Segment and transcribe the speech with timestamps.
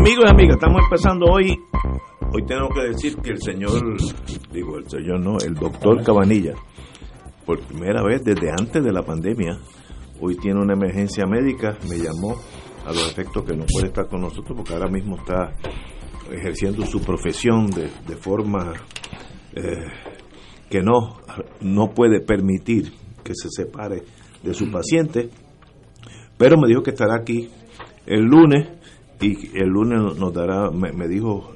[0.00, 1.60] Amigos y amigas, estamos empezando hoy.
[2.32, 3.98] Hoy tengo que decir que el señor,
[4.50, 6.54] digo el señor no, el doctor Cabanilla,
[7.44, 9.58] por primera vez desde antes de la pandemia,
[10.18, 12.34] hoy tiene una emergencia médica, me llamó
[12.86, 15.52] a los efectos que no puede estar con nosotros porque ahora mismo está
[16.32, 18.72] ejerciendo su profesión de, de forma
[19.54, 19.84] eh,
[20.70, 21.18] que no,
[21.60, 22.90] no puede permitir
[23.22, 24.02] que se separe
[24.42, 25.28] de su paciente,
[26.38, 27.50] pero me dijo que estará aquí
[28.06, 28.79] el lunes
[29.20, 31.52] y el lunes nos dará, me, me, dijo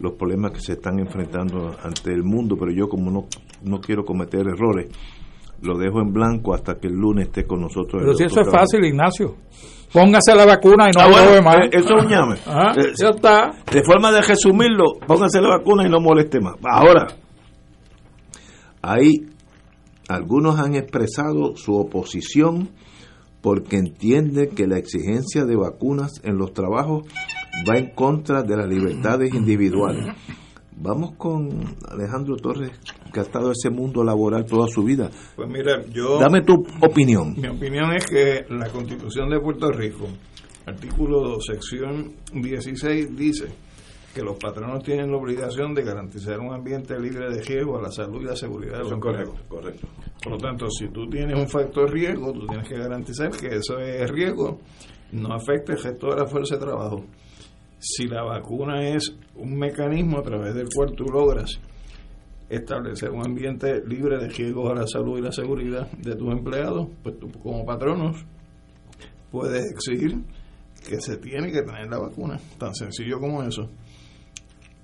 [0.00, 3.26] los problemas que se están enfrentando ante el mundo, pero yo como no,
[3.62, 4.88] no quiero cometer errores,
[5.62, 8.02] lo dejo en blanco hasta que el lunes esté con nosotros.
[8.02, 9.36] Pero si eso es fácil, Ignacio.
[9.92, 11.56] Póngase la vacuna y no ah, bueno, más.
[11.56, 12.36] Eh, eso es un llame.
[12.46, 13.52] Ah, eh, ya está.
[13.70, 16.54] De forma de resumirlo, póngase la vacuna y no moleste más.
[16.64, 17.06] Ahora,
[18.82, 19.12] ahí
[20.08, 22.70] algunos han expresado su oposición
[23.44, 27.06] porque entiende que la exigencia de vacunas en los trabajos
[27.68, 30.16] va en contra de las libertades individuales.
[30.74, 31.50] Vamos con
[31.86, 32.70] Alejandro Torres,
[33.12, 35.10] que ha estado en ese mundo laboral toda su vida.
[35.36, 36.18] Pues mira, yo...
[36.18, 37.34] Dame tu opinión.
[37.38, 40.06] Mi opinión es que la Constitución de Puerto Rico,
[40.64, 43.48] artículo 2, sección 16, dice
[44.14, 47.90] que los patronos tienen la obligación de garantizar un ambiente libre de riesgo a la
[47.90, 49.88] salud y la seguridad de los correcto, correcto.
[50.22, 53.78] Por lo tanto, si tú tienes un factor riesgo, tú tienes que garantizar que eso
[53.78, 54.60] es riesgo
[55.14, 57.04] no afecte el resto de la fuerza de trabajo.
[57.78, 61.60] Si la vacuna es un mecanismo a través del cual tú logras
[62.48, 66.88] establecer un ambiente libre de riesgos a la salud y la seguridad de tus empleados,
[67.02, 68.24] pues tú como patronos
[69.30, 70.18] puedes exigir
[70.86, 73.68] que se tiene que tener la vacuna, tan sencillo como eso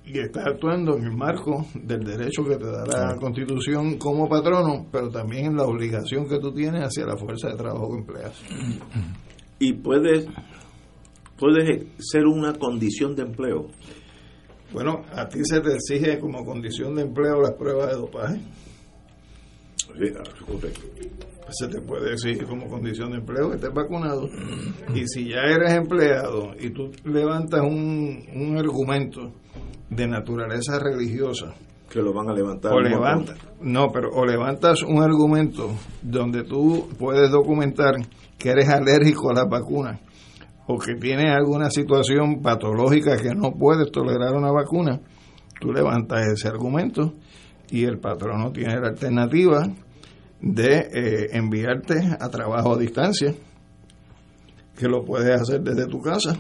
[0.05, 4.87] y estás actuando en el marco del derecho que te da la Constitución como patrono,
[4.91, 8.43] pero también en la obligación que tú tienes hacia la fuerza de trabajo que empleas.
[9.59, 10.27] Y puede,
[11.39, 13.69] puede ser una condición de empleo.
[14.73, 18.41] Bueno, a ti se te exige como condición de empleo las pruebas de dopaje.
[19.87, 24.29] Pues se te puede exigir como condición de empleo que estés vacunado.
[24.95, 29.33] Y si ya eres empleado y tú levantas un, un argumento
[29.89, 31.55] de naturaleza religiosa.
[31.91, 32.73] Que lo van a levantar.
[32.73, 35.71] O levanta, no, pero o levantas un argumento
[36.03, 37.95] donde tú puedes documentar
[38.39, 40.01] que eres alérgico a las vacunas
[40.69, 45.01] o que tienes alguna situación patológica que no puedes tolerar una vacuna,
[45.61, 47.15] tú levantas ese argumento
[47.71, 49.65] y el patrono tiene la alternativa
[50.41, 53.35] de eh, enviarte a trabajo a distancia,
[54.77, 56.37] que lo puedes hacer desde tu casa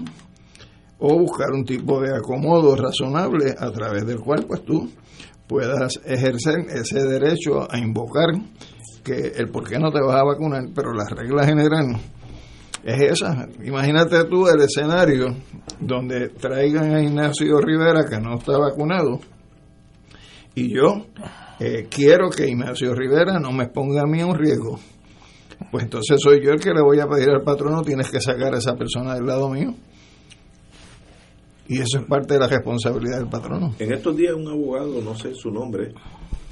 [0.98, 4.90] o buscar un tipo de acomodo razonable a través del cual pues tú
[5.46, 8.28] puedas ejercer ese derecho a invocar
[9.02, 11.96] que el por qué no te vas a vacunar, pero la regla general
[12.84, 13.48] es esa.
[13.64, 15.34] Imagínate tú el escenario
[15.80, 19.20] donde traigan a Ignacio Rivera que no está vacunado
[20.54, 21.06] y yo
[21.60, 24.78] eh, quiero que Ignacio Rivera no me ponga a mí un riesgo.
[25.70, 28.54] Pues entonces soy yo el que le voy a pedir al patrono, tienes que sacar
[28.54, 29.74] a esa persona del lado mío.
[31.68, 33.74] Y eso es parte de la responsabilidad del patrono.
[33.78, 35.92] En estos días un abogado, no sé su nombre,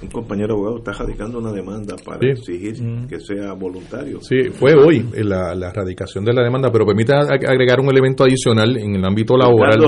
[0.00, 3.08] un compañero abogado está radicando una demanda para exigir mm.
[3.08, 4.20] que sea voluntario.
[4.20, 8.76] Sí, fue hoy la, la radicación de la demanda, pero permita agregar un elemento adicional
[8.76, 9.78] en el ámbito laboral.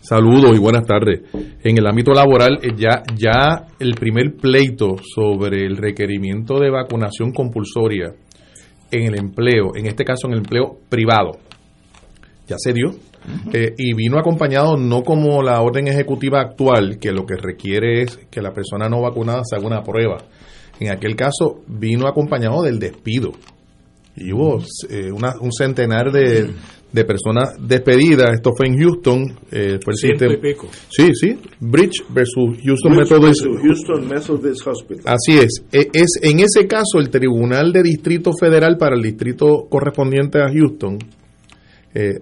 [0.00, 1.22] Saludos y buenas tardes.
[1.62, 7.32] En el ámbito laboral eh, ya ya el primer pleito sobre el requerimiento de vacunación
[7.32, 8.14] compulsoria
[8.90, 11.38] en el empleo, en este caso en el empleo privado,
[12.46, 12.90] ya se dio
[13.52, 18.18] eh, y vino acompañado no como la orden ejecutiva actual, que lo que requiere es
[18.30, 20.18] que la persona no vacunada se haga una prueba.
[20.80, 23.32] En aquel caso vino acompañado del despido.
[24.16, 26.50] Y hubo eh, un centenar de,
[26.92, 28.32] de personas despedidas.
[28.32, 29.38] Esto fue en Houston.
[29.50, 30.68] Eh, fue el pico.
[30.88, 31.38] Sí, sí.
[31.60, 33.44] Bridge versus Houston Methodist.
[33.62, 35.04] Houston Methodist Hospital.
[35.04, 35.62] Así es.
[35.70, 36.18] E, es.
[36.22, 40.98] En ese caso, el Tribunal de Distrito Federal para el distrito correspondiente a Houston
[41.94, 42.18] eh,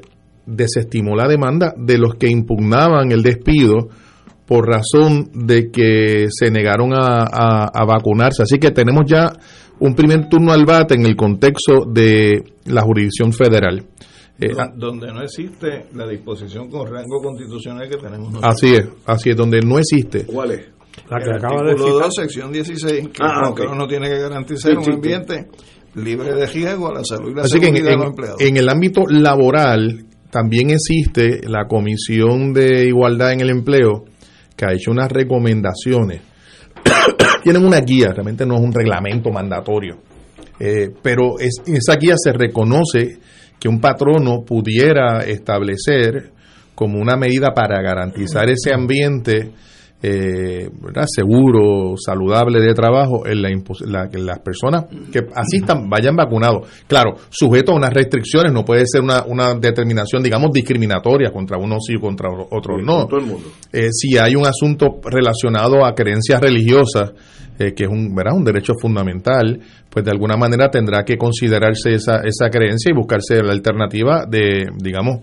[0.46, 3.88] desestimó la demanda de los que impugnaban el despido
[4.46, 8.42] por razón de que se negaron a, a vacunarse.
[8.42, 9.32] Así que tenemos ya
[9.80, 13.84] un primer turno al bate en el contexto de la jurisdicción federal.
[14.40, 18.54] Eh, ah, donde no existe la disposición con rango constitucional que tenemos nosotros.
[18.54, 20.26] Así es, así es, donde no existe.
[20.26, 20.68] ¿Cuál es?
[21.08, 21.92] La que acaba de decir.
[21.92, 25.48] 2, sección 16, que ah, no tiene que garantizar un ambiente
[25.94, 28.40] libre de riesgo a la salud y la seguridad de los empleados.
[28.40, 34.04] En el ámbito laboral también existe la Comisión de Igualdad en el Empleo
[34.56, 36.22] que ha hecho unas recomendaciones.
[37.44, 40.00] Tienen una guía, realmente no es un reglamento mandatorio,
[40.58, 43.20] eh, pero es, en esa guía se reconoce
[43.60, 46.32] que un patrono pudiera establecer
[46.74, 49.52] como una medida para garantizar ese ambiente
[50.06, 50.68] eh,
[51.06, 56.68] seguro, saludable de trabajo, en la, que las personas que asistan vayan vacunados.
[56.86, 61.84] Claro, sujeto a unas restricciones, no puede ser una, una determinación, digamos, discriminatoria contra unos
[61.86, 63.08] sí y contra otros no.
[63.72, 67.12] Eh, si hay un asunto relacionado a creencias religiosas,
[67.58, 68.34] eh, que es un, ¿verdad?
[68.36, 69.58] un derecho fundamental,
[69.88, 74.66] pues de alguna manera tendrá que considerarse esa, esa creencia y buscarse la alternativa de,
[74.76, 75.20] digamos,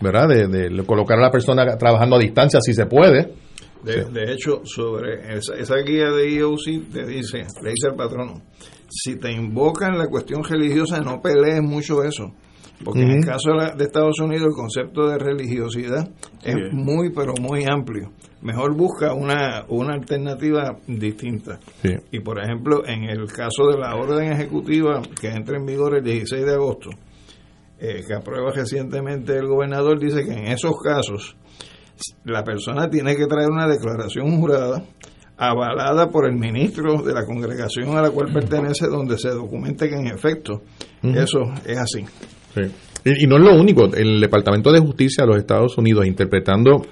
[0.00, 0.28] ¿verdad?
[0.28, 3.46] De, de colocar a la persona trabajando a distancia si se puede
[3.86, 8.42] de, hecho, sobre esa, guía de IOC te dice, le dice al patrono,
[8.88, 12.32] si te invocan la cuestión religiosa, no pelees mucho eso.
[12.84, 16.10] Porque en el caso de, Estados Unidos el concepto de religiosidad
[16.44, 18.12] es muy, pero muy amplio.
[18.42, 21.58] Mejor busca una, una alternativa distinta.
[22.12, 26.04] Y por ejemplo, en el caso de la orden ejecutiva que entra en vigor el
[26.04, 26.90] 16 de agosto,
[27.78, 31.36] eh, que aprueba recientemente el gobernador, dice que en esos casos
[32.24, 34.82] la persona tiene que traer una declaración jurada
[35.36, 39.96] avalada por el ministro de la congregación a la cual pertenece, donde se documente que
[39.96, 40.62] en efecto
[41.02, 42.04] eso es así.
[43.04, 46.86] Y, no es lo único, el Departamento de Justicia de los Estados Unidos, interpretando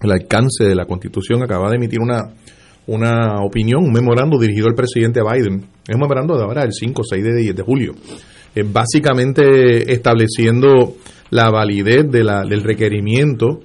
[0.00, 2.30] el alcance de la Constitución, acaba de emitir una,
[2.86, 5.66] una opinión, un memorando dirigido al presidente Biden.
[5.86, 7.94] Es un memorando de ahora, el 5 o 6 de, de julio.
[8.64, 10.94] básicamente estableciendo
[11.30, 13.60] la validez de la, del requerimiento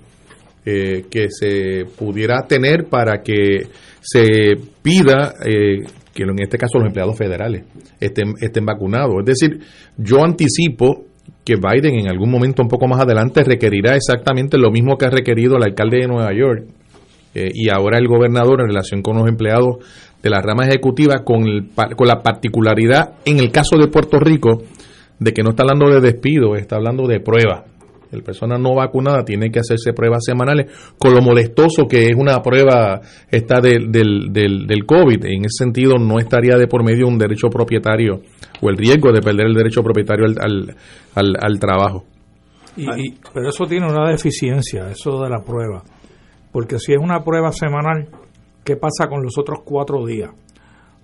[0.70, 3.70] eh, que se pudiera tener para que
[4.02, 7.64] se pida eh, que en este caso los empleados federales
[8.02, 9.16] estén, estén vacunados.
[9.20, 9.62] Es decir,
[9.96, 11.06] yo anticipo
[11.46, 15.10] que Biden en algún momento un poco más adelante requerirá exactamente lo mismo que ha
[15.10, 16.66] requerido el alcalde de Nueva York
[17.34, 19.78] eh, y ahora el gobernador en relación con los empleados
[20.22, 24.64] de la rama ejecutiva con, con la particularidad en el caso de Puerto Rico
[25.18, 27.64] de que no está hablando de despido, está hablando de prueba
[28.12, 32.42] el persona no vacunada tiene que hacerse pruebas semanales, con lo molestoso que es una
[32.42, 35.26] prueba esta del, del, del, COVID.
[35.26, 38.22] En ese sentido, no estaría de por medio un derecho propietario
[38.62, 40.76] o el riesgo de perder el derecho propietario al,
[41.16, 42.06] al, al, trabajo.
[42.76, 45.84] Y, pero eso tiene una deficiencia, eso de la prueba.
[46.52, 48.08] Porque si es una prueba semanal,
[48.64, 50.32] ¿qué pasa con los otros cuatro días?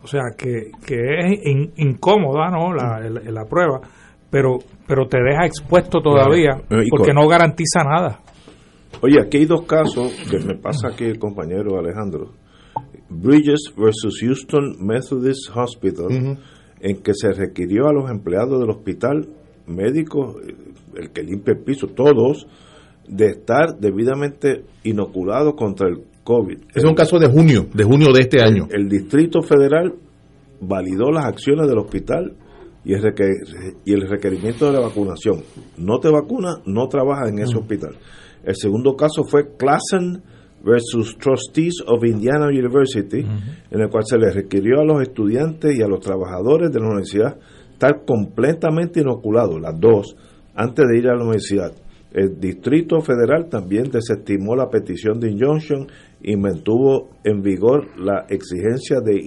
[0.01, 1.39] O sea, que, que es
[1.77, 2.73] incómoda, ¿no?
[2.73, 3.79] La, la prueba
[4.33, 4.57] pero,
[4.87, 6.59] pero te deja expuesto todavía
[6.89, 8.19] porque no garantiza nada.
[8.99, 12.31] Oye, aquí hay dos casos que me pasa aquí el compañero Alejandro.
[13.09, 16.39] Bridges versus Houston Methodist Hospital,
[16.79, 19.27] en que se requirió a los empleados del hospital,
[19.67, 20.37] médicos,
[20.95, 22.47] el que limpia el piso, todos,
[23.07, 26.57] de estar debidamente inoculados contra el COVID.
[26.73, 28.67] Es un caso de junio, de junio de este año.
[28.71, 29.93] el Distrito Federal
[30.59, 32.33] validó las acciones del hospital
[32.85, 33.13] y el,
[33.85, 35.43] y el requerimiento de la vacunación.
[35.77, 37.95] No te vacuna, no trabajas en ese hospital.
[38.43, 40.21] El segundo caso fue Klassen
[40.63, 43.19] versus Trustees of Indiana University,
[43.71, 46.87] en el cual se les requirió a los estudiantes y a los trabajadores de la
[46.87, 47.37] universidad
[47.73, 50.15] estar completamente inoculados, las dos,
[50.55, 51.73] antes de ir a la universidad.
[52.13, 55.87] El Distrito Federal también desestimó la petición de injunction
[56.21, 59.19] y mantuvo en vigor la exigencia de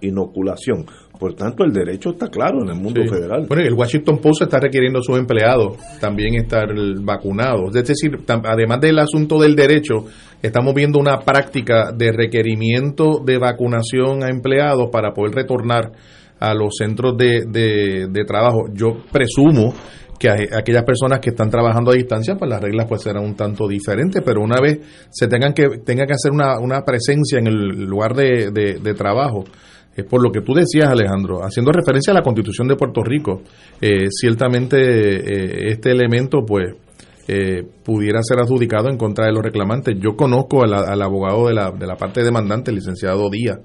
[0.00, 0.86] inoculación.
[1.20, 3.44] Por tanto, el derecho está claro en el mundo federal.
[3.46, 6.66] Bueno, el Washington Post está requiriendo a sus empleados también estar
[7.02, 7.76] vacunados.
[7.76, 10.06] Es decir, además del asunto del derecho,
[10.40, 15.92] estamos viendo una práctica de requerimiento de vacunación a empleados para poder retornar
[16.38, 18.68] a los centros de, de, trabajo.
[18.72, 19.74] Yo presumo
[20.18, 23.68] que aquellas personas que están trabajando a distancia, pues las reglas pues serán un tanto
[23.68, 27.84] diferentes, pero una vez se tengan que, tenga que hacer una, una presencia en el
[27.84, 29.44] lugar de, de trabajo,
[29.94, 33.42] es por lo que tú decías, Alejandro, haciendo referencia a la Constitución de Puerto Rico,
[33.80, 36.74] eh, ciertamente eh, este elemento, pues,
[37.28, 39.96] eh, pudiera ser adjudicado en contra de los reclamantes.
[40.00, 43.58] Yo conozco al, abogado de la, de la parte demandante, el licenciado Díaz,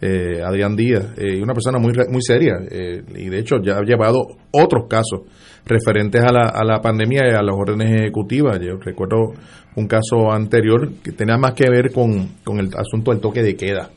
[0.00, 3.82] eh, Adrián Díaz, eh, una persona muy, muy seria eh, y de hecho ya ha
[3.82, 4.18] llevado
[4.50, 5.22] otros casos
[5.66, 8.58] referentes a la, a la pandemia y a las órdenes ejecutivas.
[8.60, 9.32] Yo recuerdo
[9.76, 13.56] un caso anterior que tenía más que ver con, con el asunto del toque de
[13.56, 13.90] queda.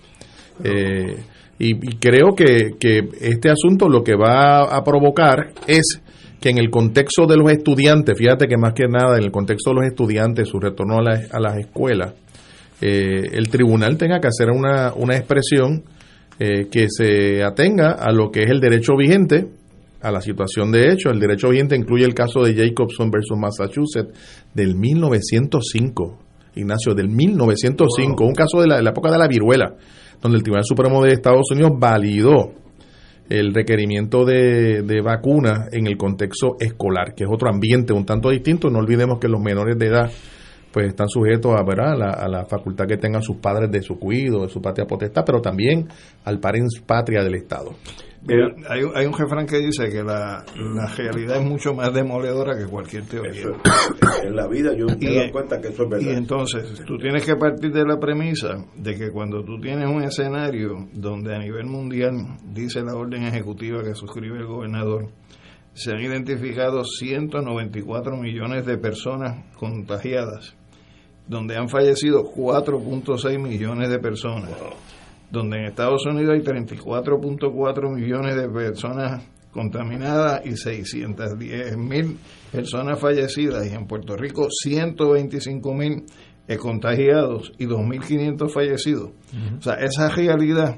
[1.59, 6.01] Y, creo que, que este asunto lo que va a provocar es
[6.41, 9.69] que en el contexto de los estudiantes, fíjate que más que nada en el contexto
[9.69, 12.13] de los estudiantes, su retorno a, a las escuelas,
[12.81, 15.83] el tribunal tenga que hacer una, una expresión
[16.39, 19.47] eh, que se atenga a lo que es el derecho vigente,
[20.01, 21.09] a la situación de hecho.
[21.11, 24.11] El derecho vigente incluye el caso de Jacobson versus Massachusetts
[24.53, 26.19] del 1905.
[26.55, 29.75] Ignacio, del 1905, un caso de la, época de la viruela,
[30.23, 32.53] donde el Tribunal Supremo de Estados Unidos validó
[33.29, 38.29] el requerimiento de, de vacunas en el contexto escolar, que es otro ambiente un tanto
[38.29, 38.69] distinto.
[38.69, 40.11] No olvidemos que los menores de edad
[40.73, 42.01] pues están sujetos a, ¿verdad?
[42.01, 45.39] A, la, facultad que tengan sus padres de su cuido, de su patria potestad, pero
[45.39, 45.87] también
[46.25, 47.73] al parens patria del Estado.
[48.27, 50.45] Hay, hay, un refrán que dice que la,
[50.95, 53.47] realidad es mucho más demoledora que cualquier teoría.
[54.23, 56.11] en la vida yo me doy cuenta que eso es verdad.
[56.11, 60.03] Y entonces tú tienes que partir de la premisa de que cuando tú tienes un
[60.03, 65.09] escenario donde a nivel mundial dice la orden ejecutiva que suscribe el gobernador,
[65.73, 70.55] se han identificado 194 millones de personas contagiadas
[71.27, 74.51] donde han fallecido 4.6 millones de personas,
[75.33, 82.19] donde en Estados Unidos hay 34.4 millones de personas contaminadas y 610 mil
[82.51, 86.03] personas fallecidas, y en Puerto Rico 125 mil
[86.59, 89.09] contagiados y 2.500 fallecidos.
[89.57, 90.77] O sea, esa realidad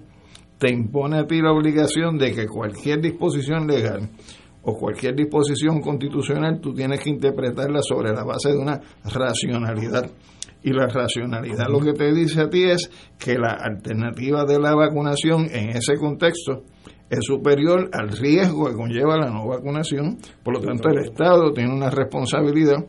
[0.57, 4.09] te impone a ti la obligación de que cualquier disposición legal
[4.61, 10.09] o cualquier disposición constitucional tú tienes que interpretarla sobre la base de una racionalidad.
[10.65, 14.73] Y la racionalidad lo que te dice a ti es que la alternativa de la
[14.73, 16.63] vacunación en ese contexto
[17.07, 20.17] es superior al riesgo que conlleva la no vacunación.
[20.43, 22.83] Por lo tanto, el Estado tiene una responsabilidad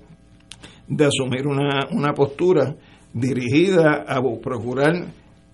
[0.89, 2.75] de asumir una, una postura
[3.13, 4.95] dirigida a procurar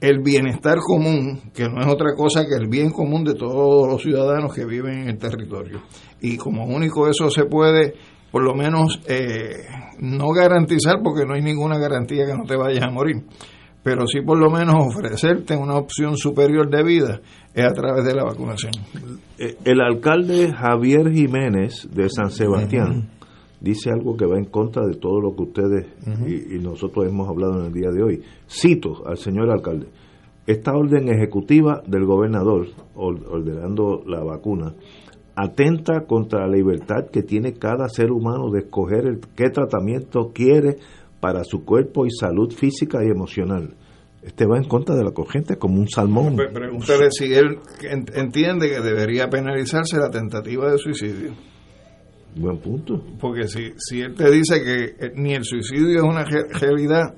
[0.01, 4.01] el bienestar común, que no es otra cosa que el bien común de todos los
[4.01, 5.83] ciudadanos que viven en el territorio.
[6.21, 7.95] Y como único eso se puede
[8.33, 9.67] por lo menos eh,
[10.01, 13.23] no garantizar, porque no hay ninguna garantía que no te vayas a morir,
[13.83, 17.21] pero sí por lo menos ofrecerte una opción superior de vida
[17.55, 18.73] es a través de la vacunación.
[19.39, 23.11] Eh, el alcalde Javier Jiménez de San Sebastián
[23.61, 25.87] dice algo que va en contra de todo lo que ustedes
[26.27, 28.23] y, y nosotros hemos hablado en el día de hoy.
[28.49, 29.89] Cito al señor alcalde.
[30.47, 34.75] Esta orden ejecutiva del gobernador ordenando la vacuna
[35.35, 40.77] atenta contra la libertad que tiene cada ser humano de escoger el, qué tratamiento quiere
[41.21, 43.75] para su cuerpo y salud física y emocional.
[44.23, 46.37] Este va en contra de la corriente como un salmón.
[46.37, 47.59] Pregúntale si él
[48.15, 51.33] entiende que debería penalizarse la tentativa de suicidio.
[52.37, 53.03] Buen punto.
[53.21, 57.15] Porque si, si él te dice que eh, ni el suicidio es una realidad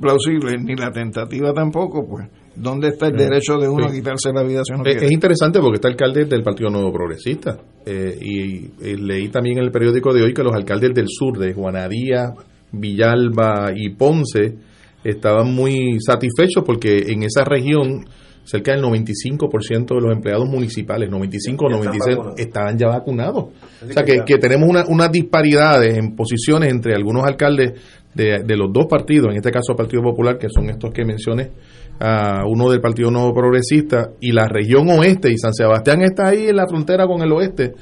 [0.00, 4.42] plausible, ni la tentativa tampoco, pues ¿Dónde está el derecho de uno a quitarse la
[4.42, 7.58] vida si no es, Es interesante porque está alcalde del Partido Nuevo Progresista.
[7.84, 11.52] Eh, y, leí también en el periódico de hoy que los alcaldes del sur, de
[11.52, 12.32] Juanadía,
[12.72, 14.54] Villalba y Ponce,
[15.02, 18.04] estaban muy satisfechos porque en esa región
[18.44, 23.44] cerca del 95% de los empleados municipales, 95 o 96, estaban ya vacunados.
[23.82, 27.72] o sea que, que tenemos una, unas disparidades en posiciones entre algunos alcaldes
[28.14, 31.04] de, de, los dos partidos, en este caso el Partido Popular, que son estos que
[31.04, 31.50] mencioné,
[32.00, 36.48] a uno del Partido Nuevo Progresista, y la región oeste, y San Sebastián está ahí
[36.48, 37.72] en la frontera con el oeste,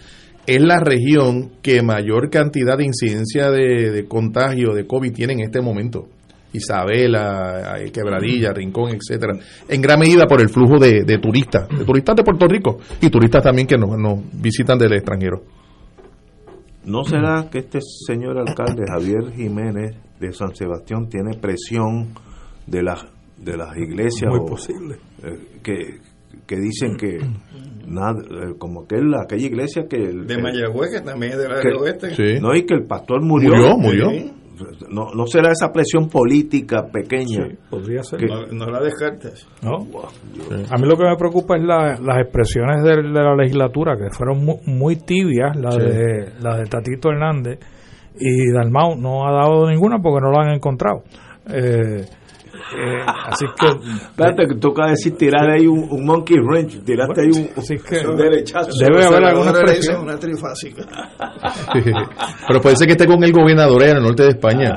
[0.47, 5.41] es la región que mayor cantidad de incidencia de, de contagio de COVID tiene en
[5.41, 6.09] este momento.
[6.53, 9.35] Isabela, Quebradilla, Rincón, etcétera,
[9.69, 13.43] en gran medida por el flujo de, turistas, de turistas de Puerto Rico y turistas
[13.43, 15.43] también que nos, nos visitan del extranjero.
[16.85, 22.09] ¿No será que este señor alcalde Javier Jiménez de San Sebastián tiene presión
[22.67, 23.07] de las
[23.43, 24.97] de las iglesias Muy posible.
[25.23, 25.75] Eh, que,
[26.47, 27.19] que dicen que
[27.87, 32.41] nada, eh, como que aquella iglesia que de Mayagüez que también es del área oeste
[32.41, 34.33] no y que el pastor murió murió murió
[34.91, 37.49] no, no será esa presión política pequeña.
[37.71, 38.21] podría ser.
[38.53, 39.47] no, la descartes.
[39.63, 39.87] ¿No?
[40.71, 44.45] A mí lo que me preocupa es la, las expresiones de, la legislatura, que fueron
[44.67, 47.59] muy, tibias, las de, la de Tatito Hernández,
[48.19, 51.03] y Dalmau no ha dado ninguna porque no lo han encontrado.
[51.49, 52.05] Eh,
[52.77, 53.67] Eh, así que.
[53.67, 58.71] Espérate, que toca decir tirar ahí un, monkey wrench, tiraste ahí un, así que, derechazo.
[58.79, 60.03] Debe haber alguna expresión.
[60.03, 60.85] Una trifásica.
[62.49, 64.73] Pero puede ser que esté con el gobernador en el norte de España.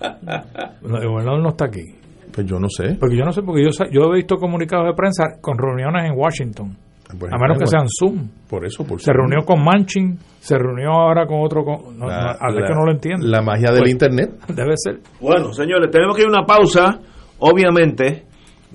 [0.00, 2.00] el gobernador no está aquí.
[2.32, 2.96] Pues yo no sé.
[2.98, 6.16] Porque yo no sé, porque yo, yo he visto comunicados de prensa con reuniones en
[6.16, 6.76] Washington.
[7.10, 8.28] a menos que sean Zoom.
[8.48, 11.64] Por eso, por Se reunió con Manchin, se reunió ahora con otro.
[11.96, 13.26] no, a ver que no lo entiendo.
[13.26, 14.30] La magia del pues, Internet.
[14.48, 15.00] Debe ser.
[15.20, 17.00] Bueno, señores, tenemos que ir a una pausa.
[17.40, 18.26] Obviamente,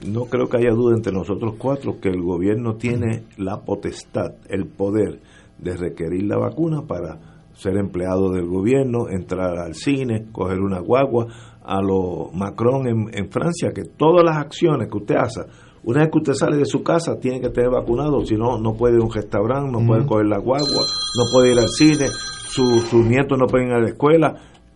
[0.08, 4.66] no creo que haya duda entre nosotros cuatro que el gobierno tiene la potestad, el
[4.66, 5.20] poder
[5.60, 7.20] de requerir la vacuna para
[7.54, 11.28] ser empleado del gobierno, entrar al cine, coger una guagua,
[11.64, 15.42] a lo Macron en, en, Francia, que todas las acciones que usted hace,
[15.84, 18.74] una vez que usted sale de su casa, tiene que tener vacunado, si no, no
[18.74, 22.08] puede ir a un restaurante, no puede coger la guagua, no puede ir al cine,
[22.08, 24.36] sus nietos no pueden ir a la escuela.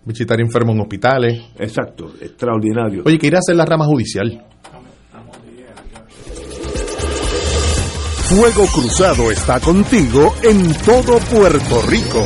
[0.10, 1.40] Visitar enfermos en hospitales.
[1.60, 3.04] Exacto, extraordinario.
[3.06, 4.44] Oye, que ir a hacer la rama judicial.
[8.24, 12.26] Fuego Cruzado está contigo en todo Puerto Rico.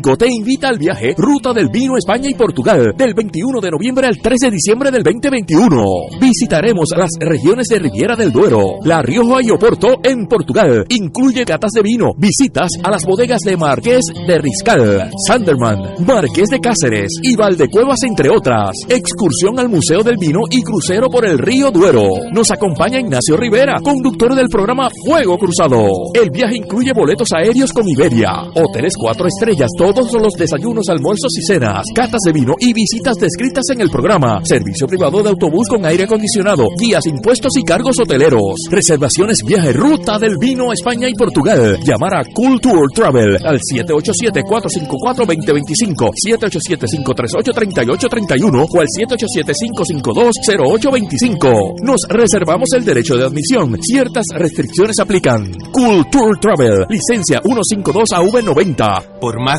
[0.00, 4.16] te invita al viaje Ruta del Vino España y Portugal del 21 de noviembre al
[4.16, 5.84] 3 de diciembre del 2021.
[6.18, 10.86] Visitaremos las regiones de Riviera del Duero, La Rioja y Oporto en Portugal.
[10.88, 16.60] Incluye catas de vino, visitas a las bodegas de Marqués de Riscal, Sanderman, Marqués de
[16.60, 18.76] Cáceres y Valdecuevas entre otras.
[18.88, 22.08] Excursión al Museo del Vino y crucero por el río Duero.
[22.32, 25.84] Nos acompaña Ignacio Rivera, conductor del programa Fuego Cruzado.
[26.14, 31.42] El viaje incluye boletos aéreos con Iberia, hoteles cuatro estrellas, todos los desayunos, almuerzos y
[31.42, 34.40] cenas, catas de vino y visitas descritas en el programa.
[34.44, 38.54] Servicio privado de autobús con aire acondicionado, guías, impuestos y cargos hoteleros.
[38.70, 41.78] Reservaciones viaje ruta del vino España y Portugal.
[41.84, 51.74] Llamar a Culture Travel al 787-454-2025, 787-538-3831 o al 787-552-0825.
[51.82, 53.76] Nos reservamos el derecho de admisión.
[53.82, 55.50] Ciertas restricciones aplican.
[55.72, 59.18] Culture Travel, licencia 152 AV90.
[59.20, 59.58] Por más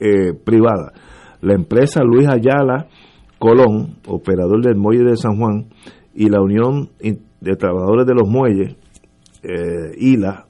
[0.00, 0.92] eh, privadas.
[1.42, 2.88] La empresa Luis Ayala
[3.44, 5.66] Colón, operador del muelle de San Juan,
[6.14, 8.74] y la Unión de Trabajadores de los Muelles,
[9.42, 10.46] eh, ILA,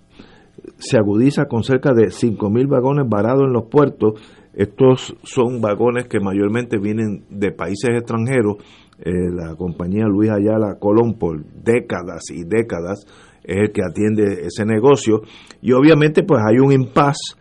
[0.76, 4.20] se agudiza con cerca de 5.000 vagones varados en los puertos.
[4.52, 8.58] Estos son vagones que mayormente vienen de países extranjeros.
[9.00, 13.06] Eh, la compañía Luis Ayala Colón por décadas y décadas
[13.42, 15.22] es el que atiende ese negocio.
[15.60, 17.34] Y obviamente pues hay un impasse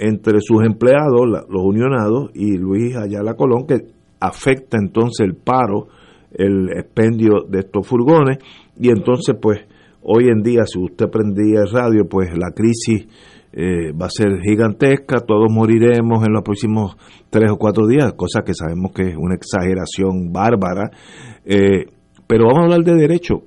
[0.00, 5.88] entre sus empleados, los unionados, y Luis Ayala Colón, que afecta entonces el paro,
[6.32, 8.38] el expendio de estos furgones
[8.78, 9.60] y entonces pues
[10.02, 13.06] hoy en día si usted prendía el radio pues la crisis
[13.52, 16.96] eh, va a ser gigantesca, todos moriremos en los próximos
[17.30, 20.90] tres o cuatro días, cosa que sabemos que es una exageración bárbara.
[21.44, 21.86] Eh,
[22.28, 23.42] pero vamos a hablar de derecho.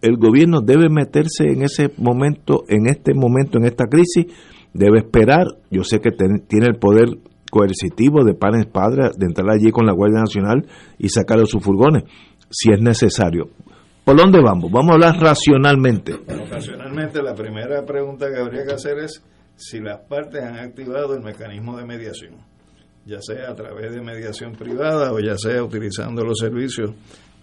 [0.00, 4.26] El gobierno debe meterse en ese momento, en este momento, en esta crisis,
[4.72, 5.46] debe esperar.
[5.70, 7.08] Yo sé que tiene el poder
[7.50, 10.66] coercitivo de panes padres de entrar allí con la Guardia Nacional
[10.98, 12.04] y sacarle sus furgones,
[12.48, 13.50] si es necesario.
[14.04, 14.70] ¿Por dónde vamos?
[14.72, 16.18] Vamos a hablar racionalmente.
[16.50, 19.22] racionalmente, la primera pregunta que habría que hacer es
[19.56, 22.36] si las partes han activado el mecanismo de mediación,
[23.04, 26.92] ya sea a través de mediación privada o ya sea utilizando los servicios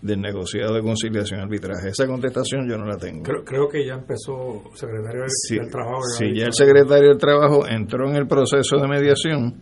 [0.01, 1.89] del negociado de conciliación y arbitraje.
[1.89, 3.23] Esa contestación yo no la tengo.
[3.23, 6.01] Creo, que ya empezó el secretario del, Trabajo.
[6.17, 9.62] Si ya el secretario del Trabajo entró en el proceso de mediación,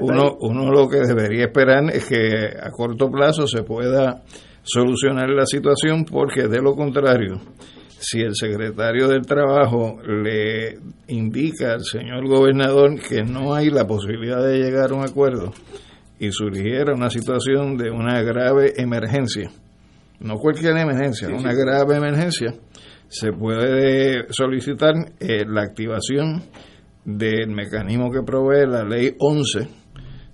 [0.00, 4.22] uno, uno lo que debería esperar es que a corto plazo se pueda
[4.62, 7.40] solucionar la situación porque de lo contrario,
[7.98, 14.44] si el secretario del Trabajo le indica al señor gobernador que no hay la posibilidad
[14.44, 15.52] de llegar a un acuerdo
[16.18, 19.50] y surgiera una situación de una grave emergencia,
[20.20, 22.54] no cualquier emergencia, una grave emergencia,
[23.08, 26.42] se puede solicitar eh, la activación
[27.04, 29.68] del mecanismo que provee la ley 11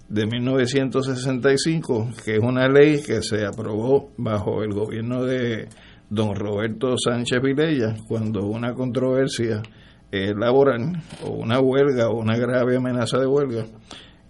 [0.08, 5.68] de 1965, que es una ley que se aprobó bajo el gobierno de
[6.08, 9.62] don Roberto Sánchez Vilella, cuando una controversia
[10.10, 13.64] eh, laboral o una huelga o una grave amenaza de huelga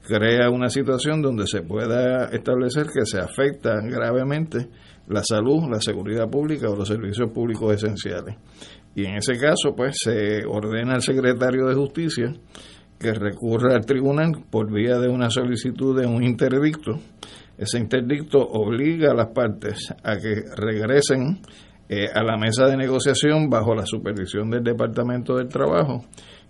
[0.06, 4.68] crea una situación donde se pueda establecer que se afecta gravemente
[5.12, 8.36] la salud, la seguridad pública o los servicios públicos esenciales.
[8.94, 12.34] Y en ese caso, pues se ordena al secretario de Justicia
[12.98, 16.98] que recurra al tribunal por vía de una solicitud de un interdicto.
[17.58, 21.40] Ese interdicto obliga a las partes a que regresen
[21.88, 26.04] eh, a la mesa de negociación bajo la supervisión del Departamento del Trabajo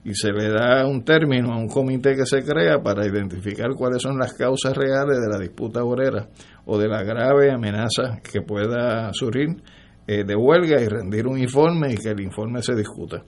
[0.04, 4.02] y se le da un término a un comité que se crea para identificar cuáles
[4.02, 6.28] son las causas reales de la disputa obrera
[6.64, 9.62] o de la grave amenaza que pueda surgir
[10.06, 13.22] eh, de huelga y rendir un informe y que el informe se discuta.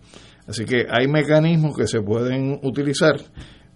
[0.46, 3.16] Así que hay mecanismos que se pueden utilizar,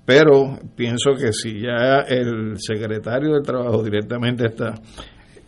[0.05, 4.75] pero pienso que si ya el secretario del Trabajo directamente está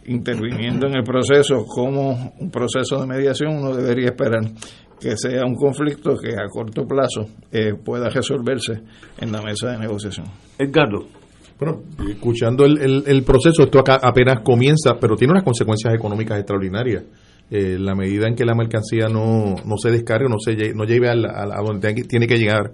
[0.06, 4.42] interviniendo en el proceso como un proceso de mediación, uno debería esperar
[5.00, 8.82] que sea un conflicto que a corto plazo eh, pueda resolverse
[9.18, 10.26] en la mesa de negociación.
[10.58, 11.06] Edgardo.
[11.58, 17.04] Bueno, escuchando el, el, proceso, esto acá apenas comienza, pero tiene unas consecuencias económicas extraordinarias.
[17.50, 21.08] Eh, la medida en que la mercancía no, no se descargue, no se no lleve
[21.08, 22.72] a, a, donde tiene que llegar,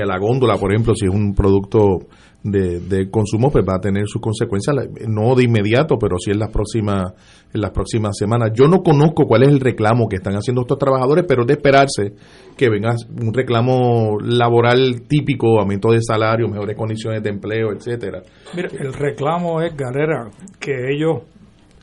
[0.00, 1.98] a la góndola, por ejemplo, si es un producto
[2.42, 4.76] de, de, consumo, pues va a tener sus consecuencias,
[5.08, 7.12] no de inmediato, pero sí en las próximas
[7.52, 8.50] en las próximas semanas.
[8.54, 11.54] Yo no conozco cuál es el reclamo que están haciendo estos trabajadores, pero es de
[11.54, 12.12] esperarse
[12.56, 18.22] que venga un reclamo laboral típico, aumento de salario, mejores condiciones de empleo, etcétera.
[18.54, 20.30] Mira, el reclamo es, Galera,
[20.60, 21.22] que ellos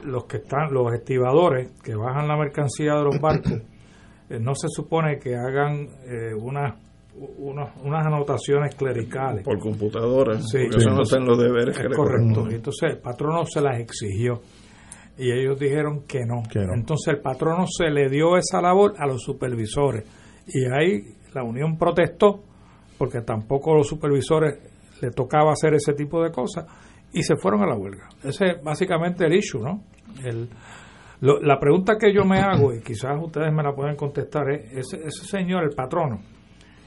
[0.03, 3.53] los que están, los estibadores que bajan la mercancía de los barcos,
[4.29, 6.75] eh, no se supone que hagan eh, unas
[7.17, 9.43] unas anotaciones clericales.
[9.43, 11.77] Por computadora, sí, eso no están los deberes.
[11.79, 12.47] Es correcto.
[12.49, 14.41] entonces el patrono se las exigió
[15.17, 16.43] y ellos dijeron que no.
[16.51, 16.73] que no.
[16.73, 20.03] Entonces el patrono se le dio esa labor a los supervisores
[20.47, 22.43] y ahí la Unión protestó
[22.97, 24.59] porque tampoco los supervisores
[25.01, 26.65] le tocaba hacer ese tipo de cosas
[27.13, 28.09] y se fueron a la huelga.
[28.23, 29.83] Ese es básicamente el issue, ¿no?
[30.23, 30.49] El,
[31.21, 35.07] la pregunta que yo me hago, y quizás ustedes me la pueden contestar, es, ese,
[35.07, 36.19] ese señor, el patrono,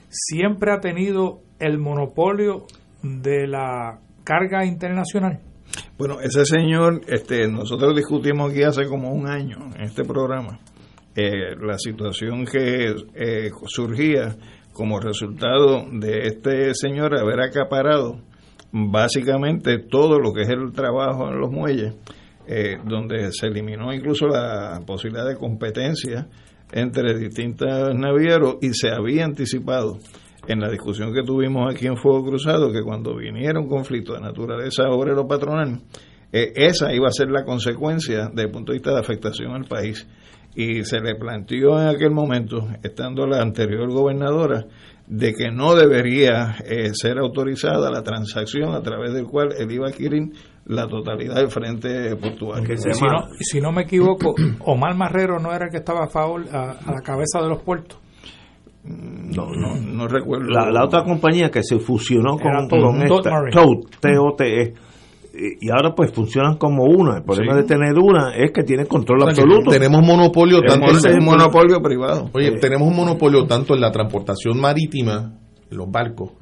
[0.08, 2.66] siempre ha tenido el monopolio
[3.02, 5.40] de la carga internacional.
[5.98, 10.60] Bueno, ese señor, este, nosotros discutimos aquí hace como un año en este programa
[11.14, 14.36] eh, la situación que eh, surgía
[14.72, 18.20] como resultado de este señor haber acaparado
[18.70, 21.96] básicamente todo lo que es el trabajo en los muelles,
[22.46, 26.28] eh, donde se eliminó incluso la posibilidad de competencia
[26.72, 29.98] entre distintos navieros y se había anticipado
[30.46, 34.20] en la discusión que tuvimos aquí en Fuego Cruzado que cuando viniera un conflicto de
[34.20, 35.80] naturaleza obrero patronal,
[36.32, 39.64] eh, esa iba a ser la consecuencia desde el punto de vista de afectación al
[39.64, 40.06] país.
[40.54, 44.66] Y se le planteó en aquel momento, estando la anterior gobernadora,
[45.08, 49.86] de que no debería eh, ser autorizada la transacción a través del cual él iba
[49.86, 50.32] a adquirir
[50.66, 52.76] la totalidad del frente portuario.
[52.76, 54.34] Si no, si no me equivoco,
[54.66, 57.98] Omar Marrero no era el que estaba a favor a, la cabeza de los puertos.
[58.84, 60.50] Mm, no, no, no recuerdo.
[60.50, 64.74] La, otra compañía que se fusionó con, con esta, TOTE,
[65.60, 67.18] y ahora pues funcionan como una.
[67.18, 69.70] El problema de tener una es que tiene control absoluto.
[69.70, 72.30] Tenemos monopolio tanto en monopolio privado.
[72.32, 75.32] Oye, tenemos un monopolio tanto en la transportación marítima
[75.70, 76.32] los barcos,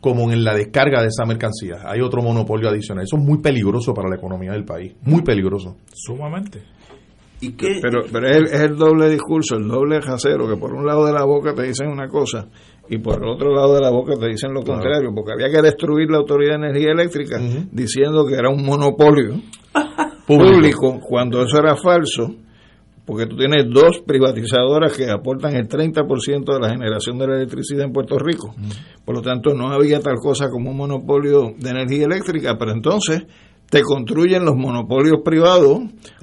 [0.00, 1.78] como en la descarga de esa mercancía.
[1.84, 3.04] Hay otro monopolio adicional.
[3.04, 5.76] Eso es muy peligroso para la economía del país, muy peligroso.
[5.92, 6.62] Sumamente.
[7.40, 7.78] ¿Y qué?
[7.80, 11.24] Pero, pero es, el, doble discurso, el doble jacero, que por un lado de la
[11.24, 12.48] boca te dicen una cosa
[12.90, 15.62] y por el otro lado de la boca te dicen lo contrario, porque había que
[15.62, 17.38] destruir la Autoridad de Energía Eléctrica
[17.70, 19.34] diciendo que era un monopolio
[20.26, 22.34] público, cuando eso era falso,
[23.04, 27.84] porque tú tienes dos privatizadoras que aportan el 30% de la generación de la electricidad
[27.84, 28.54] en Puerto Rico.
[29.04, 33.22] Por lo tanto, no había tal cosa como un monopolio de energía eléctrica, pero entonces
[33.70, 35.78] te construyen los monopolios privados,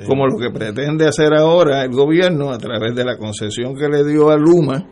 [0.08, 4.04] como lo que pretende hacer ahora el gobierno a través de la concesión que le
[4.04, 4.86] dio a Luma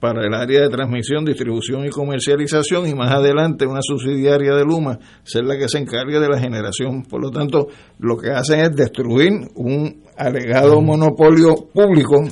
[0.00, 4.98] para el área de transmisión, distribución y comercialización y más adelante una subsidiaria de Luma
[5.22, 7.02] ser la que se encargue de la generación.
[7.02, 12.24] Por lo tanto, lo que hacen es destruir un alegado monopolio público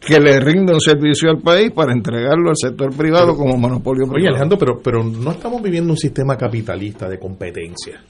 [0.00, 4.16] que le rinde un servicio al país para entregarlo al sector privado como monopolio privado.
[4.16, 8.02] Oye, Alejandro, pero, pero no estamos viviendo un sistema capitalista de competencia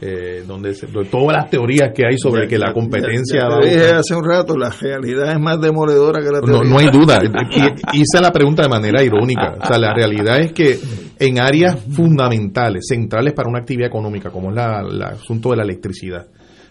[0.00, 0.74] eh, donde,
[1.10, 3.48] todas las teorías que hay sobre que la competencia...
[3.60, 6.70] dije hace un rato, la realidad es más demoledora que la teoría.
[6.70, 7.18] No, hay duda.
[7.92, 9.56] hice la pregunta de manera irónica.
[9.60, 10.78] O sea, la realidad es que
[11.18, 15.64] en áreas fundamentales, centrales para una actividad económica, como es la, el asunto de la
[15.64, 16.26] electricidad,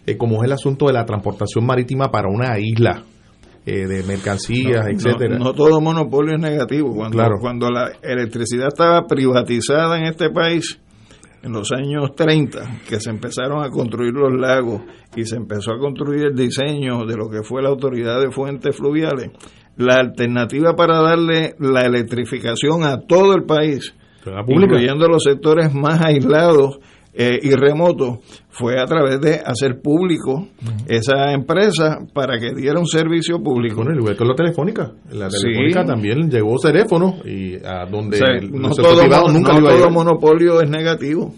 [0.05, 3.03] eh, como es el asunto de la transportación marítima para una isla,
[3.65, 5.37] eh, de mercancías, etcétera.
[5.37, 6.95] No, todo monopolio es negativo.
[6.95, 10.79] Cuando, cuando la electricidad estaba privatizada en este país,
[11.47, 14.81] en los años 30, que se empezaron a construir los lagos
[15.15, 18.75] y se empezó a construir el diseño de lo que fue la autoridad de fuentes
[18.75, 19.31] fluviales,
[19.77, 23.95] la alternativa para darle la electrificación a todo el país,
[24.47, 26.79] incluyendo los sectores más aislados
[27.19, 30.49] eh, y remoto fue a través de hacer público
[30.87, 33.77] esa empresa para que diera un servicio público.
[33.77, 34.91] Bueno, igual con la telefónica.
[35.09, 38.19] La telefónica también llegó teléfono y a donde
[38.51, 41.33] no todo, nunca no todo monopolio es negativo.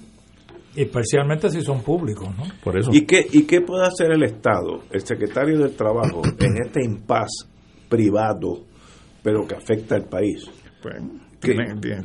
[0.75, 2.43] Y especialmente si son públicos, ¿no?
[2.61, 2.91] Por eso.
[2.93, 7.29] ¿Y qué, ¿Y qué puede hacer el Estado, el secretario del Trabajo, en este impas
[7.87, 8.65] privado,
[9.23, 10.45] pero que afecta al país?
[11.41, 11.57] Pues,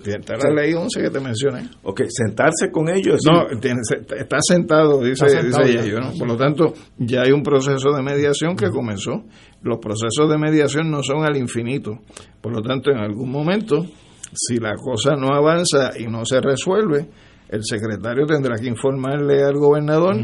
[0.06, 1.68] está la ley 11 que te mencioné.
[1.82, 3.20] Ok, sentarse con ellos.
[3.26, 6.12] No, está sentado, dice, ella.
[6.16, 9.24] Por lo tanto, ya hay un proceso de mediación que comenzó.
[9.62, 11.98] Los procesos de mediación no son al infinito.
[12.40, 13.84] Por lo tanto, en algún momento,
[14.32, 17.08] si la cosa no avanza y no se resuelve,
[17.48, 20.16] el secretario tendrá que informarle al gobernador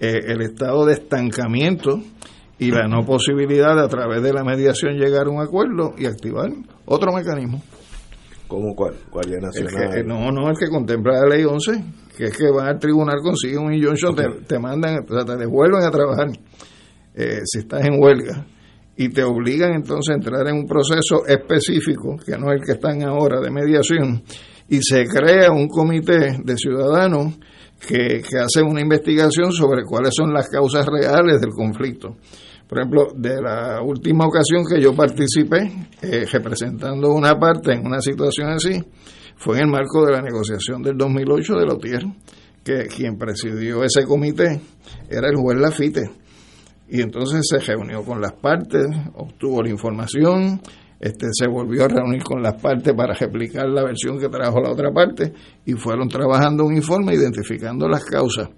[0.00, 2.00] eh, el estado de estancamiento
[2.58, 6.04] y la no posibilidad de a través de la mediación llegar a un acuerdo y
[6.04, 6.50] activar
[6.84, 7.62] otro mecanismo.
[8.50, 8.94] ¿Cómo cuál?
[9.40, 10.04] Nacional?
[10.04, 11.70] no, no, el que contempla la ley 11,
[12.16, 15.84] que es que van al tribunal, consiguen un injunction, te, mandan, o sea, te devuelven
[15.84, 16.30] a trabajar
[17.14, 18.44] eh, si estás en huelga
[18.96, 22.72] y te obligan entonces a entrar en un proceso específico, que no es el que
[22.72, 24.20] están ahora de mediación,
[24.68, 27.38] y se crea un comité de ciudadanos
[27.86, 32.16] que, que hace una investigación sobre cuáles son las causas reales del conflicto.
[32.70, 38.00] Por ejemplo, de la última ocasión que yo participé eh, representando una parte en una
[38.00, 38.80] situación así,
[39.34, 42.02] fue en el marco de la negociación del 2008 de Lotier,
[42.62, 44.60] que quien presidió ese comité
[45.08, 46.12] era el juez Lafite.
[46.88, 50.60] Y entonces se reunió con las partes, obtuvo la información,
[51.00, 54.70] este, se volvió a reunir con las partes para replicar la versión que trajo la
[54.70, 55.32] otra parte
[55.66, 58.48] y fueron trabajando un informe identificando las causas.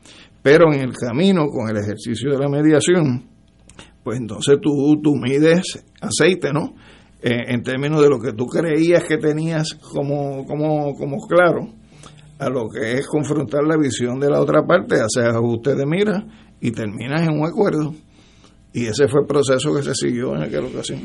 [0.42, 3.31] Pero en el camino, con el ejercicio de la mediación,
[4.02, 6.74] pues entonces tú, tú mides aceite, ¿no?
[7.22, 11.68] Eh, en términos de lo que tú creías que tenías como, como, como claro,
[12.38, 16.26] a lo que es confrontar la visión de la otra parte, hacer ajuste de mira
[16.60, 17.94] y terminas en un acuerdo.
[18.72, 21.00] Y ese fue el proceso que se siguió en aquella ocasión.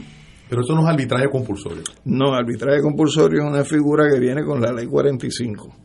[0.50, 1.84] Pero eso no es arbitraje compulsorio.
[2.06, 5.76] No, arbitraje compulsorio es una figura que viene con la ley 45.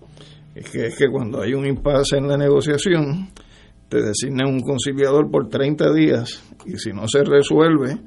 [0.55, 3.29] Es que, es que cuando hay un impasse en la negociación,
[3.93, 7.99] te designan un conciliador por 30 días y si no se resuelve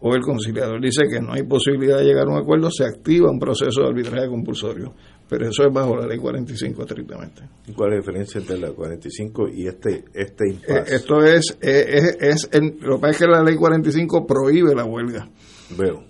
[0.00, 3.30] o el conciliador dice que no hay posibilidad de llegar a un acuerdo, se activa
[3.30, 4.94] un proceso de arbitraje compulsorio.
[5.28, 7.42] Pero eso es bajo la ley 45 estrictamente.
[7.68, 10.96] ¿Y cuál es la diferencia entre la 45 y este, este eh, impasse?
[10.96, 15.28] esto es, es, es, lo que pasa es que la ley 45 prohíbe la huelga.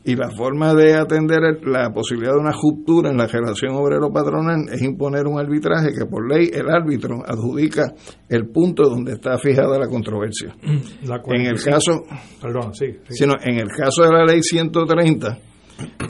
[0.04, 4.82] Y la forma de atender la posibilidad de una ruptura en la relación obrero-patronal es
[4.82, 7.92] imponer un arbitraje que por ley el árbitro adjudica
[8.28, 10.54] el punto donde está fijada la controversia.
[10.62, 12.04] en el caso,
[12.40, 15.38] perdón, sí, Sino en el caso de la ley 130,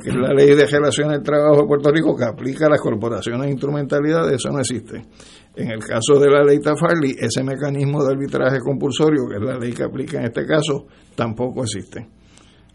[0.02, 2.80] que es la ley de relaciones del trabajo de Puerto Rico que aplica a las
[2.80, 5.02] corporaciones de instrumentalidad, eso no existe.
[5.56, 9.58] En el caso de la ley Tafarli, ese mecanismo de arbitraje compulsorio, que es la
[9.58, 12.17] ley que aplica en este caso, tampoco existe.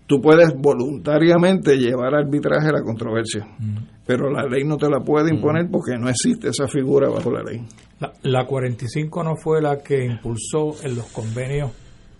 [0.07, 3.77] Tú puedes voluntariamente llevar a arbitraje la controversia, mm.
[4.05, 5.35] pero la ley no te la puede mm.
[5.35, 7.65] imponer porque no existe esa figura bajo la ley.
[7.99, 11.71] La, la 45 no fue la que impulsó en los convenios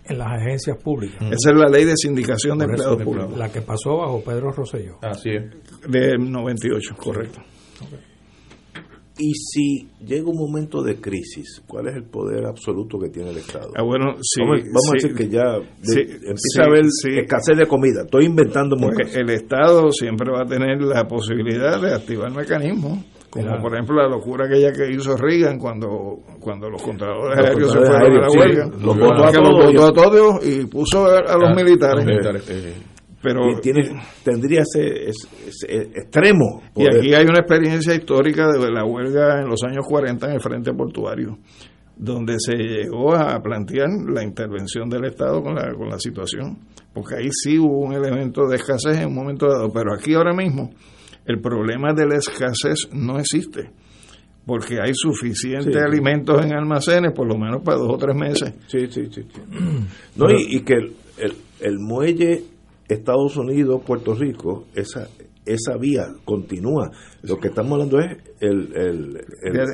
[0.06, 1.20] en las agencias públicas.
[1.22, 3.36] Esa es la ley de sindicación de empleados públicos.
[3.38, 4.98] La que pasó bajo Pedro Rosselló.
[5.02, 5.44] Así es.
[5.88, 7.40] De 98, correcto.
[9.16, 13.36] Y si llega un momento de crisis, ¿cuál es el poder absoluto que tiene el
[13.36, 13.70] Estado?
[13.76, 18.02] Ah, bueno, vamos, a decir que ya empieza a haber escasez de comida.
[18.02, 23.60] Estoy inventando Porque El Estado siempre va a tener la posibilidad de activar mecanismos, como
[23.62, 28.16] por ejemplo la locura aquella que hizo Reagan cuando, cuando los controladores aéreos se fueron
[28.16, 28.64] a la huelga.
[28.80, 32.04] los votó a, todos y puso a, los militares.
[32.48, 32.74] Eh,
[33.24, 33.80] pero tiene,
[34.22, 35.08] tendría ese,
[35.94, 36.62] extremo.
[36.76, 40.40] Y aquí hay una experiencia histórica de la huelga en los años 40 en el
[40.40, 41.38] frente portuario,
[41.96, 46.58] donde se llegó a plantear la intervención del Estado con la, con la situación,
[46.92, 50.34] porque ahí sí hubo un elemento de escasez en un momento dado, pero aquí ahora
[50.34, 50.70] mismo
[51.24, 53.70] el problema de la escasez no existe
[54.46, 58.52] porque hay suficientes alimentos en almacenes, por lo menos para dos o tres meses.
[58.66, 59.22] Sí, sí, sí.
[60.16, 62.42] No, y, que el, el muelle
[62.88, 65.08] Estados Unidos, Puerto Rico, esa
[65.46, 66.90] esa vía continúa.
[67.22, 69.20] Lo que estamos hablando es el, el,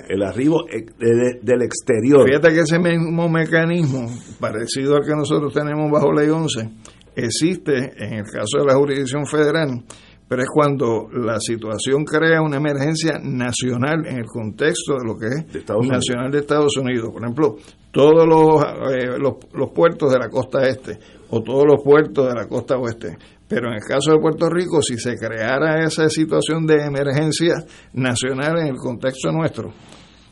[0.08, 2.26] el, arribo del exterior.
[2.26, 4.06] Fíjate que ese mismo mecanismo,
[4.38, 6.68] parecido al que nosotros tenemos bajo Ley 11,
[7.16, 9.82] existe en el caso de la jurisdicción federal,
[10.28, 15.58] pero es cuando la situación crea una emergencia nacional en el contexto de lo que
[15.58, 17.10] es nacional de Estados Unidos.
[17.12, 17.56] Por ejemplo,
[17.90, 20.98] todos los, eh, los, los puertos de la costa este
[21.30, 23.16] o todos los puertos de la costa oeste.
[23.48, 27.54] Pero en el caso de Puerto Rico, si se creara esa situación de emergencia
[27.94, 29.72] nacional en el contexto nuestro,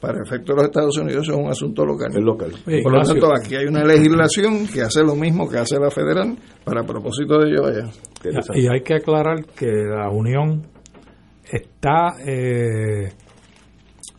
[0.01, 2.13] para efecto de los Estados Unidos es un asunto local.
[2.23, 2.53] local.
[2.83, 6.37] Por lo tanto, aquí hay una legislación que hace lo mismo que hace la federal
[6.65, 7.91] para propósito de ello allá.
[8.55, 10.63] Y hay que aclarar que la Unión
[11.51, 13.09] está eh,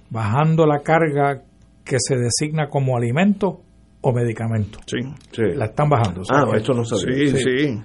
[0.10, 1.44] bajando la carga
[1.86, 3.62] que se designa como alimento
[4.02, 4.82] o medicamentos.
[4.86, 4.98] Sí,
[5.56, 6.22] La están bajando.
[6.30, 7.28] ah, esto no sabía.
[7.28, 7.82] Sí, sí.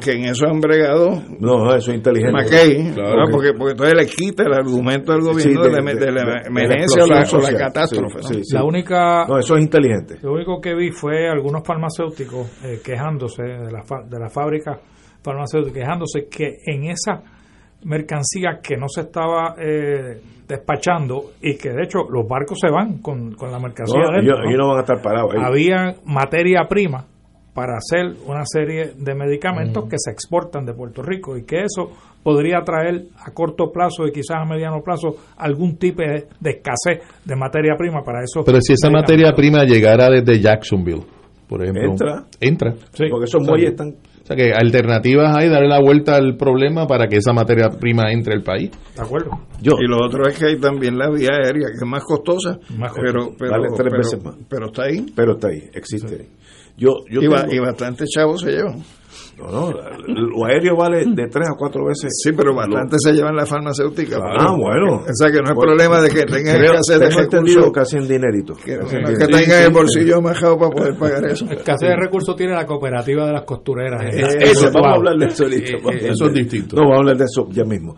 [0.00, 1.22] Que, en eso han bregado.
[1.38, 2.32] No, eso es inteligente.
[2.32, 7.06] McKay, claro, porque, porque entonces le quita el argumento del gobierno de, la emergencia o
[7.06, 8.20] la, catástrofe.
[8.52, 9.26] La única.
[9.26, 10.18] No, eso es inteligente.
[10.22, 14.80] Lo único que vi fue algunos farmacéuticos eh, quejándose de la, de la fábrica
[15.22, 17.22] farmacéutica, quejándose que en esa
[17.84, 19.54] mercancía que no se estaba.
[19.58, 24.36] Eh, despachando y que de hecho los barcos se van con, la mercancía no, ellos,
[24.58, 25.32] no van a estar parados.
[25.38, 27.04] Había materia prima
[27.54, 31.90] para hacer una serie de medicamentos que se exportan de Puerto Rico y que eso
[32.22, 37.36] podría traer a corto plazo y quizás a mediano plazo algún tipo de, escasez de
[37.36, 38.42] materia prima para eso.
[38.44, 41.02] Pero si esa materia prima llegara desde Jacksonville,
[41.48, 42.74] por ejemplo, entra, entra.
[43.10, 43.94] porque esos muelles están
[44.36, 48.42] que alternativas hay, darle la vuelta al problema para que esa materia prima entre al
[48.42, 48.70] país.
[48.94, 49.30] De acuerdo.
[49.60, 49.74] Yo.
[49.80, 53.32] Y lo otro es que hay también la vía aérea, que es más costosa, pero,
[53.38, 54.36] pero, vale tres veces más.
[54.48, 55.06] pero está ahí.
[55.14, 56.28] Pero está ahí, existe.
[56.80, 58.82] Yo, yo y, y bastante chavos se llevan.
[59.36, 62.10] No, no, lo aéreo vale de tres a cuatro veces.
[62.22, 64.16] Sí, pero bastante se llevan la farmacéutica.
[64.16, 64.96] Ah, bueno.
[64.96, 67.70] O sea que no hay problema de que tengan que hacer de recursos.
[67.70, 68.54] casi en dinerito.
[68.54, 71.44] Que, tengan el bolsillo majado para poder pagar eso.
[71.50, 74.02] Escasez de recursos tiene la cooperativa de las costureras.
[74.14, 75.72] eso, vamos a hablar de eso ahorita.
[75.72, 76.76] Eh, eh, eso es distinto.
[76.76, 77.96] No, vamos a hablar de eso ya mismo.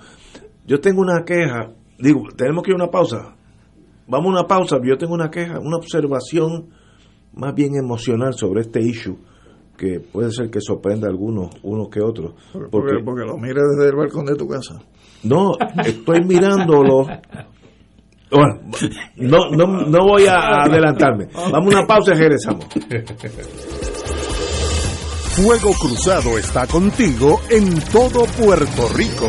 [0.67, 1.71] Yo tengo una queja.
[1.99, 3.37] Digo, tenemos que ir a una pausa.
[4.09, 4.79] Vamos a una pausa.
[4.83, 6.82] Yo tengo una queja, una observación
[7.35, 9.17] más bien emocional sobre este issue
[9.77, 12.35] que puede ser que sorprenda a algunos, unos que otros.
[12.53, 14.81] Porque, porque, lo mires desde el balcón de tu casa.
[15.25, 15.53] No,
[15.85, 17.07] estoy mirándolo.
[18.31, 18.61] Bueno,
[19.17, 21.29] no, no, no voy a adelantarme.
[21.35, 22.67] Vamos a una pausa y regresamos.
[25.35, 29.29] Fuego Cruzado está contigo en todo Puerto Rico.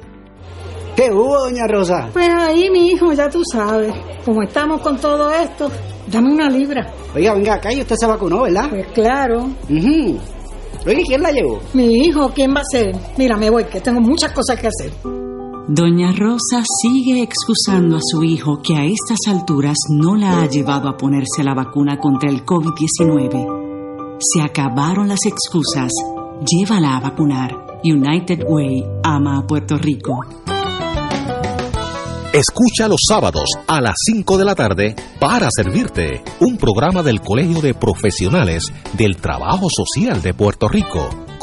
[0.96, 2.08] ¿Qué hubo, doña Rosa?
[2.12, 3.92] Pues ahí, mi hijo, ya tú sabes.
[4.24, 5.68] Como estamos con todo esto,
[6.06, 6.92] dame una libra.
[7.14, 8.70] Oiga, venga acá y usted se vacunó, ¿verdad?
[8.70, 9.50] Pues claro.
[9.68, 10.16] Uh
[10.86, 11.60] Oiga, ¿quién la llevó?
[11.72, 12.94] Mi hijo, ¿quién va a ser?
[13.16, 14.92] Mira, me voy, que tengo muchas cosas que hacer.
[15.66, 20.90] Doña Rosa sigue excusando a su hijo que a estas alturas no la ha llevado
[20.90, 24.18] a ponerse la vacuna contra el COVID-19.
[24.20, 25.90] Se acabaron las excusas.
[26.44, 27.80] Llévala a vacunar.
[27.82, 30.20] United Way ama a Puerto Rico.
[32.30, 37.62] Escucha los sábados a las 5 de la tarde para servirte un programa del Colegio
[37.62, 41.08] de Profesionales del Trabajo Social de Puerto Rico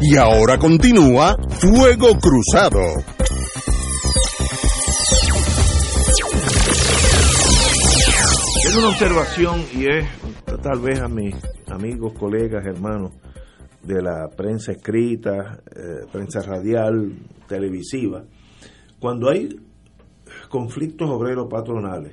[0.00, 2.78] Y ahora continúa Fuego Cruzado.
[8.64, 10.08] Es una observación y es
[10.62, 11.34] tal vez a mis
[11.66, 13.12] amigos, colegas, hermanos
[13.82, 17.12] de la prensa escrita, eh, prensa radial,
[17.48, 18.22] televisiva,
[19.00, 19.48] cuando hay
[20.48, 22.12] conflictos obreros patronales,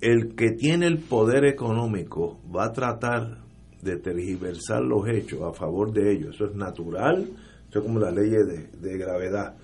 [0.00, 3.45] el que tiene el poder económico va a tratar
[3.82, 6.34] de tergiversar los hechos a favor de ellos.
[6.34, 7.28] Eso es natural,
[7.68, 9.54] eso es como la ley de, de gravedad.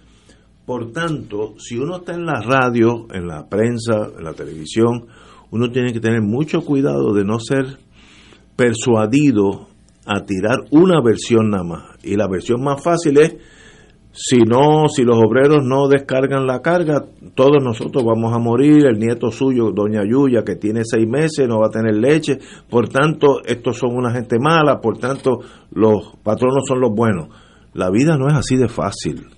[0.65, 5.07] Por tanto, si uno está en la radio, en la prensa, en la televisión,
[5.51, 7.79] uno tiene que tener mucho cuidado de no ser
[8.57, 9.69] persuadido
[10.07, 11.83] a tirar una versión nada más.
[12.05, 13.37] Y la versión más fácil es
[14.13, 18.99] si no, si los obreros no descargan la carga, todos nosotros vamos a morir, el
[18.99, 22.39] nieto suyo, doña Yuya, que tiene seis meses, no va a tener leche,
[22.69, 25.39] por tanto, estos son una gente mala, por tanto,
[25.71, 27.29] los patronos son los buenos.
[27.73, 29.29] La vida no es así de fácil.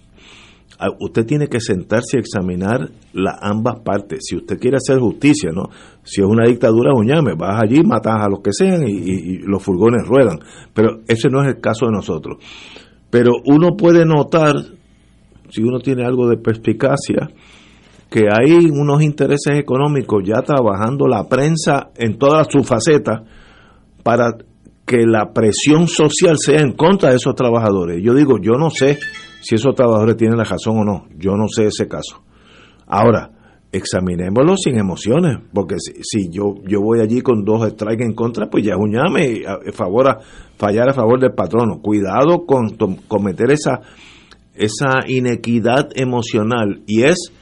[0.77, 4.25] Ah, usted tiene que sentarse y examinar las ambas partes.
[4.29, 5.69] Si usted quiere hacer justicia, ¿no?
[6.03, 10.05] Si es una dictadura, uñame, vas allí, matas a los que sean y los furgones
[10.05, 10.41] ruedan.
[10.75, 12.39] Pero ese no es el caso de nosotros.
[13.15, 14.57] Pero uno puede notar,
[15.49, 17.31] si uno tiene algo de perspicacia,
[18.11, 23.21] que hay unos intereses económicos ya trabajando la prensa en todas sus facetas
[24.03, 24.33] para
[24.85, 28.03] que la presión social sea en contra de esos trabajadores.
[28.03, 28.99] Yo digo, yo no sé
[29.43, 32.21] si esos trabajadores tienen la razón o no, yo no sé ese caso.
[32.85, 33.31] Ahora,
[33.75, 38.65] examinémoslo sin emociones, porque si, yo yo voy allí con dos strikes en contra, pues
[38.65, 40.21] ya es un llame a, favor a,
[40.57, 41.81] fallar a favor del patrono.
[41.83, 42.77] Cuidado con
[43.09, 43.81] cometer esa
[44.55, 47.33] esa inequidad emocional y es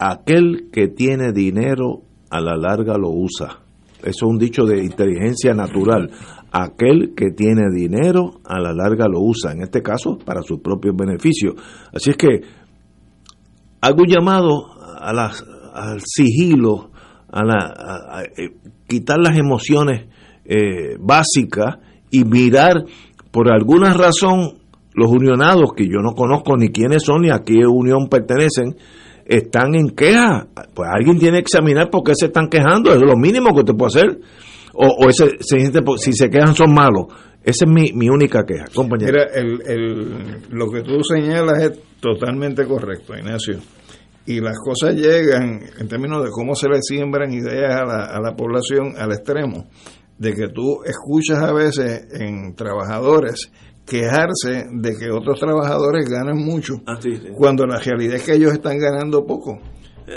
[0.00, 3.60] aquel que tiene dinero a la larga lo usa.
[4.00, 6.10] Eso es un dicho de inteligencia natural.
[6.50, 10.96] Aquel que tiene dinero a la larga lo usa, en este caso para sus propios
[10.96, 11.54] beneficios.
[11.94, 12.40] Así es que
[13.80, 15.44] hago un llamado a las,
[15.74, 16.90] al sigilo,
[17.28, 18.50] a, la, eh,
[18.86, 20.06] quitar las emociones
[20.44, 21.78] eh, básicas
[22.10, 22.84] y mirar
[23.30, 24.58] por alguna razón
[24.94, 28.76] los unionados, que yo no conozco ni quiénes son ni a qué unión pertenecen,
[29.24, 30.46] están en queja.
[30.74, 33.74] Pues alguien tiene que examinar por qué se están quejando, es lo mínimo que usted
[33.74, 34.18] puede hacer.
[34.74, 37.06] O, o ese, si se quejan son malos.
[37.42, 39.12] Esa es mi, mi única queja, compañero.
[39.12, 43.58] Mira, el, el, lo que tú señalas es totalmente correcto, Ignacio
[44.26, 48.20] y las cosas llegan en términos de cómo se le siembran ideas a la, a
[48.20, 49.66] la población al extremo
[50.18, 53.50] de que tú escuchas a veces en trabajadores
[53.84, 56.98] quejarse de que otros trabajadores ganan mucho ah,
[57.34, 59.58] cuando la realidad es que ellos están ganando poco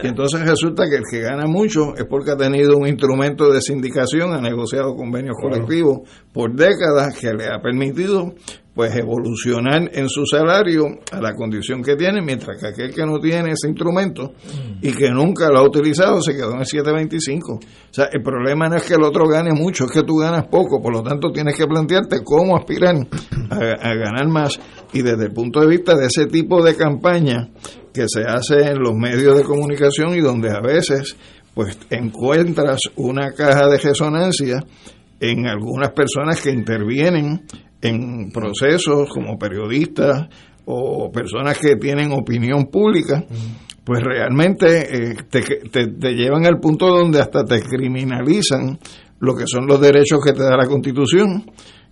[0.03, 3.61] Y entonces resulta que el que gana mucho es porque ha tenido un instrumento de
[3.61, 8.33] sindicación, ha negociado convenios colectivos por décadas que le ha permitido
[8.75, 13.19] pues evolucionar en su salario a la condición que tiene, mientras que aquel que no
[13.19, 14.33] tiene ese instrumento
[14.81, 17.53] y que nunca lo ha utilizado se quedó en el 725.
[17.53, 17.59] O
[17.89, 20.81] sea, el problema no es que el otro gane mucho, es que tú ganas poco,
[20.81, 22.95] por lo tanto tienes que plantearte cómo aspirar
[23.49, 24.59] a, a ganar más.
[24.91, 27.49] Y desde el punto de vista de ese tipo de campaña
[27.96, 31.16] que se hace en los medios de comunicación y donde a veces
[31.54, 34.60] pues encuentras una caja de resonancia
[35.22, 37.46] en algunas personas que intervienen
[37.82, 40.28] en procesos como periodistas
[40.66, 43.24] o personas que tienen opinión pública,
[43.86, 48.80] pues realmente eh, te, te, te, llevan al punto donde hasta te criminalizan
[49.20, 51.46] lo que son los derechos que te da la Constitución,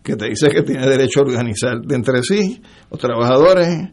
[0.04, 3.89] que te dice que tienes derecho a organizar de entre sí los trabajadores,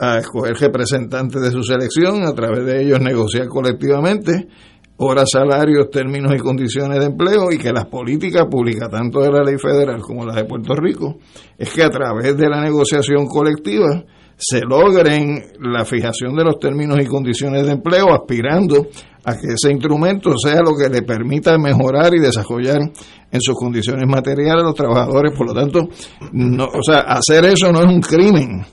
[0.00, 4.48] a escoger representantes de su selección, a través de ellos negociar colectivamente
[4.96, 9.42] horas, salarios, términos y condiciones de empleo y que las políticas públicas, tanto de la
[9.42, 11.18] ley federal como las de Puerto Rico,
[11.56, 14.04] es que a través de la negociación colectiva
[14.36, 18.88] se logren la fijación de los términos y condiciones de empleo, aspirando
[19.24, 24.06] a que ese instrumento sea lo que le permita mejorar y desarrollar en sus condiciones
[24.08, 25.36] materiales a los trabajadores.
[25.36, 25.88] Por lo tanto,
[26.32, 28.64] no, o sea, hacer eso no es un crimen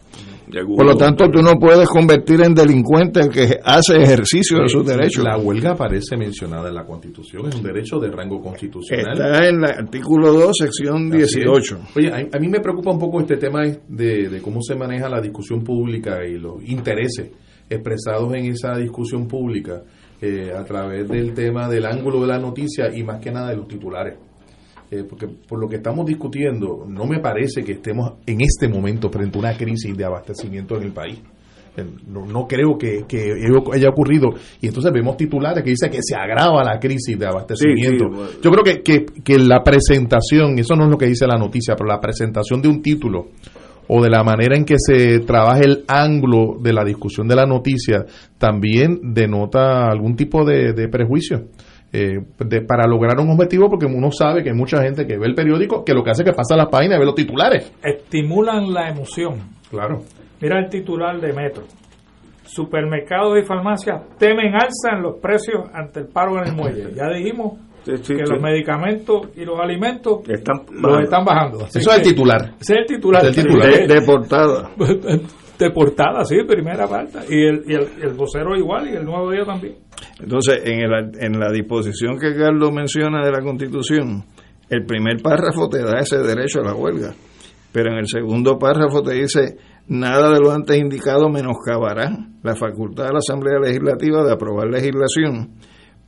[0.75, 4.85] por lo tanto, tú no puedes convertir en delincuente el que hace ejercicio de sus
[4.85, 5.23] derechos.
[5.23, 9.13] La huelga aparece mencionada en la Constitución, es un derecho de rango constitucional.
[9.13, 11.79] Está en el artículo 2, sección 18.
[11.95, 15.21] Oye, a, mí me preocupa un poco este tema de, de cómo se maneja la
[15.21, 17.31] discusión pública y los intereses
[17.69, 19.83] expresados en esa discusión pública
[20.21, 23.57] eh, a través del tema del ángulo de la noticia y más que nada de
[23.57, 24.17] los titulares.
[24.89, 29.09] Eh, porque por lo que estamos discutiendo, no me parece que estemos en este momento
[29.09, 31.19] frente a una crisis de abastecimiento en el país.
[31.75, 33.33] Eh, no, no, creo que, que,
[33.73, 34.29] haya ocurrido.
[34.61, 38.05] Y entonces vemos titulares que dicen que se agrava la crisis de abastecimiento.
[38.05, 38.31] Sí, sí, bueno.
[38.41, 41.75] Yo creo que, que, que, la presentación, eso no es lo que dice la noticia,
[41.75, 43.27] pero la presentación de un título
[43.89, 47.45] o de la manera en que se trabaja el ángulo de la discusión de la
[47.45, 48.05] noticia
[48.37, 51.47] también denota algún tipo de, de prejuicio
[51.93, 55.27] eh, de, para lograr un objetivo, porque uno sabe que hay mucha gente que ve
[55.27, 57.71] el periódico que lo que hace es que pasa la página y ve los titulares.
[57.83, 59.35] Estimulan la emoción.
[59.69, 60.01] Claro.
[60.41, 61.63] Mira el titular de Metro.
[62.43, 66.93] Supermercados y farmacias temen alza en los precios ante el paro en el muelle.
[66.93, 68.31] Ya dijimos sí, sí, que sí.
[68.31, 71.65] los medicamentos y los alimentos están los están bajando.
[71.65, 72.53] Así Eso es el titular.
[72.59, 73.25] Ese es el titular.
[73.25, 73.71] Es el titular.
[73.71, 74.69] De, de portada.
[75.57, 77.19] de portada, sí, primera parte.
[77.29, 79.75] Y el, y el, el vocero igual y el nuevo día también.
[80.19, 84.23] Entonces, en, el, en la disposición que Carlos menciona de la Constitución,
[84.69, 87.13] el primer párrafo te da ese derecho a la huelga,
[87.71, 92.11] pero en el segundo párrafo te dice, nada de lo antes indicado menoscabará
[92.43, 95.51] la facultad de la Asamblea Legislativa de aprobar legislación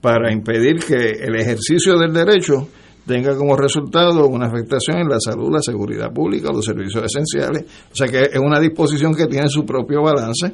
[0.01, 2.67] para impedir que el ejercicio del derecho
[3.09, 7.63] tenga como resultado una afectación en la salud, la seguridad pública, los servicios esenciales.
[7.91, 10.53] O sea que es una disposición que tiene su propio balance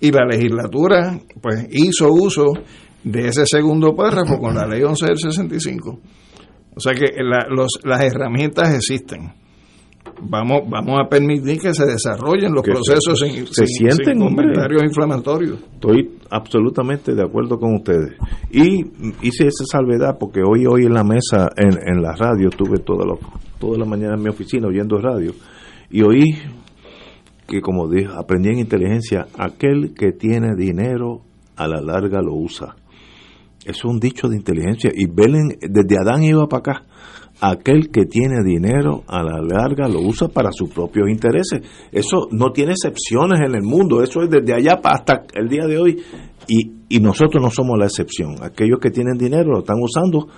[0.00, 2.54] y la legislatura pues hizo uso
[3.04, 6.00] de ese segundo párrafo con la ley 11 del 65.
[6.74, 7.12] O sea que
[7.84, 9.34] las herramientas existen.
[10.22, 14.18] Vamos, vamos a permitir que se desarrollen los que procesos se, sin, se sin, sienten,
[14.18, 15.58] sin comentarios inflamatorios.
[15.74, 18.16] Estoy absolutamente de acuerdo con ustedes.
[18.50, 18.84] Y
[19.22, 23.06] hice esa salvedad porque hoy hoy en la mesa, en, en la radio, estuve toda
[23.06, 23.14] la,
[23.58, 25.32] toda la mañana en mi oficina oyendo radio
[25.90, 26.36] y oí
[27.48, 31.22] que, como dije, aprendí en inteligencia, aquel que tiene dinero
[31.56, 32.76] a la larga lo usa.
[33.64, 34.90] Es un dicho de inteligencia.
[34.94, 36.86] Y desde Adán iba para acá.
[37.40, 41.62] Aquel que tiene dinero a la larga lo usa para sus propios intereses.
[41.90, 44.02] Eso no tiene excepciones en el mundo.
[44.02, 46.02] Eso es desde allá hasta el día de hoy.
[46.46, 48.34] Y, y nosotros no somos la excepción.
[48.42, 50.28] Aquellos que tienen dinero lo están usando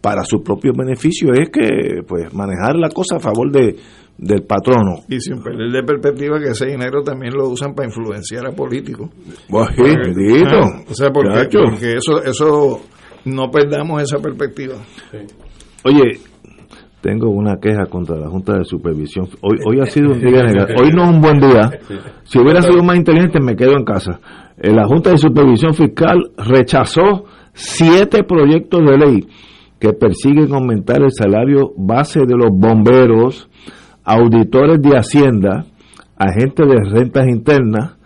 [0.00, 1.32] para su propio beneficio.
[1.32, 3.76] Es que, pues, manejar la cosa a favor de,
[4.16, 5.02] del patrono.
[5.08, 9.10] Y sin perder de perspectiva que ese dinero también lo usan para influenciar a políticos.
[9.48, 10.56] Bajito.
[10.56, 12.80] Ah, o sea, porque, porque, eso, eso
[13.24, 14.76] no perdamos esa perspectiva.
[15.10, 15.18] Sí.
[15.84, 16.20] Oye,
[17.04, 19.28] tengo una queja contra la Junta de Supervisión.
[19.42, 20.80] Hoy, hoy ha sido un día negativo.
[20.80, 21.70] Hoy no es un buen día.
[22.22, 24.20] Si hubiera sido más inteligente, me quedo en casa.
[24.56, 29.26] La Junta de Supervisión Fiscal rechazó siete proyectos de ley
[29.78, 33.50] que persiguen aumentar el salario base de los bomberos,
[34.02, 35.66] auditores de Hacienda,
[36.16, 37.98] agentes de rentas internas,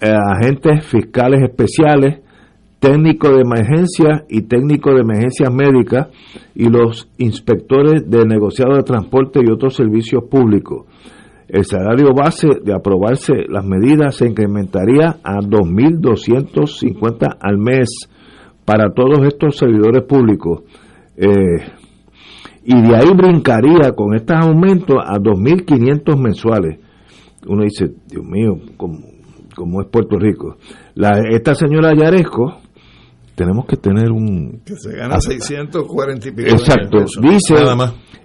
[0.00, 2.22] eh, agentes fiscales especiales,
[2.86, 6.08] técnicos de emergencia y técnicos de emergencias médicas
[6.54, 10.86] y los inspectores de negociado de transporte y otros servicios públicos.
[11.48, 17.88] el salario base de aprobarse las medidas se incrementaría a 2.250 al mes
[18.64, 20.62] para todos estos servidores públicos.
[21.16, 21.58] Eh,
[22.64, 26.80] y de ahí brincaría con estos aumentos a 2.500 mensuales.
[27.46, 30.56] Uno dice, Dios mío, ¿cómo, es Puerto Rico?
[31.30, 32.65] Esta señora Yaresco,
[33.36, 34.62] tenemos que tener un...
[34.64, 36.48] Que se gana 640 y pico.
[36.48, 37.54] Exacto, dice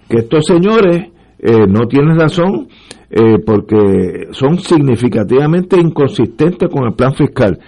[0.10, 2.70] que estos señores eh, no tienen razón
[3.10, 7.60] eh, porque son significativamente inconsistentes con el plan fiscal.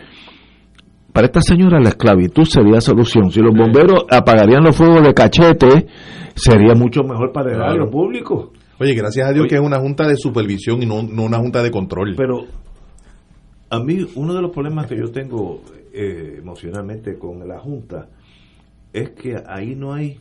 [1.11, 3.29] Para esta señora la esclavitud sería solución.
[3.29, 5.87] Si los bomberos apagarían los fuegos de cachete,
[6.33, 7.91] sería mucho mejor para el claro.
[7.91, 8.53] público.
[8.79, 11.71] Oye, gracias a Dios que es una junta de supervisión y no, una junta de
[11.71, 12.15] control.
[12.17, 12.45] Pero
[13.70, 15.61] a mí uno de los problemas que yo tengo
[15.93, 18.09] eh, emocionalmente con la junta
[18.91, 20.20] es que ahí no hay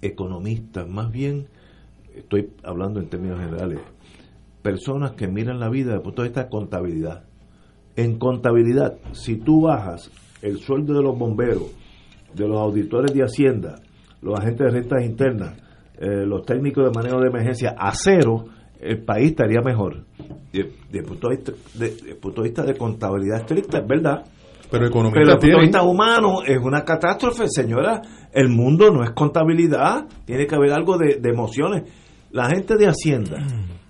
[0.00, 1.46] economistas, más bien
[2.14, 3.80] estoy hablando en términos generales,
[4.62, 7.24] personas que miran la vida de vista de contabilidad.
[7.96, 10.10] En contabilidad, si tú bajas
[10.40, 11.72] el sueldo de los bomberos,
[12.34, 13.80] de los auditores de Hacienda,
[14.22, 15.56] los agentes de rentas internas,
[15.98, 18.44] eh, los técnicos de manejo de emergencia a cero,
[18.80, 20.04] el país estaría mejor.
[20.52, 24.24] Desde el punto, de vista de, contabilidad estricta, es verdad.
[24.70, 28.02] Pero, economía desde el punto de vista humano es una catástrofe, señora.
[28.32, 31.84] El mundo no es contabilidad, tiene que haber algo de, de emociones.
[32.30, 33.38] La gente de Hacienda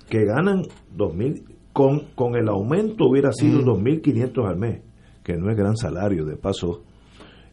[0.08, 0.62] que ganan
[0.96, 4.46] 2.000, con, con el aumento hubiera sido 2.500 mm.
[4.46, 4.82] al mes,
[5.22, 6.82] que no es gran salario, de paso.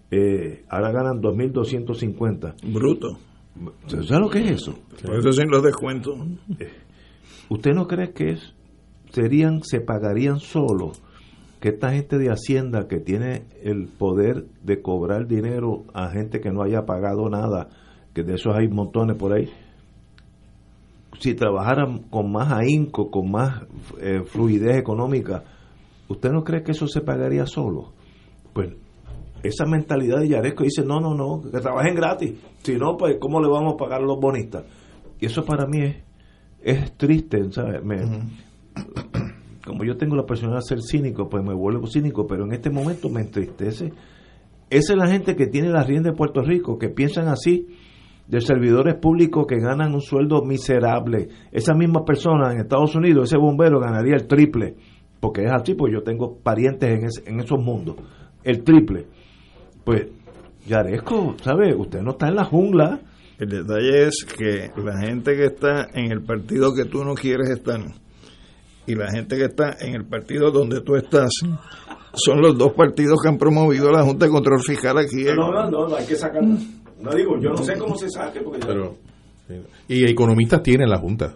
[0.10, 2.74] Eh, ahora ganan 2.250.
[2.74, 3.18] Bruto.
[3.88, 4.78] ¿Sabes lo que es eso?
[5.04, 6.16] Por eso sin los descuentos.
[6.60, 6.70] Eh,
[7.50, 8.54] ¿Usted no cree que es,
[9.12, 10.92] serían, se pagarían solo
[11.60, 16.52] que esta gente de Hacienda que tiene el poder de cobrar dinero a gente que
[16.52, 17.70] no haya pagado nada,
[18.14, 19.50] que de esos hay montones por ahí,
[21.20, 23.64] si trabajaran con más ahínco, con más
[24.00, 25.44] eh, fluidez económica,
[26.08, 27.94] ¿usted no cree que eso se pagaría solo?
[28.54, 28.74] Pues
[29.44, 32.34] esa mentalidad de Yaresco dice, no, no, no, que trabajen gratis.
[32.64, 34.66] Si no, pues ¿cómo le vamos a pagar a los bonistas?
[35.20, 35.98] Y eso para mí es,
[36.66, 37.82] es triste, ¿sabes?
[39.66, 42.72] Como yo tengo la personalidad de ser cínico, pues me vuelvo cínico, pero en este
[42.72, 43.94] momento me entristece.
[44.70, 47.68] Esa es la gente que tiene la rienda de Puerto Rico, que piensan así
[48.28, 51.30] de servidores públicos que ganan un sueldo miserable.
[51.52, 54.76] Esa misma persona en Estados Unidos, ese bombero ganaría el triple,
[55.20, 57.96] porque es así, pues yo tengo parientes en, en esos mundos,
[58.44, 59.06] el triple.
[59.84, 60.08] Pues,
[60.66, 61.76] Yaresco, ¿sabe?
[61.76, 63.02] Usted no está en la jungla.
[63.40, 67.50] El detalle es que la gente que está en el partido que tú no quieres
[67.50, 67.82] estar
[68.88, 71.30] y la gente que está en el partido donde tú estás
[72.14, 75.26] son los dos partidos que han promovido la Junta de Control Fiscal aquí.
[75.26, 76.44] No, no, no, no hay que sacar
[77.06, 78.42] no digo, yo no sé cómo se saque.
[78.42, 78.96] Porque Pero,
[79.88, 81.36] y economistas tienen la Junta.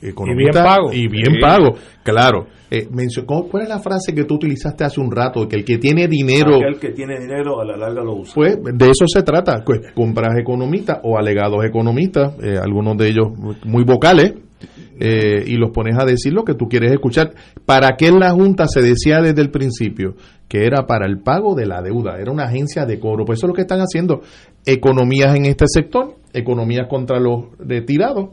[0.00, 0.92] y bien pago.
[0.92, 2.46] Y bien pago, claro.
[2.74, 2.88] Eh,
[3.26, 5.46] ¿Cuál es la frase que tú utilizaste hace un rato?
[5.46, 6.58] Que el que tiene dinero...
[6.66, 8.32] El que tiene dinero a la larga lo usa.
[8.34, 9.62] Pues de eso se trata.
[9.62, 13.26] Pues compras economistas o alegados economistas, eh, algunos de ellos
[13.66, 14.36] muy vocales,
[14.98, 17.34] eh, y los pones a decir lo que tú quieres escuchar.
[17.66, 20.14] ¿Para qué la Junta se decía desde el principio?
[20.48, 23.26] Que era para el pago de la deuda, era una agencia de cobro.
[23.26, 24.22] Pues eso es lo que están haciendo.
[24.64, 28.30] Economías en este sector, economías contra los retirados.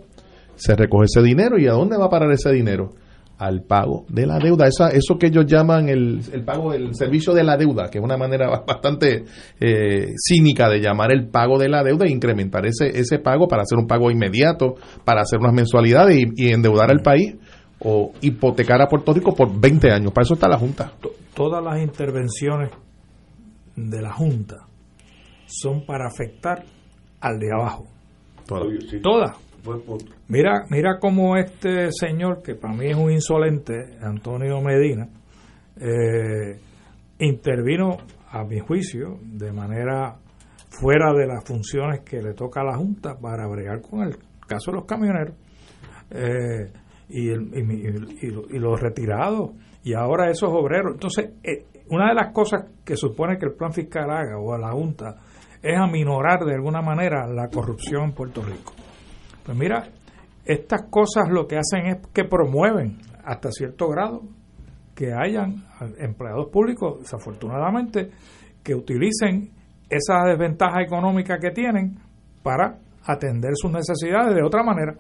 [0.56, 2.94] Se recoge ese dinero y ¿a dónde va a parar ese dinero?
[3.40, 4.68] Al pago de la deuda.
[4.68, 8.04] Esa, eso que ellos llaman el, el pago del servicio de la deuda, que es
[8.04, 9.24] una manera bastante
[9.60, 13.64] eh, cínica de llamar el pago de la deuda e incrementar ese, ese pago para
[13.64, 14.76] hacer un pago inmediato,
[15.06, 17.36] para hacer unas mensualidades y, endeudar al país
[17.80, 20.12] o hipotecar a Puerto Rico por 20 años.
[20.12, 20.92] Para eso está la Junta.
[21.34, 22.72] Todas las intervenciones
[23.76, 24.58] de la Junta
[25.46, 26.66] son para afectar
[27.22, 27.88] al de abajo.
[28.46, 28.68] Todas.
[29.02, 29.49] Todas
[30.28, 35.07] Mira, mira cómo este señor, que para mí es un insolente, Antonio Medina,
[35.78, 36.60] eh,
[37.20, 37.97] intervino,
[38.32, 40.16] a mi juicio, de manera
[40.70, 44.72] fuera de las funciones que le toca a la Junta para bregar con el caso
[44.72, 45.36] de los camioneros
[46.12, 46.72] eh,
[47.10, 47.30] y,
[48.60, 49.51] los retirados
[49.84, 50.93] y ahora esos obreros.
[50.93, 54.60] Entonces, eh, una de las cosas que supone que el plan fiscal haga o a
[54.60, 55.16] la Junta
[55.62, 58.74] es aminorar de alguna manera la corrupción en Puerto Rico.
[59.50, 59.84] Pues mira,
[60.45, 64.22] estas cosas lo que hacen es que promueven hasta cierto grado
[64.93, 65.66] que hayan
[65.97, 68.12] empleados públicos, desafortunadamente,
[68.62, 69.50] que utilicen
[69.89, 71.97] esa desventaja económica que tienen
[72.43, 74.93] para atender sus necesidades de otra manera.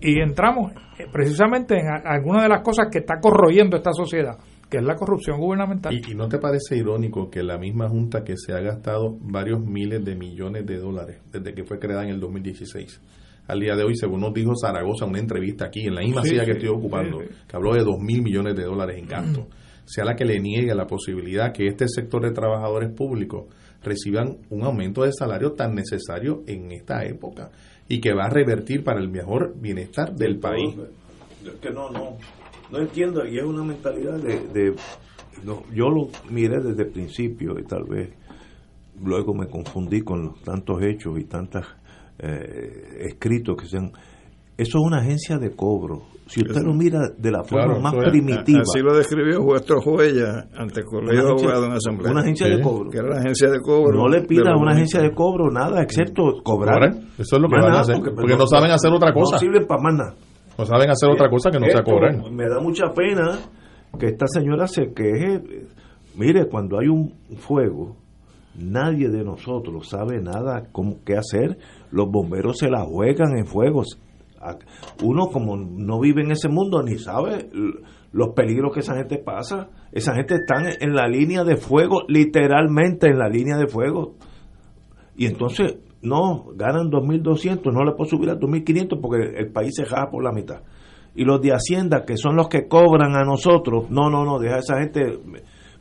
[0.00, 4.38] Y entramos eh, precisamente en alguna de las cosas que está corroyendo esta sociedad,
[4.70, 5.92] que es la corrupción gubernamental.
[5.92, 9.60] ¿Y, ¿Y, no te parece irónico que la misma Junta que se ha gastado varios
[9.60, 13.00] miles de millones de dólares desde que fue creada en el 2016
[13.48, 16.22] al día de hoy, según nos dijo Zaragoza en una entrevista aquí en la misma
[16.22, 19.06] Sí, silla que estoy ocupando, sí, que habló de 2 mil millones de dólares en
[19.06, 19.44] gastos,
[19.84, 23.44] sea la que le niegue la posibilidad que este sector de trabajadores públicos
[23.84, 27.50] reciban un aumento de salario tan necesario en esta época
[27.88, 30.74] y que va a revertir para el mejor bienestar del país.
[31.44, 32.16] Es que no, no,
[32.72, 34.74] no entiendo y es una mentalidad de, de-
[35.44, 38.08] no, yo lo miré desde el principio y tal vez
[39.04, 41.24] luego me confundí con los tantos hechos y
[42.18, 42.36] tantos
[43.00, 43.92] escritos que sean.
[44.58, 46.02] Eso es una agencia de cobro.
[46.26, 48.62] Si usted lo mira de la forma Claro, más primitiva.
[48.62, 52.10] Así lo describió vuestro Joella ante el Colegio Abogados en Asamblea.
[52.10, 52.90] una agencia de cobro.
[52.90, 53.96] Que era la agencia de cobro.
[53.96, 56.82] no le pida a una agencia de cobro nada excepto cobrar.
[57.18, 59.36] Eso es lo que Más van a hacer, porque no saben hacer otra cosa.
[59.36, 60.14] No sirven para más nada.
[60.58, 62.32] No saben hacer otra cosa que no sea Esto cobrar.
[62.32, 63.38] Me da mucha pena
[63.98, 65.42] que esta señora se queje.
[66.16, 67.94] Mire, cuando hay un fuego,
[68.58, 71.58] nadie de nosotros sabe nada cómo qué hacer.
[71.90, 74.00] Los bomberos se la juegan en fuegos.
[75.02, 77.50] Uno como no vive en ese mundo ni sabe
[78.12, 79.68] los peligros que esa gente pasa.
[79.92, 84.14] Esa gente está en la línea de fuego, literalmente en la línea de fuego.
[85.16, 89.84] Y entonces, no, ganan 2.200, no le puedo subir a 2.500 porque el país se
[89.84, 90.62] jaja por la mitad.
[91.14, 94.56] Y los de Hacienda, que son los que cobran a nosotros, no, no, no, deja
[94.56, 95.18] a esa gente.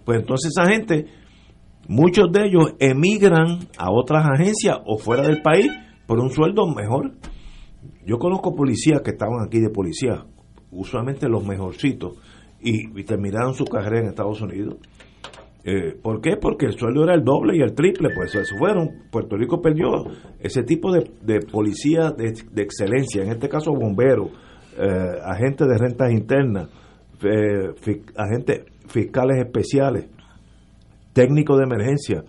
[0.06, 1.08] Pues entonces esa gente,
[1.88, 5.72] muchos de ellos emigran a otras agencias o fuera del país
[6.06, 7.14] por un sueldo mejor.
[8.06, 10.26] Yo conozco policías que estaban aquí de policía,
[10.72, 12.18] usualmente los mejorcitos,
[12.62, 14.78] y, terminaron su carrera en Estados Unidos.
[15.64, 16.38] Eh, ¿Por qué?
[16.38, 18.90] Porque el sueldo era el doble y el triple, pues se fueron.
[19.12, 19.88] Puerto Rico perdió
[20.40, 24.30] ese tipo de, de policía de, de excelencia, en este caso bomberos,
[24.78, 26.70] eh, agentes de rentas internas,
[27.24, 27.74] eh,
[28.18, 30.10] agentes fiscales especiales,
[31.16, 32.24] técnicos de emergencia.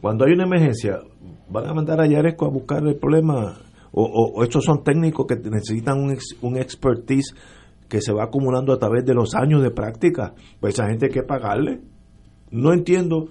[0.00, 1.00] Cuando hay una emergencia,
[1.50, 3.58] van a mandar a Yaresco a buscar el problema,
[3.90, 7.34] o, o- estos son técnicos que necesitan un, un expertise
[7.88, 11.22] que se va acumulando a través de los años de práctica, pues esa gente que
[11.24, 11.80] pagarle.
[12.50, 13.26] No entiendo,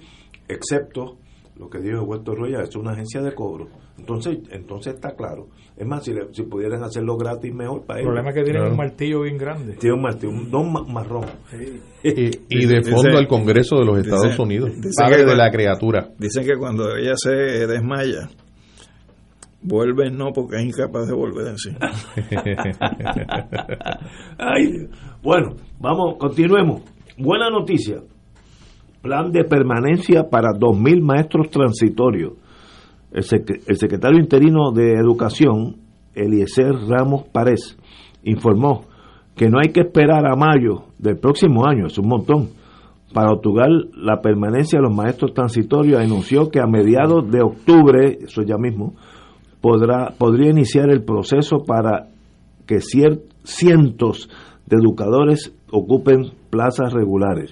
[0.47, 1.17] excepto
[1.59, 3.67] lo que dijo Huerto Roya, es una agencia de cobro.
[3.97, 5.47] Entonces, entonces está claro.
[5.75, 8.09] Es más, si, le- si pudieran hacerlo gratis, mejor para El ellos.
[8.13, 8.71] problema es que tienen Claro.
[8.71, 9.73] un martillo bien grande.
[9.73, 11.25] Tiene un martillo, un don ma- marrón.
[12.03, 15.35] Y, y de fondo al Congreso de los Estados dice- Unidos, dice padre que de
[15.35, 16.09] la criatura.
[16.19, 18.29] Dicen que cuando ella se desmaya,
[19.63, 21.71] vuelve no porque es incapaz de volver en sí.
[24.37, 24.87] Ay,
[25.23, 26.83] bueno, vamos, continuemos.
[27.17, 27.97] Buena noticia.
[29.07, 32.33] Plan de permanencia para 2.000 maestros transitorios.
[33.11, 35.77] El, sec- el secretario interino de Educación,
[36.13, 37.77] Eliezer Ramos Párez,
[38.23, 38.83] informó
[39.35, 42.49] que no hay que esperar a mayo del próximo año, es un montón,
[43.13, 46.01] para otorgar la permanencia a los maestros transitorios.
[46.01, 48.93] Anunció que a mediados de octubre, eso ya mismo,
[49.61, 52.09] podrá, podría iniciar el proceso para
[52.65, 54.29] que cientos
[54.65, 57.51] de educadores ocupen plazas regulares.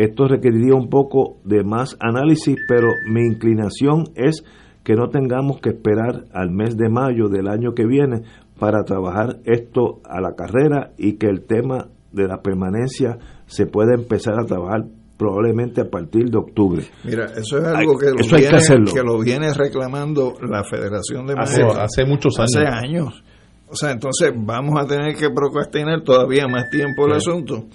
[0.00, 4.44] Esto requeriría un poco de más análisis, pero mi inclinación es
[4.82, 8.22] que no tengamos que esperar al mes de mayo del año que viene
[8.58, 13.94] para trabajar esto a la carrera y que el tema de la permanencia se pueda
[13.94, 14.84] empezar a trabajar
[15.18, 16.82] probablemente a partir de octubre.
[17.04, 18.90] Mira, eso es algo que, lo hay viene, hacerlo.
[18.94, 21.78] que lo viene reclamando la Federación de Hace- Maestros.
[21.78, 22.54] hace muchos años.
[22.56, 23.24] Hace años.
[23.68, 27.28] O sea, entonces vamos a tener que procrastinar todavía más tiempo el Sí.
[27.30, 27.66] asunto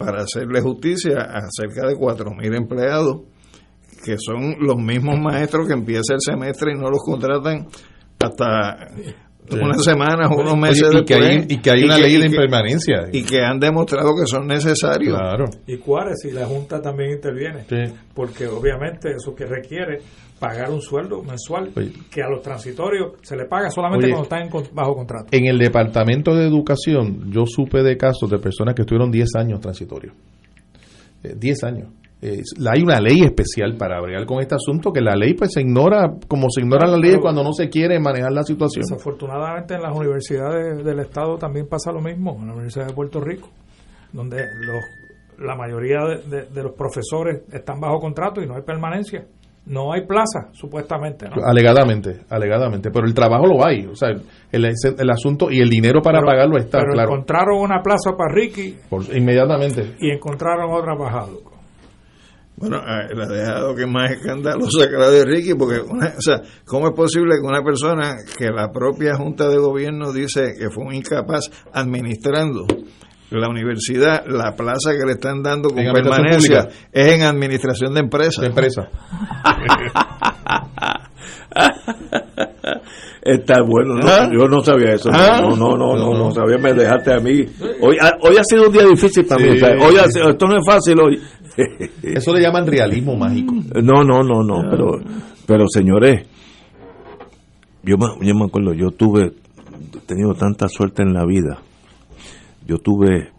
[0.00, 3.20] para hacerle justicia a cerca de 4.000 empleados
[4.04, 7.66] que son los mismos maestros que empieza el semestre y no los contratan
[8.18, 8.88] hasta
[9.52, 11.28] unas semanas, unos Oye, meses y que después.
[11.30, 12.96] hay- y que hay una ley de que- impermanencia.
[13.12, 15.18] Y que han demostrado que son necesarios.
[15.18, 15.44] Claro.
[15.66, 17.64] Y Cuárez y la Junta también interviene,
[18.14, 19.98] porque obviamente eso que requiere
[20.40, 21.70] pagar un sueldo mensual
[22.10, 24.14] que a los transitorios se le paga solamente Oye.
[24.14, 25.26] cuando están en bajo contrato.
[25.30, 29.60] En el Departamento de Educación, yo supe de casos de personas que estuvieron 10 años
[29.60, 30.14] transitorios.
[31.22, 31.88] Eh, 10 años.
[32.22, 35.62] Eh, hay una ley especial para bregar con este asunto que la ley pues se
[35.62, 38.84] ignora como se ignora la ley cuando no se quiere manejar la situación.
[38.88, 43.20] Desafortunadamente en las universidades del Estado también pasa lo mismo, en la Universidad de Puerto
[43.20, 43.48] Rico,
[44.12, 44.82] donde los,
[45.46, 49.24] la mayoría de, de- de los profesores están bajo contrato y no hay permanencia.
[49.66, 51.26] No hay plaza, supuestamente.
[51.28, 51.44] ¿no?
[51.44, 54.24] Alegadamente, alegadamente, pero el trabajo lo hay, o sea, el,
[54.98, 58.34] el asunto y el dinero para Pero- pagarlo está, pero claro, encontraron una plaza para
[58.34, 59.96] Ricky por- inmediatamente.
[60.00, 61.26] y encontraron otra para.
[62.56, 66.20] Bueno, eh, la ha dejado que más escandalosa que la de Ricky, porque, una- o
[66.20, 70.68] sea, ¿cómo es posible que una persona que la propia Junta de Gobierno dice que
[70.70, 72.66] fue un incapaz administrando
[73.30, 78.00] la universidad, la plaza que le están dando con En permanencia es en administración de
[78.00, 78.40] empresas?
[78.42, 78.88] De empresa.
[83.22, 84.30] Está bueno, no, ¿Ah?
[84.32, 85.10] yo no sabía eso.
[85.12, 85.40] ¿Ah?
[85.42, 87.44] No, no, no, no, no, sabía, me dejaste a mí.
[87.82, 89.26] Hoy, ha- hoy ha sido un día difícil.
[89.26, 89.34] Sí.
[89.48, 91.20] o sea, hoy ha sido- esto no es fácil hoy.
[92.02, 93.54] Eso le llaman realismo mágico.
[93.82, 94.92] No, no, no, no, pero,
[95.46, 96.26] pero señores,
[97.82, 99.32] yo me, yo me acuerdo, yo tuve,
[99.94, 101.58] he tenido tanta suerte en la vida.
[102.70, 103.32] Yo tuve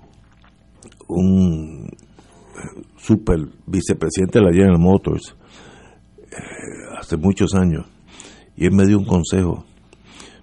[1.07, 5.37] un eh, super vicepresidente de la General Motors
[6.19, 7.85] eh, hace muchos años
[8.57, 9.63] y él me dio un consejo.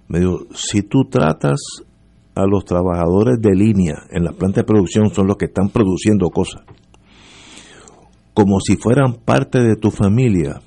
[0.07, 1.59] Me dijo, si tú tratas
[2.33, 6.27] a los trabajadores de línea en la planta de producción, son los que están produciendo
[6.31, 6.63] cosas,
[8.33, 10.61] como si fueran parte de tu familia,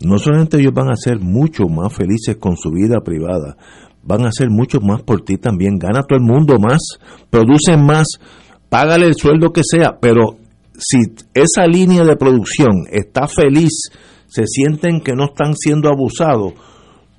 [0.00, 3.56] no solamente ellos van a ser mucho más felices con su vida privada,
[4.02, 5.78] van a ser mucho más por ti también.
[5.78, 6.80] Gana todo el mundo más,
[7.30, 8.06] producen más,
[8.68, 10.36] págale el sueldo que sea, pero
[10.76, 10.98] si
[11.34, 13.90] esa línea de producción está feliz,
[14.26, 16.54] se sienten que no están siendo abusados,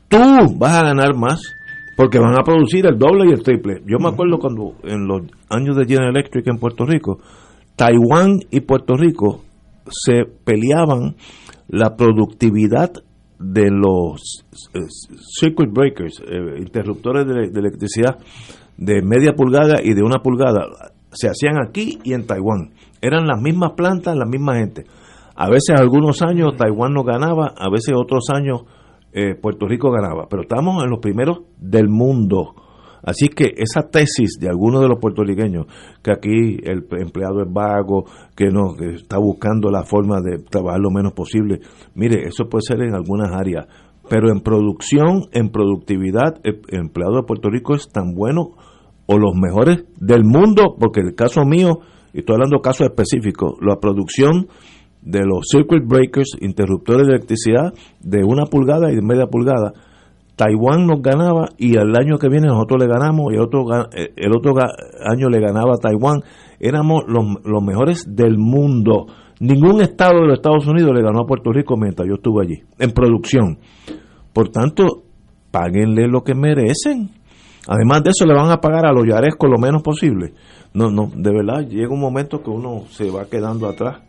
[0.07, 0.17] tú
[0.57, 1.41] vas a ganar más
[1.95, 3.81] porque van a producir el doble y el triple.
[3.85, 7.19] Yo me acuerdo cuando en los años de General Electric en Puerto Rico,
[7.75, 9.43] Taiwán y Puerto Rico
[9.89, 11.15] se peleaban
[11.67, 12.91] la productividad
[13.41, 14.79] de los eh,
[15.39, 18.17] circuit breakers, eh, interruptores de, electricidad
[18.77, 20.67] de media pulgada y de una pulgada.
[21.11, 22.71] Se hacían aquí y en Taiwán.
[23.01, 24.85] Eran las mismas plantas, la misma gente.
[25.35, 28.61] A veces algunos años Taiwán no ganaba, a veces otros años
[29.13, 32.53] eh, Puerto Rico ganaba, pero estamos en los primeros del mundo.
[33.03, 35.65] Así que esa tesis de algunos de los puertorriqueños,
[36.03, 40.91] que aquí el empleado es vago, que no está buscando la forma de trabajar lo
[40.91, 41.59] menos posible,
[41.95, 43.67] mire, eso puede ser en algunas áreas,
[44.09, 48.51] pero en producción, en productividad, el empleado de Puerto Rico es tan bueno
[49.05, 51.79] o los mejores del mundo, porque el caso mío,
[52.13, 54.47] y estoy hablando de casos específicos, la producción
[55.01, 59.73] de los circuit breakers, interruptores de electricidad de una pulgada y de media pulgada,
[60.41, 63.63] Taiwán nos ganaba y el año que viene nosotros le ganamos y el otro,
[63.93, 64.53] eh, el otro
[65.05, 66.23] año le ganaba a Taiwán.
[66.59, 69.05] Éramos los, los mejores del mundo.
[69.39, 72.63] Ningún estado de los Estados Unidos le ganó a Puerto Rico mientras yo estuve allí,
[72.79, 73.59] en producción.
[74.33, 75.03] Por tanto,
[75.51, 77.11] páguenle lo que merecen.
[77.67, 80.33] Además de eso, le van a pagar a los yarescos lo menos posible.
[80.73, 84.01] No, no, de verdad, llega un momento que uno se va quedando atrás.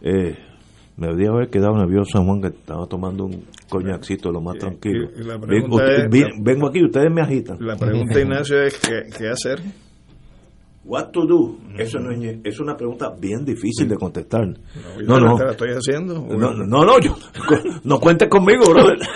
[0.00, 0.36] Eh,
[0.98, 5.08] me debería haber quedado nervioso San Juan que estaba tomando un coñacito lo más tranquilo.
[5.16, 7.56] y la Ven- pregunta usted- es- vi- vengo aquí, ustedes me agitan.
[7.60, 9.60] La pregunta, Ignacio, es ¿qué, qué hacer?
[10.84, 11.56] What to do?
[11.76, 14.46] Eso no es, es una pregunta bien difícil de contestar.
[14.46, 15.36] yo No, no.
[15.36, 16.14] te la estoy haciendo.
[16.26, 17.14] No, no, no, no, yo,
[17.84, 18.98] no cuentes conmigo, brother.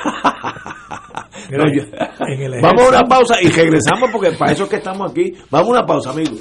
[1.51, 1.83] No, yo-
[2.29, 5.33] en el vamos a una pausa y regresamos porque para eso es que estamos aquí.
[5.51, 6.41] Vamos a una pausa, amigos.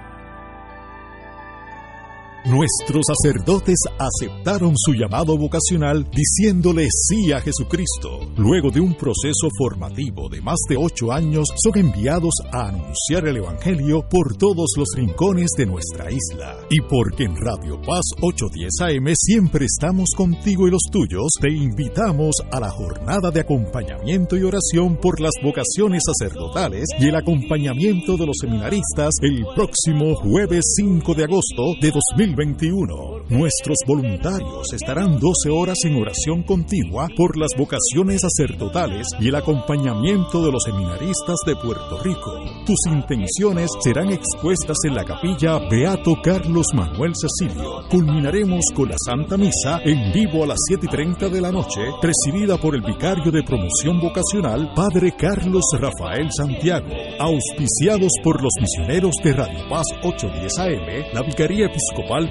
[2.51, 8.19] Nuestros sacerdotes aceptaron su llamado vocacional diciéndole sí a Jesucristo.
[8.35, 13.37] Luego de un proceso formativo de más de ocho años, son enviados a anunciar el
[13.37, 16.57] Evangelio por todos los rincones de nuestra isla.
[16.69, 22.35] Y porque en Radio Paz 810 AM siempre estamos contigo y los tuyos, te invitamos
[22.51, 28.25] a la jornada de acompañamiento y oración por las vocaciones sacerdotales y el acompañamiento de
[28.25, 33.25] los seminaristas el próximo jueves 5 de agosto de 2020 2021.
[33.29, 40.43] Nuestros voluntarios estarán 12 horas en oración continua por las vocaciones sacerdotales y el acompañamiento
[40.43, 42.39] de los seminaristas de Puerto Rico.
[42.65, 47.83] Tus intenciones serán expuestas en la capilla Beato Carlos Manuel Cecilio.
[47.89, 51.81] Culminaremos con la Santa Misa en vivo a las 7 y 30 de la noche,
[52.01, 56.89] presidida por el vicario de promoción vocacional, Padre Carlos Rafael Santiago.
[57.19, 62.30] Auspiciados por los misioneros de Radio Paz 810 AM, la Vicaría Episcopal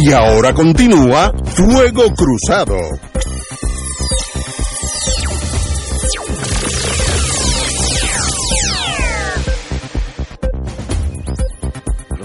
[0.00, 2.76] Y ahora continúa Fuego Cruzado.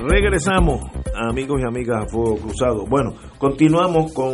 [0.08, 0.84] Regresamos,
[1.16, 2.86] amigos y amigas a Fuego Cruzado.
[2.86, 4.30] Bueno, continuamos con.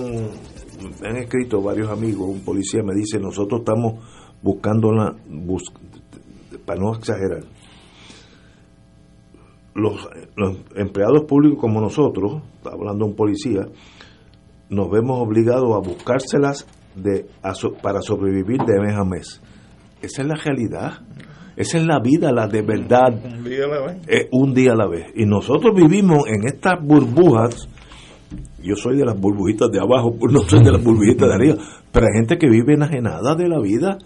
[1.06, 4.04] Han escrito varios amigos, un policía me dice: Nosotros estamos
[4.42, 5.16] buscando la.
[6.66, 7.44] para no exagerar,
[9.76, 10.10] los,
[10.76, 13.68] empleados públicos como nosotros, hablando de un policía,
[14.70, 17.26] nos vemos obligados a buscárselas de,
[17.82, 19.42] para sobrevivir de mes a mes.
[20.02, 21.00] Esa es la realidad.
[21.56, 23.14] Esa es la vida, la de verdad.
[23.22, 23.98] Un día a la vez.
[24.08, 25.08] Eh, un día a la vez.
[25.16, 27.68] Y nosotros vivimos en estas burbujas.
[28.64, 31.56] Yo soy de las burbujitas de abajo, no soy de las burbujitas de arriba.
[31.92, 33.98] Pero hay gente que vive enajenada de la vida.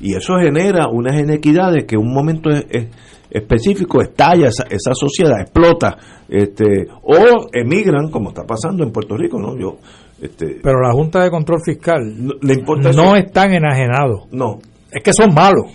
[0.00, 2.88] Y eso genera unas inequidades que un momento es
[3.32, 5.96] específico estalla esa, esa sociedad, explota,
[6.28, 9.58] este, o emigran, como está pasando en Puerto Rico, ¿no?
[9.58, 9.78] Yo,
[10.20, 14.28] este, Pero la Junta de Control Fiscal no, le importa no están enajenados.
[14.30, 14.58] No.
[14.90, 15.66] Es que son malos.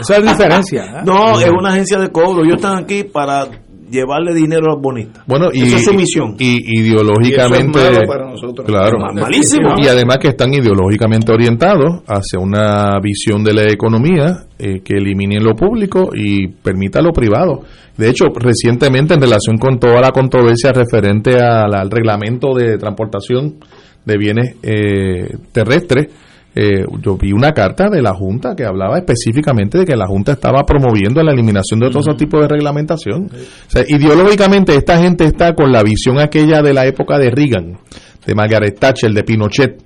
[0.00, 0.84] Esa es la diferencia.
[0.84, 1.02] ¿eh?
[1.06, 2.44] No, es una agencia de cobro.
[2.44, 3.46] Ellos están aquí para
[3.90, 5.24] llevarle dinero a los bonistas.
[5.26, 6.36] Bueno, y, Esa es su misión.
[6.38, 7.80] Y, ideológicamente.
[8.06, 8.66] para nosotros.
[8.66, 8.98] Claro.
[9.14, 9.74] Malísimo.
[9.78, 15.40] Y además que están ideológicamente orientados hacia una visión de la economía eh, que elimine
[15.40, 17.62] lo público y permita lo privado.
[17.96, 23.56] De hecho, recientemente, en relación con toda la controversia referente al, reglamento de transportación
[24.04, 26.08] de bienes eh, terrestres,
[26.54, 30.32] eh, yo vi una carta de la Junta que hablaba específicamente de que la Junta
[30.32, 33.26] estaba promoviendo la eliminación de otros tipos de reglamentación.
[33.26, 37.78] O sea, ideológicamente esta gente está con la visión aquella de la época de Reagan,
[38.26, 39.82] de Margaret Thatcher, de Pinochet.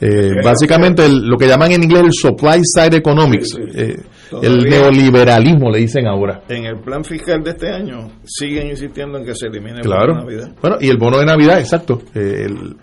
[0.00, 3.96] Eh, básicamente lo que llaman en inglés el supply side economics, eh,
[4.40, 6.42] el neoliberalismo le dicen ahora.
[6.48, 10.06] En el plan fiscal de este año siguen insistiendo en que se elimine el bono
[10.06, 10.54] de Navidad.
[10.60, 12.00] Bueno, y el bono de Navidad, exacto.
[12.14, 12.76] el,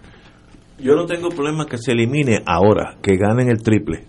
[0.79, 4.05] yo no tengo problema que se elimine ahora, que ganen el triple.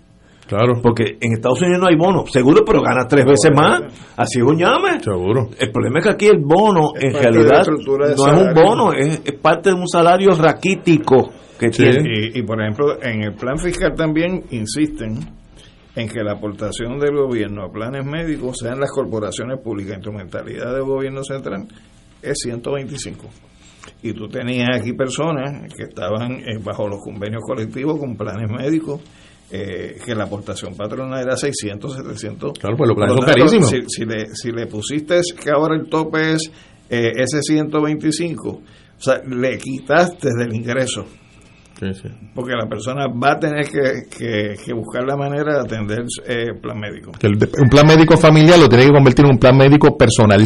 [0.47, 0.79] Claro.
[0.81, 3.81] Porque en Estados Unidos no hay bono, seguro, pero gana tres veces más.
[4.15, 5.01] Así es un llame.
[5.01, 5.49] Seguro.
[5.59, 9.69] El problema es que aquí el bono, en realidad, no es un bono, es, parte
[9.71, 12.31] de un salario raquítico que tiene.
[12.33, 15.19] Y, y, por ejemplo, en el plan fiscal también insisten
[15.95, 20.83] en que la aportación del gobierno a planes médicos, sean las corporaciones públicas, instrumentalidad del
[20.83, 21.67] gobierno central,
[22.21, 23.27] es 125
[24.01, 29.01] y tú tenías aquí personas que estaban eh, bajo los convenios colectivos con planes médicos
[29.49, 32.59] eh, que la aportación patronal era 600, 700.
[32.59, 33.69] Claro, pues los planes son carísimos.
[33.87, 36.51] Si, le, si le pusiste que ahora el tope es
[36.89, 38.61] eh, ese 125, o
[38.97, 41.05] sea, le quitaste del ingreso.
[42.33, 46.79] Porque la persona va a tener que, que, buscar la manera de atender el plan
[46.79, 47.11] médico.
[47.21, 50.43] un plan médico familiar lo tiene que convertir en un plan médico personal.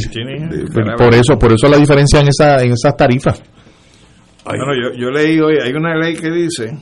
[0.98, 3.42] por eso por eso la diferencia en, esa, en esas tarifas.
[4.46, 6.78] Bueno, yo, yo leí hoy, hay una ley que dice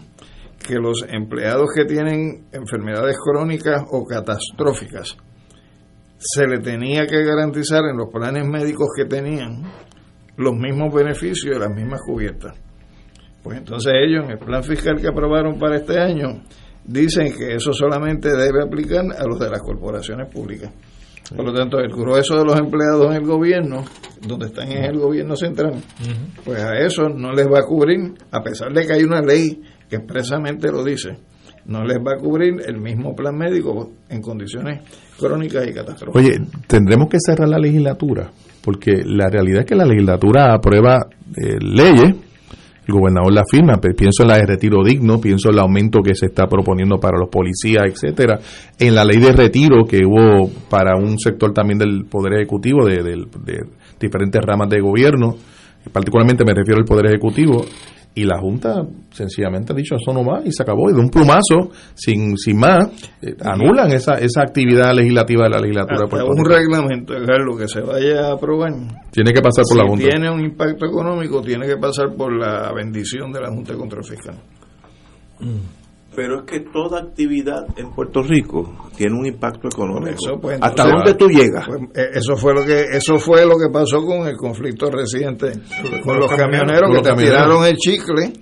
[0.65, 5.17] que los empleados que tienen enfermedades crónicas o catastróficas
[6.17, 9.63] se le tenía que garantizar en los planes médicos que tenían
[10.37, 12.68] los mismos beneficios y las mismas cubiertas.
[13.49, 16.43] Pues entonces ellos en el plan fiscal que aprobaron para este año
[16.85, 20.71] dicen que eso solamente debe aplicar a los de las corporaciones públicas.
[21.35, 23.85] Por lo tanto, el grueso de los empleados en el gobierno,
[24.21, 25.81] donde están en el gobierno central,
[26.45, 29.59] pues a eso no les va a cubrir, a pesar de que hay una ley
[29.89, 31.17] que expresamente lo dice,
[31.65, 34.83] no les va a cubrir el mismo plan médico en condiciones
[35.17, 36.23] crónicas y catastróficas.
[36.23, 36.37] Oye,
[36.67, 38.29] tendremos que cerrar la legislatura,
[38.63, 40.99] porque la realidad es que la legislatura aprueba
[41.35, 42.28] eh, leyes
[42.89, 46.15] el gobernador la firma, pienso en la de retiro digno, pienso en el aumento que
[46.15, 48.39] se está proponiendo para los policías, etcétera,
[48.77, 53.03] en la ley de retiro que hubo para un sector también del poder ejecutivo de,
[53.03, 53.59] de
[53.99, 55.35] diferentes ramas de gobierno,
[55.91, 57.63] particularmente me refiero al poder ejecutivo,
[58.19, 60.89] y la Junta sencillamente ha dicho eso no más y se acabó.
[60.89, 62.87] Y de un plumazo sin sin más
[63.21, 67.81] eh, anulan esa esa actividad legislativa de la legislatura de un reglamento lo que se
[67.81, 68.73] vaya a aprobar.
[69.11, 70.09] Tiene que pasar por la Junta.
[70.09, 74.03] tiene un impacto económico tiene que pasar por la bendición de la Junta de Control
[74.03, 74.35] Fiscal.
[75.39, 75.78] Mm
[76.15, 80.39] pero es que toda actividad en Puerto Rico tiene un impacto económico.
[80.41, 81.65] Pues, ¿Hasta dónde tú llegas?
[81.67, 85.51] Pues, eh, eso fue lo que eso fue lo que pasó con el conflicto reciente
[86.03, 88.33] con, los, camioneros, que te tiraron el chicle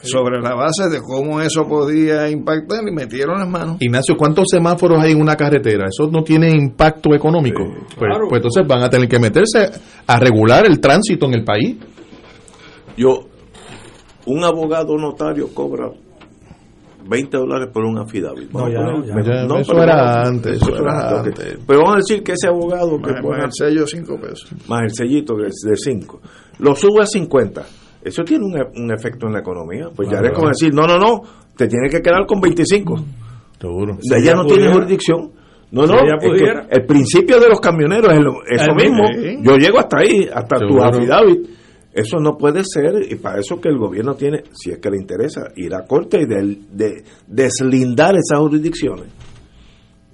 [0.00, 3.76] sobre la base de cómo eso podía impactar y metieron las manos.
[3.80, 5.86] Ignacio, ¿cuántos semáforos hay en una carretera?
[5.88, 7.64] Eso no tiene impacto económico.
[7.98, 9.70] pues, pues entonces van a tener que meterse
[10.06, 11.76] a regular el tránsito en el país.
[12.96, 13.26] Yo,
[14.26, 15.90] un abogado notario cobra
[17.08, 18.50] 20 dólares por un affidavit.
[18.52, 18.68] No,
[19.58, 20.60] eso era antes.
[21.66, 23.00] Pero vamos a decir que ese abogado...
[23.00, 24.52] Que más, el sello 5 pesos.
[24.68, 26.20] Más el sellito que es de 5.
[26.58, 27.64] Lo sube a 50.
[28.02, 29.88] Eso tiene un, un efecto en la economía.
[29.94, 31.22] Pues ya es como decir, no, no, no,
[31.56, 32.96] te tiene que quedar con 25.
[33.58, 33.98] Seguro.
[34.00, 35.32] De ya no tiene jurisdicción.
[35.70, 39.04] No, no, el principio de los camioneros es lo, mismo.
[39.42, 41.57] Yo llego hasta ahí, hasta tu affidavit
[41.98, 44.98] eso no puede ser y para eso que el gobierno tiene, si es que le
[44.98, 49.06] interesa, ir a corte y de, deslindar esas jurisdicciones.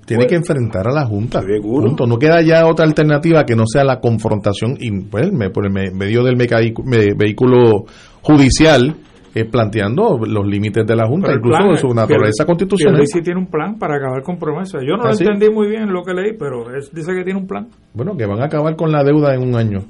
[0.07, 1.41] Tiene pues, que enfrentar a la Junta.
[1.63, 2.07] Punto.
[2.07, 6.23] No queda ya otra alternativa que no sea la confrontación y pues, por el medio
[6.23, 7.87] del vehículo
[8.21, 8.97] judicial
[9.35, 13.03] eh, planteando los límites de la Junta, incluso de su naturaleza constitucional.
[13.07, 14.83] sí tiene un plan para acabar con promesas.
[14.83, 17.47] Yo no lo ¿Ah, entendí muy bien lo que leí, pero dice que tiene un
[17.47, 17.67] plan.
[17.93, 19.81] Bueno, que van a acabar con la deuda en un año.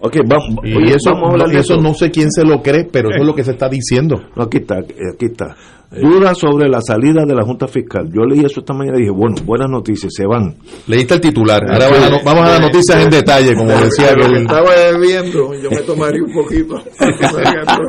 [0.00, 0.64] Ok, vamos.
[0.64, 1.10] Y eso,
[1.52, 4.16] eso no sé quién se lo cree, pero eso es lo que se está diciendo.
[4.36, 5.54] aquí está, aquí está.
[5.90, 8.10] Duda sobre la salida de la Junta Fiscal.
[8.12, 10.56] Yo leí eso esta mañana y dije, bueno, buenas noticias, se van.
[10.88, 11.62] Leíste el titular.
[11.70, 11.88] Ahora
[12.24, 14.12] vamos a, las noticias en detalle, como decía.
[14.16, 14.70] Lo que estaba
[15.00, 16.74] viendo, yo me tomaría un poquito.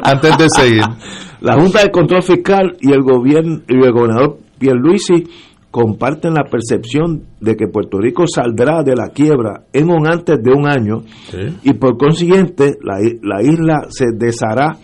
[0.03, 0.83] Antes de seguir.
[1.41, 5.27] La Junta de Control Fiscal y el gobierno y el gobernador Pierluisi
[5.71, 10.51] comparten la percepción de que Puerto Rico saldrá de la quiebra en un antes de
[10.51, 11.03] un año
[11.63, 14.77] y por consiguiente la, la isla se deshará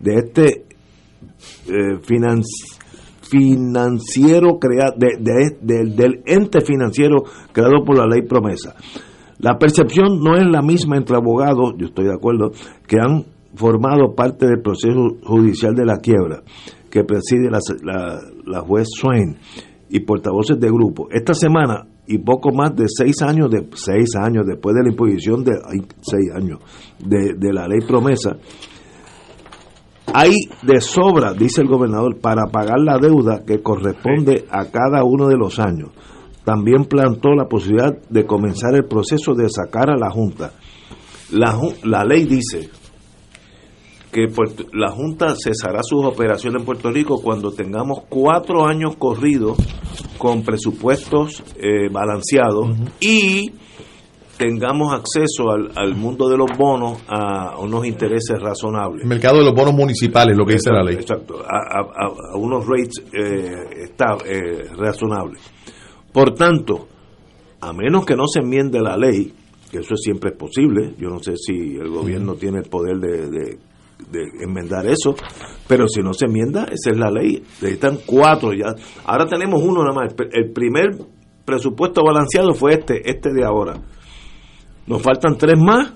[0.00, 0.64] de este
[1.70, 1.98] eh,
[3.22, 8.74] financiero creado, del ente financiero creado por la ley promesa.
[9.38, 12.50] La percepción no es la misma entre abogados, yo estoy de acuerdo,
[12.86, 16.42] que han formado parte del proceso judicial de la quiebra
[16.90, 19.36] que preside la, juez Swain
[19.88, 21.08] y portavoces de grupo.
[21.10, 25.44] Esta semana y poco más de seis años de seis años después de la imposición
[25.44, 25.52] de
[26.02, 26.58] seis años
[26.98, 28.36] de, de la ley promesa
[30.14, 30.32] hay
[30.62, 35.36] de sobra, dice el gobernador, para pagar la deuda que corresponde a cada uno de
[35.36, 35.90] los años.
[36.44, 40.52] También plantó la posibilidad de comenzar el proceso de sacar a la Junta.
[41.30, 42.70] La, la ley dice
[44.10, 44.26] que
[44.72, 49.58] la Junta cesará sus operaciones en Puerto Rico cuando tengamos cuatro años corridos
[50.18, 53.52] con presupuestos eh, balanceados y
[54.40, 59.02] tengamos acceso al, mundo de los bonos a unos intereses razonables.
[59.02, 60.94] El mercado de los bonos municipales, lo que dice la ley.
[60.94, 65.42] Exacto, a, unos rates eh, está, eh, razonables.
[66.10, 66.88] Por tanto,
[67.60, 69.30] a menos que no se enmiende la ley,
[69.70, 73.58] que eso siempre es posible, yo no sé si el gobierno tiene el poder de,
[74.42, 75.14] enmendar eso,
[75.68, 77.42] pero si no se enmienda, esa es la ley.
[77.60, 78.74] Necesitan cuatro ya.
[79.04, 80.14] Ahora tenemos uno nada más.
[80.32, 80.96] El primer
[81.44, 83.74] presupuesto balanceado fue este, este de ahora.
[84.90, 85.92] Nos faltan tres más,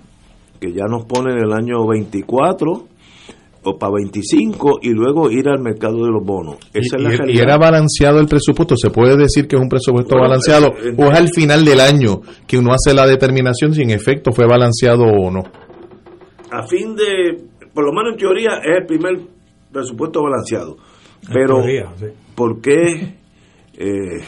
[0.61, 2.87] que ya nos ponen el año 24
[3.65, 6.59] o para 25 y luego ir al mercado de los bonos.
[6.73, 9.69] Esa y, es la y, era balanceado el presupuesto, se puede decir que es un
[9.69, 13.83] presupuesto balanceado eh, o es al final del año que uno hace la determinación si
[13.83, 15.43] en efecto fue balanceado o no.
[16.53, 17.43] A fin de,
[17.75, 19.19] por lo menos en teoría es el primer
[19.73, 20.77] presupuesto balanceado.
[21.33, 21.65] Pero,
[22.37, 23.17] ¿por qué?
[23.77, 24.21] Eh,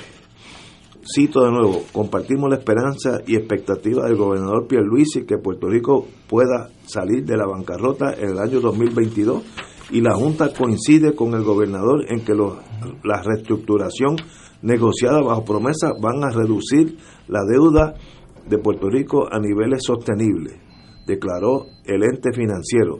[1.15, 6.69] Cito de nuevo, compartimos la esperanza y expectativa del gobernador Pierluisi que Puerto Rico pueda
[6.85, 9.45] salir de la bancarrota en el año 2022
[9.93, 14.17] y la Junta coincide con el gobernador en que la reestructuración
[14.63, 17.95] negociada bajo promesa van a reducir la deuda
[18.49, 20.57] de Puerto Rico a niveles sostenibles,
[21.07, 22.99] declaró el ente financiero.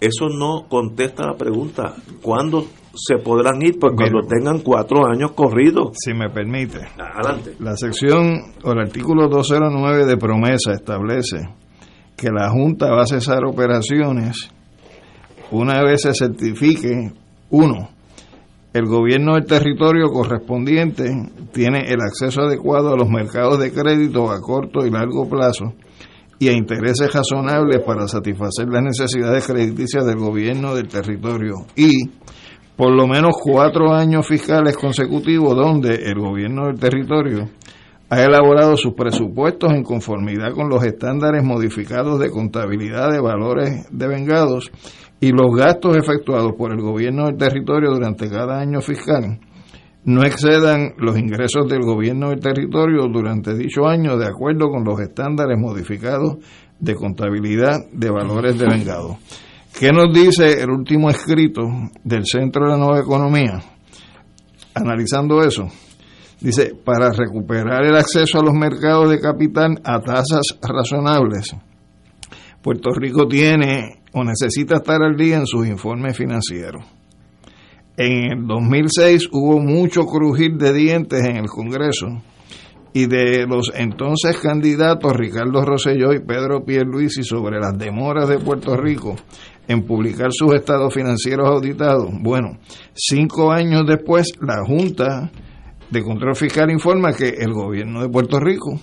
[0.00, 2.66] Eso no contesta la pregunta, ¿cuándo
[2.96, 3.78] se podrán ir?
[3.78, 5.90] Pues cuando tengan cuatro años corridos.
[6.02, 6.80] Si me permite.
[6.98, 7.54] Adelante.
[7.60, 11.48] La sección o el artículo 209 de promesa establece
[12.16, 14.50] que la Junta va a cesar operaciones
[15.50, 17.12] una vez se certifique,
[17.50, 17.88] uno,
[18.72, 21.04] el gobierno del territorio correspondiente
[21.52, 25.72] tiene el acceso adecuado a los mercados de crédito a corto y largo plazo
[26.40, 31.92] y a intereses razonables para satisfacer las necesidades crediticias del gobierno del territorio y
[32.76, 37.48] por lo menos cuatro años fiscales consecutivos donde el gobierno del territorio
[38.08, 44.70] ha elaborado sus presupuestos en conformidad con los estándares modificados de contabilidad de valores devengados
[45.20, 49.40] y los gastos efectuados por el gobierno del territorio durante cada año fiscal
[50.06, 55.00] no excedan los ingresos del gobierno del territorio durante dicho año de acuerdo con los
[55.00, 56.36] estándares modificados
[56.78, 59.16] de contabilidad de valores devengados.
[59.78, 61.62] ¿Qué nos dice el último escrito
[62.02, 63.60] del Centro de la Nueva Economía?
[64.72, 65.68] Analizando eso,
[66.40, 71.54] dice, para recuperar el acceso a los mercados de capital a tasas razonables,
[72.62, 76.82] Puerto Rico tiene o necesita estar al día en sus informes financieros.
[77.98, 82.06] En el 2006 hubo mucho crujir de dientes en el Congreso
[82.96, 88.74] y de los entonces candidatos Ricardo Rosselló y Pedro Pierluisi sobre las demoras de Puerto
[88.74, 89.16] Rico
[89.68, 92.10] en publicar sus estados financieros auditados.
[92.20, 92.58] Bueno,
[92.94, 95.30] cinco años después la Junta
[95.90, 98.78] de Control Fiscal informa que el gobierno de Puerto Rico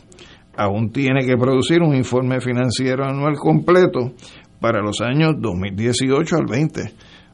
[0.55, 4.13] aún tiene que producir un informe financiero anual completo
[4.59, 6.81] para los años 2018 al 20.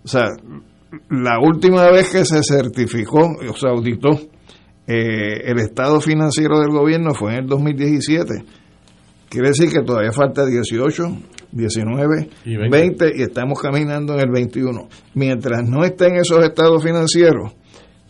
[0.04, 0.28] O sea,
[1.10, 4.10] la última vez que se certificó, o se auditó
[4.88, 8.44] eh, el estado financiero del gobierno fue en el 2017.
[9.30, 11.04] Quiere decir que todavía falta 18,
[11.52, 12.30] 19,
[12.70, 13.12] 20.
[13.16, 14.88] y estamos caminando en el 21.
[15.16, 17.54] Mientras no estén esos estados financieros,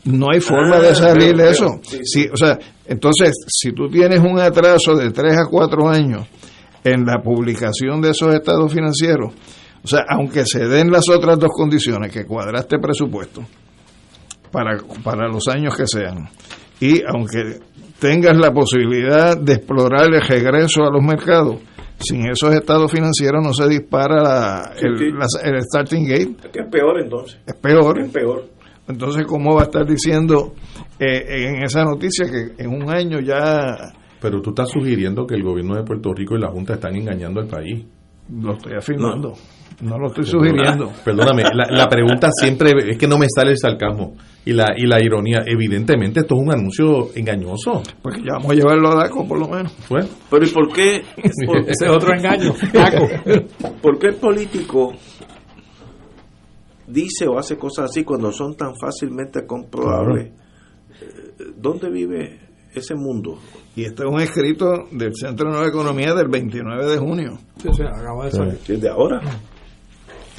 [0.06, 1.68] no hay forma de ah, salir de eso.
[1.68, 6.28] o sea, entonces, si tú tienes un atraso de 3 a 4 años
[6.84, 9.34] en la publicación de esos estados financieros,
[9.84, 13.46] o sea, aunque se den las otras dos condiciones, que cuadraste presupuesto
[14.52, 16.30] para, para los años que sean,
[16.80, 17.60] y aunque
[18.00, 21.58] tengas la posibilidad de explorar el regreso a los mercados,
[22.00, 26.36] sin esos estados financieros no se dispara el, starting gate.
[26.54, 27.40] Es peor entonces.
[27.46, 28.00] Es peor.
[28.00, 28.46] Es peor.
[28.88, 30.54] Entonces, ¿cómo va a estar diciendo
[31.00, 33.94] eh, en esa noticia que en un año ya...
[34.20, 37.40] Pero tú estás sugiriendo que el gobierno de Puerto Rico y la Junta están engañando
[37.40, 37.86] al país.
[38.30, 39.30] Lo estoy afirmando.
[39.30, 39.36] No,
[39.82, 40.92] lo estoy sugiriendo.
[41.06, 44.16] Perdóname, la, pregunta siempre es que no me sale el sarcasmo
[44.46, 45.44] y la, y la ironía.
[45.46, 47.82] Evidentemente, esto es un anuncio engañoso.
[48.02, 49.74] Porque ya vamos a llevarlo a DACO, por lo menos.
[49.88, 51.04] Pero ¿y por qué?
[51.18, 52.54] Ese es otro engaño.
[53.82, 54.94] ¿Por qué el político
[56.88, 60.28] dice o hace cosas así cuando son tan fácilmente comprobables?
[60.28, 62.40] Eh, ¿Dónde vive
[62.74, 63.38] ese mundo?
[63.76, 67.38] Y este es un escrito del Centro de Nueva Economía del 29 de junio.
[67.58, 68.60] Sí, sí, acaba de salir.
[68.68, 69.22] Desde ahora.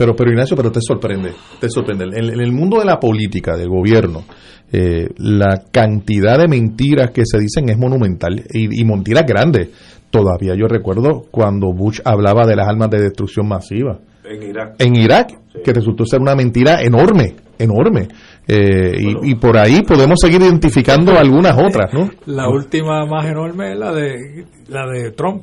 [0.01, 2.07] Pero, pero Ignacio, pero te sorprende, te sorprende.
[2.07, 4.25] En, el mundo de la política, del gobierno,
[4.73, 9.69] eh, la cantidad de mentiras que se dicen es monumental y, y mentiras grandes.
[10.09, 13.99] Todavía yo recuerdo cuando Bush hablaba de las armas de destrucción masiva.
[14.25, 14.77] En Irak.
[14.79, 18.09] En Irak, que resultó ser una mentira enorme, enorme.
[18.49, 22.09] Eh, y, y, por ahí podemos seguir identificando algunas otras, ¿no?
[22.25, 25.43] La última más enorme es la de, la de Trump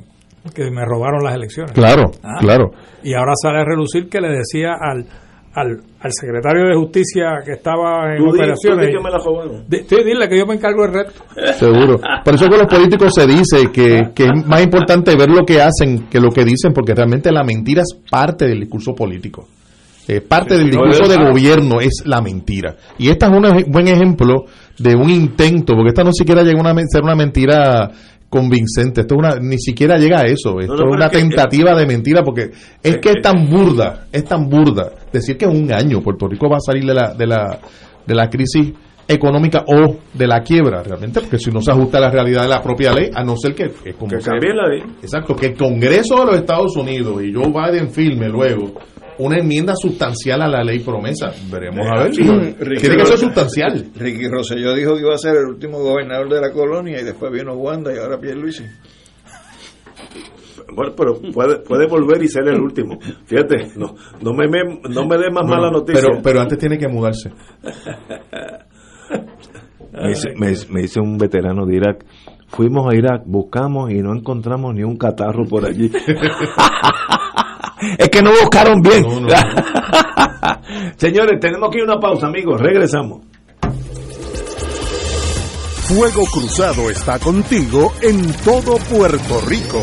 [0.54, 1.72] que me robaron las elecciones.
[1.74, 2.38] Claro, ah.
[2.40, 2.72] claro.
[3.04, 5.06] Y ahora sale a relucir que le decía al,
[5.54, 8.88] al, al secretario de justicia que estaba en operaciones.
[8.88, 9.66] que me la robaron?
[9.70, 11.24] sí, dile que yo me encargo del reto.
[11.58, 12.00] Seguro.
[12.24, 15.62] Por eso que los políticos se dice que, que es más importante ver lo que
[15.62, 19.48] hacen que lo que dicen, porque realmente la mentira es parte del discurso político.
[20.08, 22.76] Eh, parte del discurso del gobierno es la mentira.
[22.98, 24.46] Y esta es un buen ejemplo
[24.78, 27.92] de un intento, porque esta no siquiera llegó a ser una mentira
[28.38, 29.02] convincente.
[29.02, 30.60] Esto una, ni siquiera llega a eso.
[30.60, 32.52] Esto es una tentativa de mentira porque
[32.84, 36.50] es que es tan burda, es tan burda decir que en un año Puerto Rico
[36.50, 37.60] va a salir de la, de la,
[38.06, 38.74] de la crisis
[39.08, 42.50] económica o de la quiebra realmente porque si no se ajusta a la realidad de
[42.50, 46.20] la propia ley a no ser que, que, cambie la ley exacto que el Congreso
[46.20, 48.74] de los Estados Unidos y Joe Biden firme luego
[49.20, 51.32] una enmienda sustancial a la ley promesa.
[51.52, 52.12] Veremos a ver.
[52.12, 53.92] Tiene que ser sustancial.
[53.96, 57.32] Ricky Rosselló dijo que iba a ser el último gobernador de la colonia y después
[57.32, 58.64] vino Wanda y ahora Pierluisi.
[60.74, 63.00] Bueno, pero puede, puede volver y ser el último.
[63.26, 64.48] Fíjate, no, no me,
[64.90, 66.02] no me dé más mala noticia.
[66.02, 67.32] Pero, pero antes tiene que mudarse.
[69.94, 72.06] Me dice, me dice un veterano de Irak,
[72.50, 75.92] fuimos a Irak, buscamos y no encontramos ni un catarro por allí.
[77.98, 79.06] es que no buscaron bien.
[80.98, 82.60] Señores, tenemos que ir a una pausa, amigos.
[82.60, 83.22] Regresamos.
[85.88, 89.82] Fuego Cruzado está contigo en todo Puerto Rico.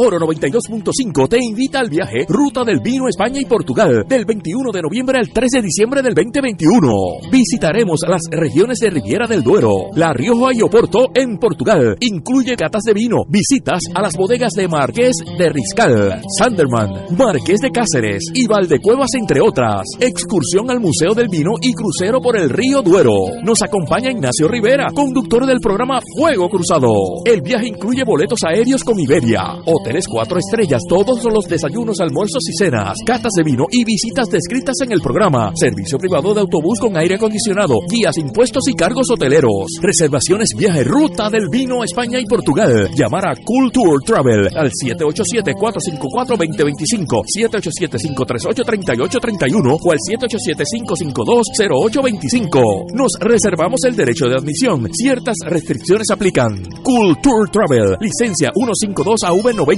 [0.00, 4.80] Oro 92.5 te invita al viaje Ruta del Vino España y Portugal del 21 de
[4.80, 6.88] noviembre al 13 de diciembre del 2021.
[7.32, 11.96] Visitaremos las regiones de Riviera del Duero, La Rioja y Oporto en Portugal.
[11.98, 17.72] Incluye catas de vino, visitas a las bodegas de Marqués de Riscal, Sanderman, Marqués de
[17.72, 19.82] Cáceres y Valdecuevas entre otras.
[19.98, 23.14] Excursión al Museo del Vino y crucero por el río Duero.
[23.42, 26.92] Nos acompaña Ignacio Rivera, conductor del programa Fuego Cruzado.
[27.24, 29.42] El viaje incluye boletos aéreos con Iberia,
[29.88, 34.76] hoteles cuatro estrellas, todos los desayunos, almuerzos y cenas, catas de vino y visitas descritas
[34.82, 35.50] en el programa.
[35.54, 39.78] Servicio privado de autobús con aire acondicionado, guías, impuestos y cargos hoteleros.
[39.80, 42.90] Reservaciones viaje ruta del vino España y Portugal.
[42.94, 52.92] Llamar a Culture Travel al 787-454-2025, 787-538-3831 o al 787-552-0825.
[52.92, 54.86] Nos reservamos el derecho de admisión.
[54.92, 56.62] Ciertas restricciones aplican.
[56.82, 59.77] Culture Travel, licencia 152 AV90.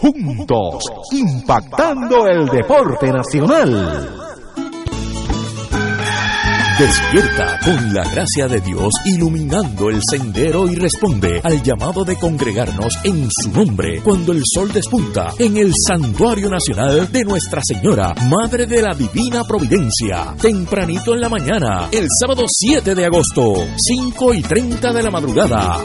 [0.00, 4.16] juntos impactando el deporte nacional.
[6.78, 12.94] Despierta con la gracia de Dios iluminando el sendero y responde al llamado de congregarnos
[13.04, 18.66] en su nombre cuando el sol despunta en el Santuario Nacional de Nuestra Señora, Madre
[18.66, 24.40] de la Divina Providencia, tempranito en la mañana, el sábado 7 de agosto, 5 y
[24.40, 25.84] 30 de la madrugada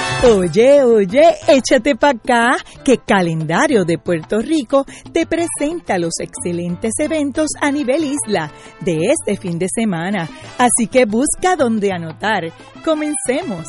[0.23, 7.47] Oye, oye, échate para acá, que Calendario de Puerto Rico te presenta los excelentes eventos
[7.59, 10.29] a nivel isla de este fin de semana.
[10.59, 12.53] Así que busca donde anotar.
[12.85, 13.65] Comencemos.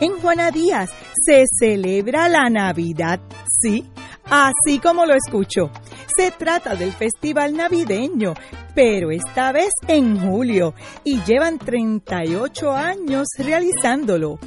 [0.00, 0.88] En Juana Díaz
[1.22, 3.20] se celebra la Navidad,
[3.60, 3.84] sí,
[4.24, 5.70] así como lo escucho.
[6.16, 8.32] Se trata del Festival Navideño,
[8.74, 10.72] pero esta vez en julio,
[11.04, 14.38] y llevan 38 años realizándolo.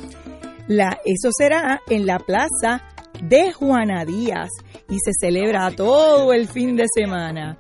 [0.67, 2.81] La, eso será en la plaza
[3.21, 4.49] de Juana Díaz
[4.89, 7.57] y se celebra todo el fin de semana.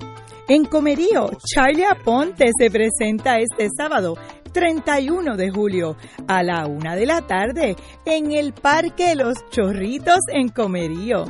[0.47, 4.17] En Comerío, Charlie Aponte se presenta este sábado
[4.53, 5.97] 31 de julio
[6.27, 7.75] a la una de la tarde
[8.05, 11.25] en el Parque Los Chorritos en Comerío.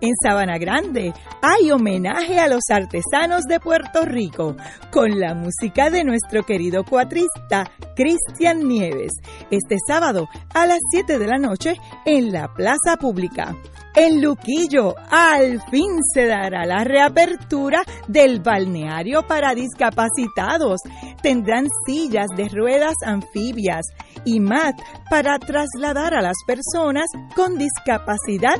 [0.00, 4.54] En Sabana Grande hay homenaje a los artesanos de Puerto Rico
[4.90, 9.12] con la música de nuestro querido cuatrista Cristian Nieves
[9.50, 13.56] este sábado a las 7 de la noche en la Plaza Pública.
[13.94, 20.80] En Luquillo, al fin se dará la reapertura del balneario para discapacitados.
[21.22, 23.86] Tendrán sillas de ruedas anfibias
[24.26, 24.78] y mat
[25.08, 28.56] para trasladar a las personas con discapacidad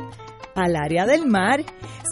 [0.57, 1.63] al área del mar.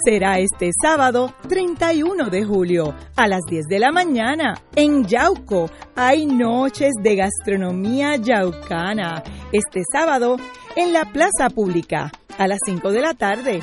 [0.05, 5.69] Será este sábado 31 de julio a las 10 de la mañana en Yauco.
[5.95, 9.23] Hay noches de gastronomía yaucana.
[9.51, 10.37] Este sábado
[10.75, 13.61] en la plaza pública a las 5 de la tarde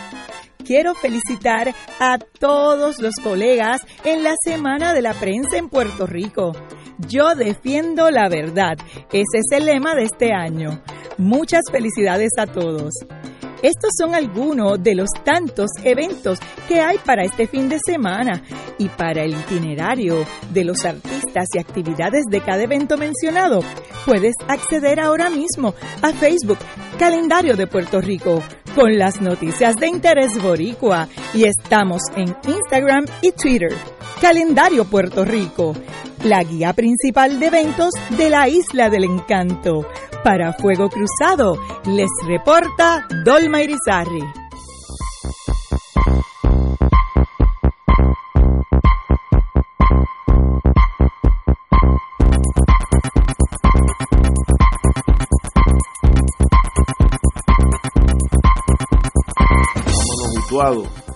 [0.62, 6.52] quiero felicitar a todos los colegas en la Semana de la Prensa en Puerto Rico.
[7.08, 8.76] Yo defiendo la verdad.
[9.12, 10.82] Ese es el lema de este año.
[11.18, 12.92] Muchas felicidades a todos.
[13.62, 18.42] Estos son algunos de los tantos eventos que hay para este fin de semana
[18.76, 23.60] y para el itinerario de los artistas y actividades de cada evento mencionado.
[24.04, 26.58] Puedes acceder ahora mismo a Facebook
[26.98, 28.42] Calendario de Puerto Rico
[28.74, 33.72] con las noticias de interés boricua y estamos en Instagram y Twitter.
[34.20, 35.74] Calendario Puerto Rico,
[36.24, 39.86] la guía principal de eventos de la Isla del Encanto.
[40.22, 44.22] Para Fuego Cruzado, les reporta Dolma Irizarri.
[60.52, 61.11] Vámonos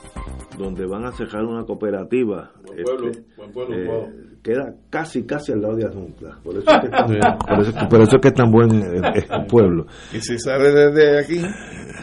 [0.59, 2.51] donde van a cerrar una cooperativa.
[2.67, 4.09] Buen pueblo, este, buen pueblo, eh, wow.
[4.43, 6.39] queda casi, casi al lado de Azuncla.
[6.43, 6.89] Por eso es que
[7.49, 9.87] por, eso, por eso es que es tan buen eh, eh, pueblo.
[10.13, 11.43] Y si sale desde aquí,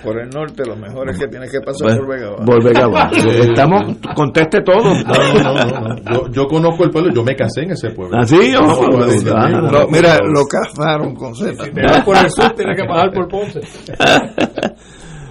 [0.04, 2.46] por el norte, lo mejor es que tienes que pasar Bueno, por Vega Baja.
[2.46, 3.12] por Vega Baja.
[3.42, 4.84] Estamos, conteste todo.
[4.84, 6.14] No, no, no, no.
[6.14, 8.18] Yo, yo conozco el pueblo, yo me casé en ese pueblo.
[8.20, 8.54] ¿Ah, sí?
[8.60, 11.64] Oh, Lo- mira, lo cazaron con Z.
[11.64, 13.62] Si te vas por el sur, tienes que pasar por Ponce.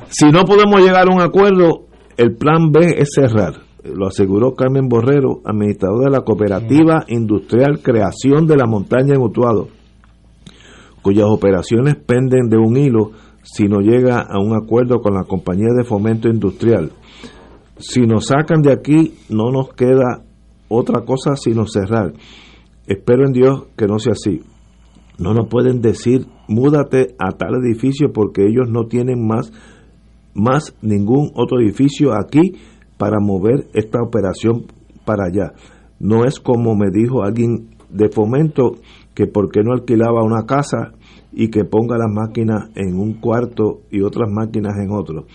[0.09, 1.87] Si no podemos llegar a un acuerdo,
[2.17, 3.55] el plan B es cerrar.
[3.85, 9.69] Lo aseguró Carmen Borrero, administrador de la Cooperativa Industrial Creación de la Montaña en Utuado,
[11.03, 13.11] cuyas operaciones penden de un hilo
[13.43, 16.93] si no llega a un acuerdo con la compañía de fomento industrial.
[17.79, 20.23] Si nos sacan de aquí, no nos queda
[20.69, 22.13] otra cosa sino cerrar.
[22.87, 24.43] Espero en Dios que no sea así.
[25.19, 29.53] No nos pueden decir, múdate a tal edificio porque ellos no tienen más
[30.35, 32.55] más ningún otro edificio aquí
[32.99, 34.67] para mover esta operación
[35.05, 35.53] para allá.
[35.99, 38.77] No es como me dijo alguien de fomento
[39.15, 40.93] que por qué no alquilaba una casa
[41.33, 45.27] y que ponga las máquinas en un cuarto y otras máquinas en otro.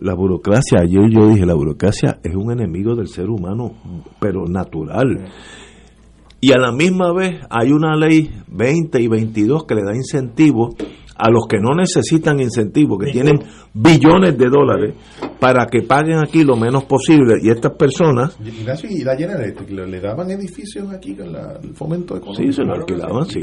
[0.00, 3.72] La burocracia, ayer yo dije, la burocracia es un enemigo del ser humano,
[4.20, 5.30] pero natural.
[6.40, 10.74] Y a la misma vez hay una ley 20 y 22 que le da incentivos
[11.16, 13.36] a los que no necesitan incentivos, que tienen
[13.72, 14.94] billones de dólares,
[15.38, 17.34] para que paguen aquí lo menos posible.
[17.42, 21.74] Y estas personas, Ignacio, y la General Electric, ¿le, daban edificios aquí con la- el
[21.74, 22.42] fomento económico?
[22.42, 23.40] sí, se lo Claro alquilaban, sí,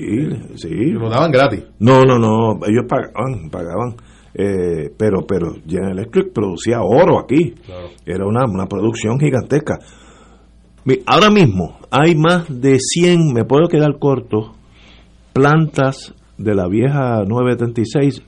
[0.56, 0.70] sí.
[0.92, 1.64] Lo daban gratis.
[1.80, 3.96] No, no, no, ellos pagaban, pagaban.
[4.34, 7.54] Eh, pero, pero General Electric producía oro aquí.
[8.06, 9.78] Era una, una producción gigantesca.
[11.06, 14.54] Ahora mismo hay más de 100, me puedo quedar corto,
[15.34, 18.22] plantas de la vieja 936,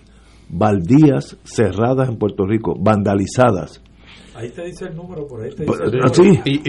[0.50, 3.82] baldías cerradas en Puerto Rico, vandalizadas.
[4.36, 6.42] Ahí te dice el número, por ahí te Pues, dice el número.
[6.46, 6.62] Y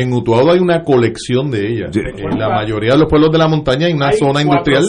[0.00, 1.90] en, Utuado hay una colección de ellas.
[1.92, 2.00] Sí.
[2.16, 4.84] En la mayoría de los pueblos de la montaña hay una Hay zona industrial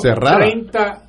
[0.00, 0.38] cerrada.
[0.38, 1.02] 430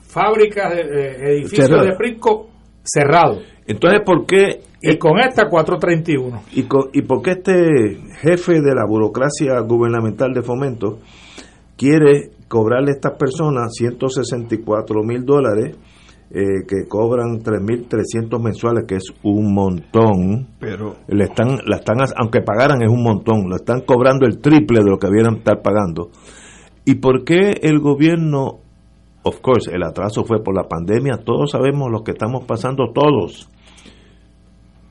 [0.00, 2.48] fábricas, edificios de Prisco
[2.84, 3.42] cerrados.
[3.66, 6.42] Entonces, ¿por qué Y con esta 431.
[6.52, 10.98] ¿Y, co- ¿Y por qué este jefe de la burocracia gubernamental de fomento
[11.76, 15.76] quiere cobrarle a estas personas 164 mil dólares
[16.30, 20.48] eh, que cobran 3.300 mensuales, que es un montón?
[20.58, 24.80] Pero Le están, la están, aunque pagaran es un montón, lo están cobrando el triple
[24.80, 26.10] de lo que debieran estar pagando.
[26.84, 28.58] ¿Y por qué el gobierno,
[29.22, 33.48] of course, el atraso fue por la pandemia, todos sabemos lo que estamos pasando todos.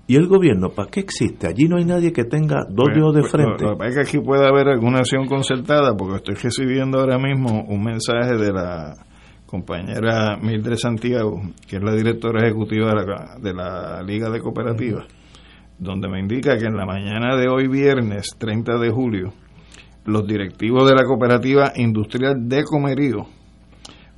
[0.08, 1.48] ¿Y el gobierno para qué existe?
[1.48, 3.64] Allí no hay nadie que tenga dos Pues, dedos de pues, frente.
[3.64, 7.84] Lo, lo que aquí puede haber alguna acción concertada, porque estoy recibiendo ahora mismo un
[7.84, 8.94] mensaje de la
[9.48, 15.06] compañera Mildred Santiago, que es la directora ejecutiva de la, de la Liga de Cooperativas,
[15.80, 19.34] donde me indica que en la mañana de hoy, viernes 30 de julio,
[20.06, 23.26] los directivos de la Cooperativa Industrial de Comerío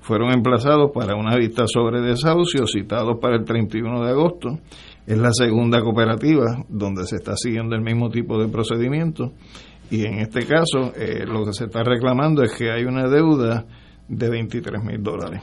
[0.01, 4.59] fueron emplazados para una vista sobre desahucios citados para el 31 de agosto.
[5.07, 9.31] Es la segunda cooperativa donde se está siguiendo el mismo tipo de procedimiento
[9.89, 13.65] y en este caso eh, lo que se está reclamando es que hay una deuda
[14.09, 15.41] de 23 mil dólares.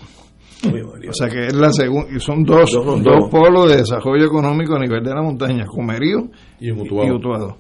[0.65, 3.31] O sea que es la segunda, y son dos, Dos, dos, dos.
[3.31, 6.31] polos de desarrollo económico a nivel de la montaña, Comerío
[6.61, 7.07] Y Utuado.
[7.07, 7.59] y Utuado.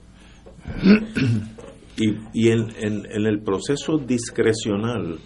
[1.96, 5.18] Y, y en, en- en el proceso discrecional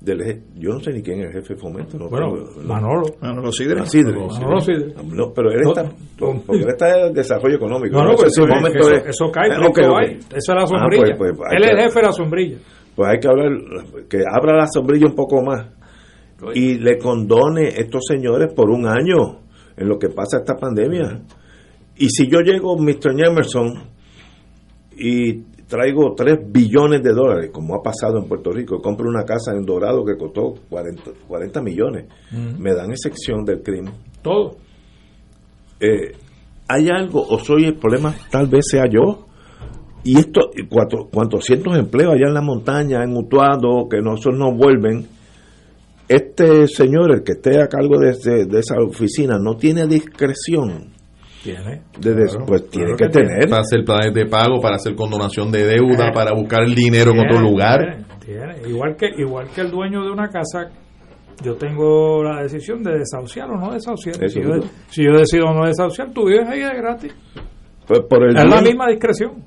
[0.00, 2.68] del yo no sé ni quién es el jefe de fomento no bueno tengo- no.
[2.68, 3.80] Manolo Manolo Sidre.
[3.80, 4.12] Ah, Sidre.
[4.14, 4.94] Manolo Sidre.
[5.12, 5.84] No, pero él está
[6.16, 9.30] porque él está en desarrollo económico no no pues si eso, Fomento eso, es- eso
[9.32, 10.18] cae ahí.
[10.34, 12.12] esa es la Ah, sombrilla pues, pues, hay él es el que- jefe de la
[12.12, 12.58] sombrilla
[12.94, 13.50] pues hay que hablar
[14.08, 15.66] que abra la sombrilla un poco más
[16.54, 19.40] y le condone estos señores por un año
[19.76, 21.20] en lo que pasa esta pandemia
[21.96, 23.10] y si yo llego Mr.
[23.26, 23.72] Emerson
[24.96, 28.80] y traigo 3 billones de dólares como ha pasado en Puerto Rico.
[28.80, 32.06] Compro una casa en Dorado que costó 40, 40 millones.
[32.58, 33.92] Me dan excepción del crimen.
[34.22, 34.56] Todo.
[35.80, 36.12] Eh,
[36.68, 39.26] hay algo o soy el problema tal vez sea yo.
[40.04, 44.54] Y esto cuatro, cuantos cientos empleos allá en la montaña en Utuado que nosotros no
[44.54, 45.06] vuelven.
[46.08, 50.92] Este señor el que esté a cargo de, ese- de esa oficina no tiene discreción
[51.42, 54.76] tiene de des- Claro, pues tiene claro que tener Para hacer planes de pago, para
[54.76, 56.12] hacer condonación de deuda, Eh.
[56.12, 58.04] para buscar el dinero en otro lugar.
[58.24, 58.68] tiene, tiene.
[58.68, 60.70] Igual que igual que el dueño de una casa,
[61.42, 64.16] yo tengo la decisión de desahuciar o no desahuciar.
[64.28, 64.50] Si yo,
[64.88, 67.14] si yo decido no desahuciar, tú vives ahí de gratis.
[67.86, 69.44] Pues por el es la misma discreción.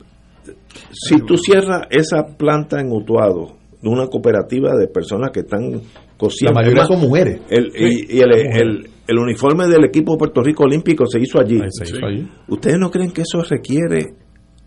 [0.92, 5.82] si tú cierras esa planta en Utuado de una cooperativa de personas que están
[6.18, 7.42] cosiendo La mayoría son mujeres.
[7.50, 8.56] el- Sí, y, y el, mujeres.
[8.62, 11.60] el- el uniforme del equipo de Puerto Rico Olímpico se hizo allí.
[11.70, 12.28] se hizo allí.
[12.48, 14.16] ¿Ustedes no creen que eso requiere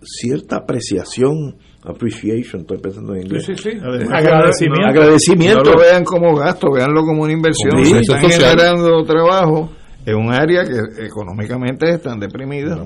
[0.02, 3.46] cierta apreciación, appreciation, estoy pensando en inglés?
[3.46, 3.78] Sí, sí, sí.
[4.12, 4.86] Agradecimiento.
[4.86, 5.62] Agradecimiento.
[5.64, 7.72] No lo vean como gasto, veanlo como una inversión.
[7.72, 8.50] Inversión están social.
[8.50, 9.70] generando trabajo
[10.04, 12.78] en un área que económicamente están deprimidas.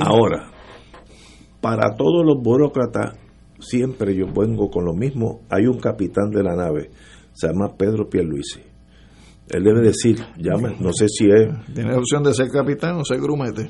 [0.00, 0.50] Ahora,
[1.60, 3.18] para todos los burócratas,
[3.58, 5.42] siempre yo vengo con lo mismo.
[5.50, 6.88] Hay un capitán de la nave,
[7.34, 8.75] se llama Pedro Pierluisi.
[9.48, 13.20] Él debe decir, llama, no sé si es Tiene opción de ser capitán o ser
[13.20, 13.68] grumete.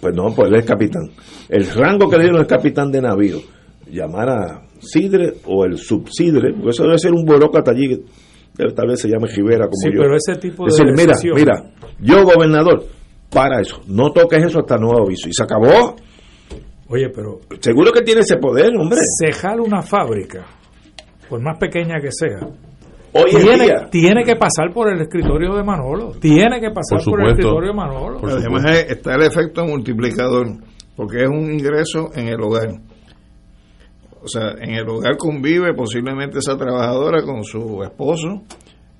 [0.00, 1.10] Pues no, pues él es capitán.
[1.48, 3.38] El rango que le dieron es capitán de navío.
[3.90, 8.02] Llamar a Sidre o el subsidre, porque eso debe ser un burócrata allí,
[8.74, 10.00] tal vez se llame Rivera como Sí, yo.
[10.00, 11.70] pero ese tipo de Decir, mira, mira,
[12.00, 12.84] yo gobernador,
[13.30, 15.28] para eso, no toques eso hasta nuevo aviso.
[15.28, 15.96] Y se acabó.
[16.88, 18.98] Oye, pero Seguro que tiene ese poder, hombre.
[19.18, 20.46] se jala una fábrica,
[21.28, 22.48] por más pequeña que sea.
[23.12, 23.88] Hoy tiene, día.
[23.90, 26.12] tiene que pasar por el escritorio de Manolo.
[26.20, 28.20] Tiene que pasar por, el escritorio de Manolo.
[28.22, 30.46] Además está el efecto multiplicador,
[30.94, 32.68] porque es un ingreso en el hogar.
[34.22, 38.42] O sea, en el hogar convive posiblemente esa trabajadora con su esposo,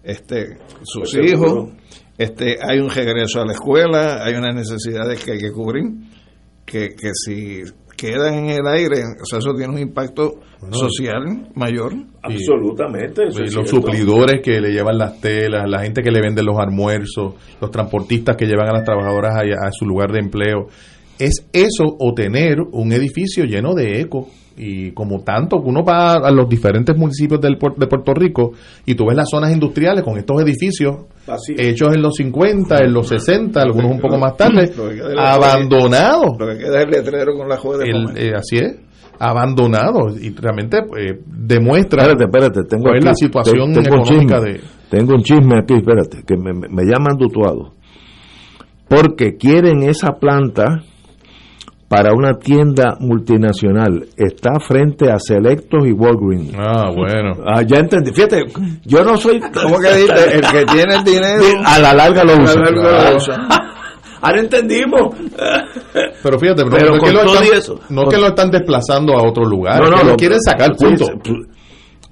[0.02, 1.72] este, sus Pues hijos, seguro.
[2.16, 5.84] este, hay un regreso a la escuela, hay unas necesidades que hay que cubrir,
[6.64, 7.62] que, que si
[8.00, 10.40] quedan en el aire, o sea, eso tiene un impacto
[10.70, 11.92] social mayor.
[12.22, 13.28] Absolutamente.
[13.28, 13.88] eso Y es los cierto.
[13.88, 18.36] suplidores que le llevan las telas, la gente que le vende los almuerzos, los transportistas
[18.36, 20.68] que llevan a las trabajadoras a, a su lugar de empleo.
[21.18, 24.28] Es eso o tener un edificio lleno de eco.
[24.56, 28.52] Y como tanto, uno va a los diferentes municipios del, puer- de Puerto Rico
[28.84, 30.96] y tú ves las zonas industriales con estos edificios
[31.56, 36.36] hechos en los 50, en los 60, algunos un poco más tarde, que abandonados.
[36.38, 38.22] Lo que queda es el letrero con la joya de El- comer.
[38.22, 38.76] eh, así es,
[39.18, 40.20] abandonados.
[40.20, 44.52] Y realmente eh, demuestra Espérate, espérate, tengo cuál es la situación un económica chisme.
[44.52, 44.60] de...
[44.90, 47.72] Tengo un chisme aquí, espérate, que me, me- me llaman dutuado.
[48.88, 50.82] Porque quieren esa planta
[51.90, 54.06] para una tienda multinacional.
[54.16, 56.52] Está frente a Selectos y Walgreens.
[56.56, 57.32] Ah, bueno.
[57.44, 58.12] Ah, ya entendí.
[58.12, 58.44] Fíjate,
[58.84, 59.40] yo no soy...
[59.62, 60.36] ¿Cómo que dijiste?
[60.36, 61.42] El que tiene el dinero...
[61.66, 62.60] A la larga lo a la usa.
[62.60, 63.48] larga lo usa.
[64.22, 65.16] Ahora entendimos.
[66.22, 67.80] Pero fíjate, no, Pero no que lo están, y eso.
[67.90, 70.16] no es que lo están desplazando a otro lugar, No, es no, que lo lo-
[70.16, 71.06] quieren sacar, punto.
[71.24, 71.32] sí,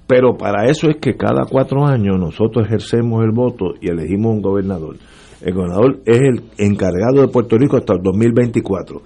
[0.09, 4.41] Pero para eso es que cada cuatro años nosotros ejercemos el voto y elegimos un
[4.43, 4.97] gobernador.
[5.41, 9.03] El gobernador es el encargado de Puerto Rico hasta el 2024.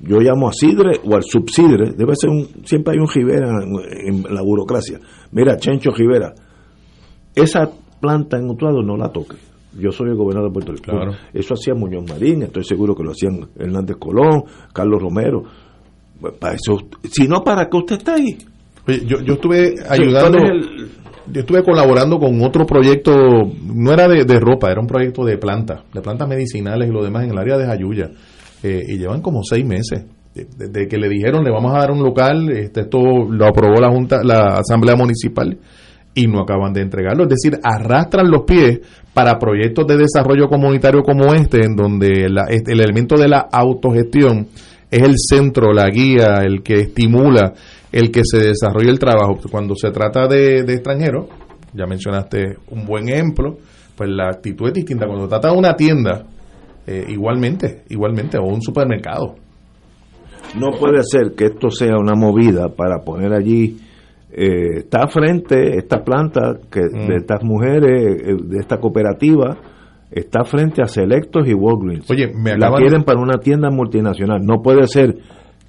[0.00, 4.24] Yo llamo a Sidre o al subsidre, debe ser un, siempre hay un Rivera en,
[4.26, 4.98] en la burocracia.
[5.32, 6.34] Mira, Chencho Rivera,
[7.34, 7.70] esa
[8.00, 9.36] planta en Utuado no la toque.
[9.78, 10.84] Yo soy el gobernador de Puerto Rico.
[10.90, 11.12] Claro.
[11.32, 15.42] Eso hacía Muñoz Marín, estoy seguro que lo hacían Hernández Colón, Carlos Romero.
[16.40, 16.78] Para eso,
[17.10, 18.38] si no, ¿para qué usted está ahí?
[18.88, 20.88] Oye, yo, yo estuve ayudando, ¿cuál es el-
[21.32, 23.12] yo estuve colaborando con otro proyecto,
[23.74, 27.02] no era de, de ropa, era un proyecto de plantas, de plantas medicinales y lo
[27.02, 28.10] demás en el área de Jayuya.
[28.62, 30.04] Eh, y llevan como seis meses.
[30.34, 32.98] de- Desde que le dijeron le vamos a dar un local, este, esto
[33.30, 35.56] lo aprobó la Junta, la Asamblea Municipal
[36.14, 37.22] y no acaban de entregarlo.
[37.24, 38.80] Es decir, arrastran los pies
[39.14, 43.46] para proyectos de desarrollo comunitario como este, en donde la- este, el elemento de la
[43.50, 44.46] autogestión
[44.90, 47.52] es el centro, la guía, el que estimula
[47.92, 49.38] el que se desarrolle el trabajo.
[49.50, 51.26] Cuando se trata de, de extranjeros,
[51.72, 53.56] ya mencionaste un buen ejemplo,
[53.96, 55.06] pues la actitud es distinta.
[55.06, 56.24] Cuando trata de una tienda,
[56.86, 59.34] eh, igualmente, igualmente, o un supermercado.
[60.58, 63.78] No puede ser que esto sea una movida para poner allí
[64.38, 67.08] eh, está frente, esta planta que, Mm.
[67.08, 69.56] de estas mujeres, eh, de esta cooperativa,
[70.10, 72.10] está frente a Selectos y Walgreens.
[72.10, 74.44] Oye, me la quieren para una tienda multinacional.
[74.44, 75.16] No puede ser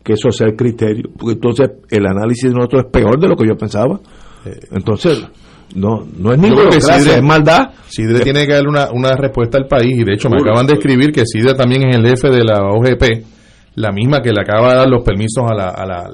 [0.04, 3.36] que eso sea el criterio, porque entonces el análisis de nosotros es peor de lo
[3.38, 4.00] que yo pensaba.
[4.72, 5.26] Entonces,
[5.76, 7.62] no, no es ni Eh, Yo creo que burocracia, Sidre- es maldad.
[7.88, 10.74] Sidre tiene que darle una, una respuesta al país y de hecho me acaban de
[10.74, 13.26] escribir que Sidre también es el jefe de la OGP,
[13.76, 16.10] la misma que le acaba de dar los permisos a la, a la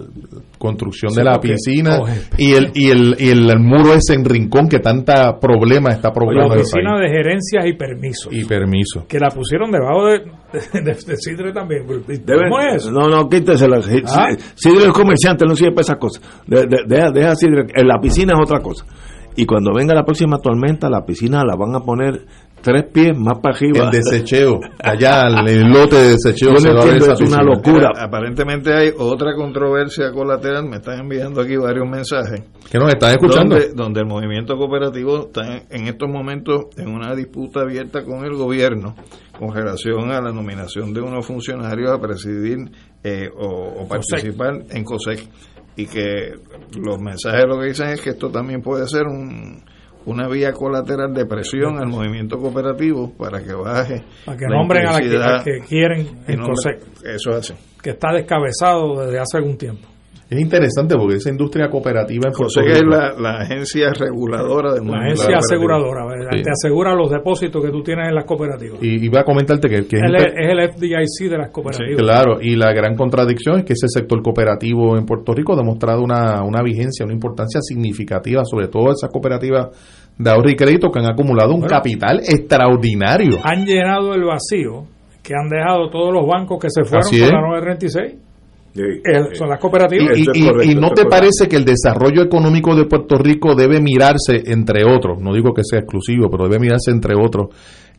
[0.58, 2.00] construcción Sí, de la piscina
[2.38, 6.14] y el, y, el, y el, muro ese en Rincón que tanta problema está La
[6.14, 8.34] provocando el oficina de gerencias y permisos.
[8.34, 9.06] Y permiso.
[9.08, 11.86] Que la pusieron debajo de, de, de- de Sidre también.
[11.86, 12.86] ¿Cómo es?
[12.92, 13.82] No, no, quítesela.
[13.82, 14.28] Si- Ah.
[14.56, 16.22] si- Sidre es comerciante, no sirve para esas cosas.
[16.46, 17.66] De- de- deja, deja Sidre.
[17.76, 18.86] En la piscina es otra cosa.
[19.36, 22.26] Y cuando venga la próxima tormenta, la piscina la van a poner
[22.62, 23.86] tres pies más para arriba.
[23.86, 27.14] El desecheo, allá el, el lote de desecheo Yo se no va a ver entiendo,
[27.14, 27.90] esa es una locura.
[28.00, 30.68] Aparentemente hay otra controversia colateral.
[30.68, 32.42] Me están enviando aquí varios mensajes.
[32.72, 33.56] Que nos están escuchando.
[33.56, 38.24] Donde, donde el movimiento cooperativo está en, en estos momentos en una disputa abierta con
[38.24, 38.96] el gobierno
[39.38, 42.60] con relación a la nominación de unos funcionarios a presidir
[43.04, 45.28] eh, o, o participar en COSEC.
[45.76, 46.34] Y que
[46.80, 49.64] los mensajes lo que dicen es que esto también puede ser un,
[50.06, 54.04] una vía colateral de presión al movimiento cooperativo para que baje.
[54.26, 57.54] Para que nombren a la que, que quieren en nombre- Eso es así.
[57.82, 59.88] que está descabezado desde hace algún tiempo.
[60.34, 64.74] Es interesante porque esa industria cooperativa en Puerto COSEC es Rico- la, la agencia reguladora
[64.74, 66.32] del La agencia aseguradora ¿verdad?
[66.34, 66.42] Sí.
[66.44, 68.80] te asegura los depósitos que tú tienes en las cooperativas.
[68.82, 72.02] Y iba a comentarte que, que es el FDIC de las cooperativas.
[72.02, 76.02] Claro, y la gran contradicción es que ese sector cooperativo en Puerto Rico ha demostrado
[76.04, 79.68] una, una vigencia, una importancia significativa, sobre todo esas cooperativas
[80.18, 81.76] de ahorro y crédito que han acumulado un Bueno.
[81.76, 83.38] capital extraordinario.
[83.44, 84.86] Han llenado el vacío
[85.24, 88.16] que han dejado todos los bancos que se fueron con la 936.
[88.76, 89.02] Eh,
[89.34, 90.18] son las cooperativas.
[90.18, 94.42] Y, y- y no te parece que el desarrollo económico de Puerto Rico debe mirarse,
[94.48, 97.50] entre otros, no digo que sea exclusivo, pero debe mirarse entre otros,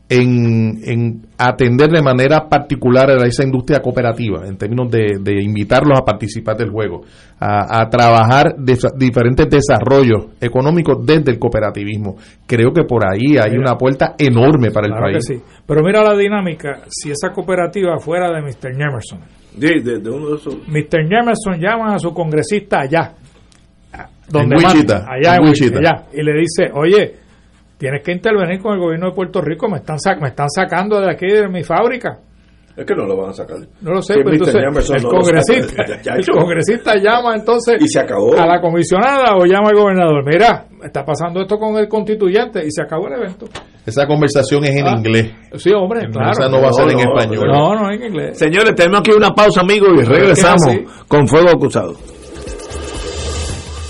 [0.07, 5.97] en, en atender de manera particular a esa industria cooperativa, en términos de, de invitarlos
[5.99, 7.01] a participar del juego,
[7.39, 12.17] a, a trabajar de, diferentes desarrollos económicos desde el cooperativismo.
[12.45, 13.61] Creo que por ahí hay Mira.
[13.71, 15.25] una puerta enorme para el Claro que país.
[15.27, 15.41] sí.
[15.65, 18.71] Pero mira la dinámica, si esa cooperativa fuera de Mr.
[18.79, 19.19] Emerson.
[19.57, 20.55] De, de- de uno de esos.
[20.67, 20.99] Mr.
[21.01, 23.13] Emerson llama a su congresista allá,
[24.29, 25.77] donde En manda, Wichita, allá en en Wichita.
[25.77, 27.15] Wichita, allá, y le dice, oye,
[27.77, 30.99] tienes que intervenir con el gobierno de Puerto Rico, me están, sac- me están sacando
[31.01, 32.19] de aquí de mi fábrica.
[32.77, 33.55] Es que no lo van a sacar.
[33.79, 35.83] No lo sé, Sí, pero entonces Emerson el no congresista.
[36.03, 38.37] Ya, el congresista llama entonces Y se acabó.
[38.37, 40.25] a la comisionada o llama al gobernador.
[40.25, 43.45] Mira, está pasando esto con el constituyente y se acabó el evento.
[43.85, 45.31] Esa conversación es en Ah, inglés.
[45.55, 46.31] Sí, hombre, claro.
[46.31, 47.47] Esa no va a ser en no, español.
[47.47, 48.37] No, no, en inglés.
[48.37, 50.67] Señores, tenemos aquí una pausa, amigos, y regresamos
[51.07, 51.93] con Fuego Cruzado.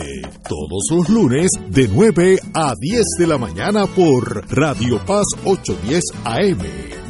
[0.49, 7.10] Todos los lunes de 9 a 10 de la mañana por Radio Paz 810 AM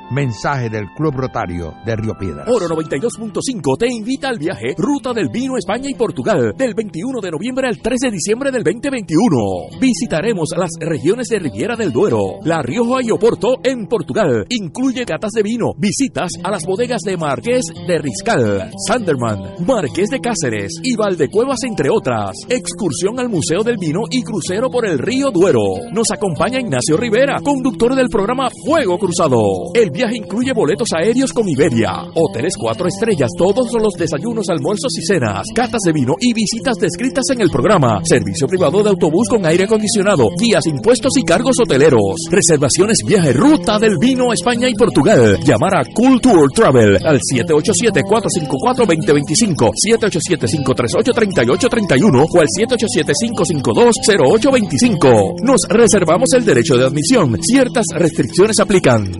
[0.11, 2.45] Mensaje del Club Rotario de Río Piedras.
[2.49, 7.31] Oro 92.5 te invita al viaje Ruta del Vino España y Portugal del 21 de
[7.31, 9.79] noviembre al 3 de diciembre del 2021.
[9.79, 14.45] Visitaremos las regiones de Riviera del Duero, La Rioja y Oporto en Portugal.
[14.49, 20.19] Incluye catas de vino, visitas a las bodegas de Marqués de Riscal, Sanderman, Marqués de
[20.19, 22.35] Cáceres y Valdecuevas entre otras.
[22.49, 25.61] Excursión al Museo del Vino y crucero por el río Duero.
[25.93, 29.39] Nos acompaña Ignacio Rivera, conductor del programa Fuego Cruzado.
[29.73, 35.05] El viaje incluye boletos aéreos con Iberia, hoteles cuatro estrellas, todos los desayunos, almuerzos y
[35.05, 39.45] cenas, catas de vino y visitas descritas en el programa, servicio privado de autobús con
[39.45, 45.37] aire acondicionado, guías, impuestos y cargos hoteleros, reservaciones, viaje, ruta del vino España y Portugal.
[45.43, 55.43] Llamar a Culture Travel al 787-454-2025, 787-538-3831 o al 787-552-0825.
[55.43, 57.37] Nos reservamos el derecho de admisión.
[57.43, 59.11] Ciertas restricciones aplican.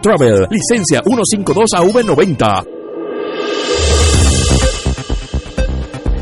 [0.00, 2.66] Travel, licencia 152AV90.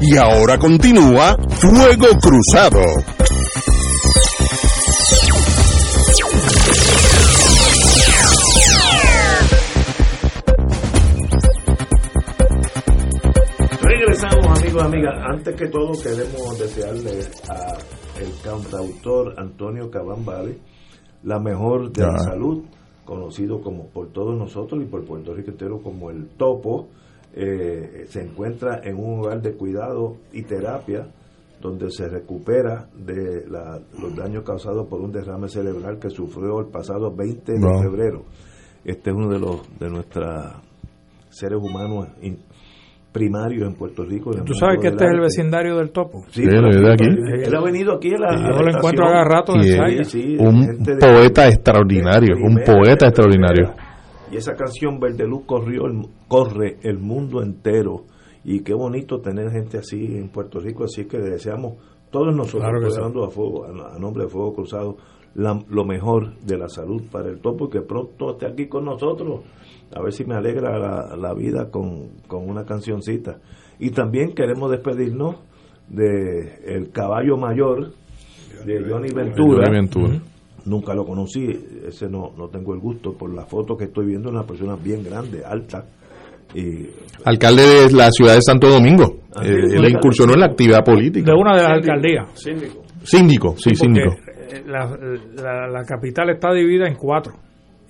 [0.02, 2.80] Y ahora continúa Fuego Cruzado.
[13.82, 15.14] Regresamos amigos amigas.
[15.30, 17.76] Antes que todo queremos desearle a
[18.20, 20.58] el cantautor Antonio Cabán Vale
[21.22, 22.64] la mejor de la salud,
[23.10, 26.86] conocido como por todos nosotros y por Puerto Rico entero como el Topo.
[27.34, 31.08] Eh, se encuentra en un lugar de cuidado y terapia
[31.60, 36.66] donde se recupera de la- los daños causados por un derrame cerebral que sufrió el
[36.66, 38.22] pasado 20 de febrero.
[38.84, 40.52] Este es uno de los de nuestros
[41.30, 42.38] seres humanos in-
[43.12, 44.32] primarios en Puerto Rico.
[44.36, 46.22] en Tú sabes que este es el vecindario del Topo.
[46.28, 47.04] Sí, Sí, pero- de aquí.
[47.44, 50.04] Él ha venido aquí a la, Sí, yo lo encuentro a cada rato en el.
[50.04, 53.74] Sí, un de- poeta extraordinario, un primera, poeta extraordinario.
[54.32, 58.04] Y esa canción Verde Luz corrió el- corre el mundo entero.
[58.44, 60.84] Y qué bonito tener gente así en Puerto Rico.
[60.84, 61.74] Así que le deseamos
[62.10, 62.80] todos nosotros, Claro
[63.30, 64.96] fuego, a, a nombre de Fuego Cruzado,
[65.34, 68.84] la- lo mejor de la salud para el topo y que pronto esté aquí con
[68.84, 69.40] nosotros.
[69.94, 73.38] A ver si me alegra la, la vida con, con una cancioncita.
[73.78, 75.36] Y también queremos despedirnos
[75.88, 77.92] de El Caballo Mayor
[78.64, 79.64] de Johnny Ventura.
[79.66, 80.20] Johnny Ventura.
[80.66, 81.46] Nunca lo conocí,
[81.88, 83.14] ese no, no tengo el gusto.
[83.14, 85.84] Por la foto que estoy viendo, una persona bien grande, alta.
[86.54, 86.86] Y
[87.24, 89.20] Alcalde de la ciudad de Santo Domingo.
[89.34, 89.76] Ah, Eh, sí.
[89.76, 91.32] él incursionó en la actividad política.
[91.32, 92.28] De una de las alcaldías.
[92.34, 92.82] Síndico.
[93.02, 94.10] Síndico, sí, porque, síndico.
[94.12, 94.84] eh, La,
[95.42, 97.32] la- la capital está dividida en cuatro.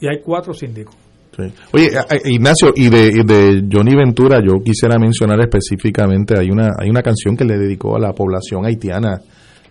[0.01, 0.95] Y hay cuatro síndicos.
[1.37, 1.45] Sí.
[1.73, 1.91] Oye,
[2.25, 7.03] Ignacio, y de, y de Johnny Ventura, yo quisiera mencionar específicamente, hay una, hay una
[7.03, 9.21] canción que le dedicó a la población haitiana,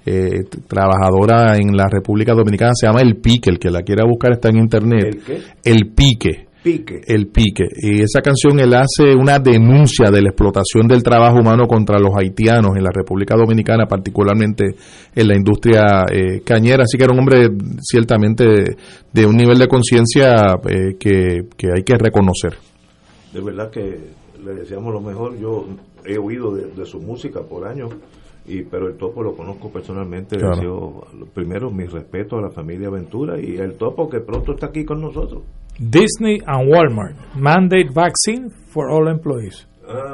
[0.06, 4.32] eh, trabajadora en la República Dominicana, se llama El Pique, el que la quiera buscar
[4.32, 5.06] está en internet.
[5.06, 5.42] ¿El qué?
[5.64, 6.49] El Pique.
[6.62, 7.02] Pique.
[7.08, 7.66] El Pique.
[7.82, 12.12] Y esa canción él hace una denuncia de la explotación del trabajo humano contra los
[12.18, 14.76] haitianos en la República Dominicana, particularmente
[15.16, 16.84] en la industria eh, cañera.
[16.84, 17.48] Así que era un hombre
[17.82, 18.76] ciertamente de,
[19.14, 20.36] de un nivel de conciencia
[20.68, 22.58] eh, que, que hay que reconocer.
[23.34, 23.98] De verdad que
[24.44, 25.38] le deseamos lo mejor.
[25.40, 25.66] Yo
[26.06, 27.90] he oído de, de su música por años,
[28.46, 30.38] y pero el Topo lo conozco personalmente.
[30.38, 30.56] Claro.
[30.56, 34.84] deseo, primero, mi respeto a la familia Ventura y el Topo que pronto está aquí
[34.84, 35.44] con nosotros.
[35.80, 39.66] Disney and Walmart mandate vaccine for all employees.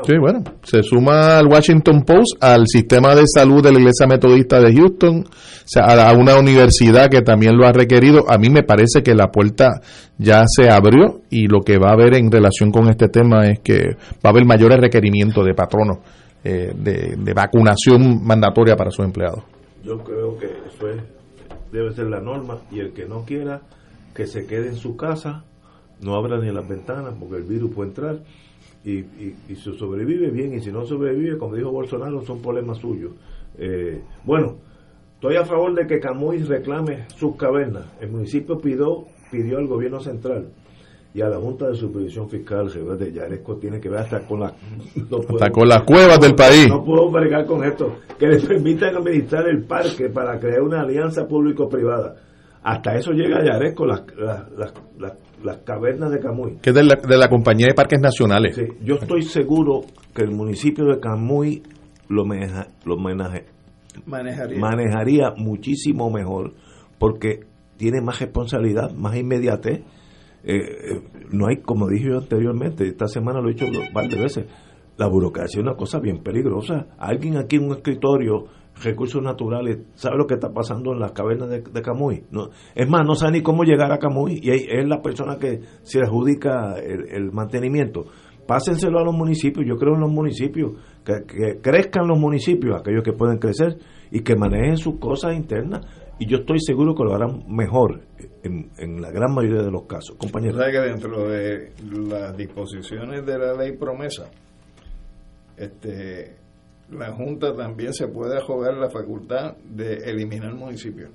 [0.03, 4.61] Sí, bueno, se suma al Washington Post, al sistema de salud de la Iglesia Metodista
[4.61, 5.31] de Houston, o
[5.65, 8.23] sea, a a una universidad que también lo ha requerido.
[8.29, 9.81] A mí me parece que la puerta
[10.17, 13.59] ya se abrió y lo que va a haber en relación con este tema es
[13.59, 15.97] que va a haber mayores requerimientos de patronos
[16.43, 19.43] eh, de, de vacunación mandatoria para sus empleados.
[19.83, 21.01] Yo creo que eso es,
[21.73, 23.61] debe ser la norma y el que no quiera
[24.15, 25.43] que se quede en su casa,
[26.01, 28.19] no abra ni las ventanas porque el virus puede entrar
[28.83, 32.77] y, y, y si sobrevive bien y si no sobrevive, como dijo Bolsonaro, son problemas
[32.77, 33.11] suyos.
[33.57, 34.57] Eh, bueno,
[35.15, 37.85] estoy a favor de que Camuy reclame sus cavernas.
[37.99, 40.49] El municipio pidió, pidió al gobierno central
[41.15, 42.69] y a la Junta de Supervisión Fiscal
[42.99, 44.51] de Yaresco tiene que ver hasta con no
[45.09, 46.67] puedo- Hasta con las cuevas del país.
[46.67, 47.95] no puedo bregar con esto.
[48.19, 52.17] Que les permitan administrar el parque para crear una alianza público-privada.
[52.61, 55.13] Hasta eso llega Yaresco, las, las, las, las,
[55.45, 56.57] las cavernas de Camuy.
[56.61, 58.55] Que es de la, de la Compañía de Parques Nacionales.
[58.55, 59.81] Sí, yo estoy seguro
[60.13, 61.63] que el municipio de Camuy
[62.09, 63.43] lo, maneja- lo maneja-
[64.05, 64.59] Manejaría.
[64.59, 66.53] manejaría muchísimo mejor
[66.99, 67.41] porque
[67.77, 69.81] tiene más responsabilidad, más inmediatez.
[70.43, 71.01] Eh, eh,
[71.31, 74.45] no hay, como dije yo anteriormente, esta semana lo he dicho un par de veces,
[74.97, 76.87] la burocracia es una cosa bien peligrosa.
[76.97, 78.45] Alguien aquí en un escritorio
[78.83, 82.23] recursos naturales, ¿sabe lo que está pasando en las cavernas de, Camuy?
[82.31, 85.61] No, es más, no sabe ni cómo llegar a Camuy y es la persona que
[85.83, 88.05] se adjudica el, mantenimiento.
[88.45, 90.73] Pásenselo a los municipios, yo creo en los municipios,
[91.03, 93.77] que, crezcan los municipios, aquellos que pueden crecer
[94.11, 95.81] y que manejen sus cosas internas.
[96.19, 98.01] Y yo estoy seguro que lo harán mejor
[98.43, 100.15] en, la gran mayoría de los casos.
[100.17, 100.57] Compañero.
[100.59, 101.71] que dentro de
[102.07, 104.29] las disposiciones de la ley promesa,
[105.57, 106.44] este
[106.91, 111.09] la Junta también se puede jugar la facultad de eliminar municipios.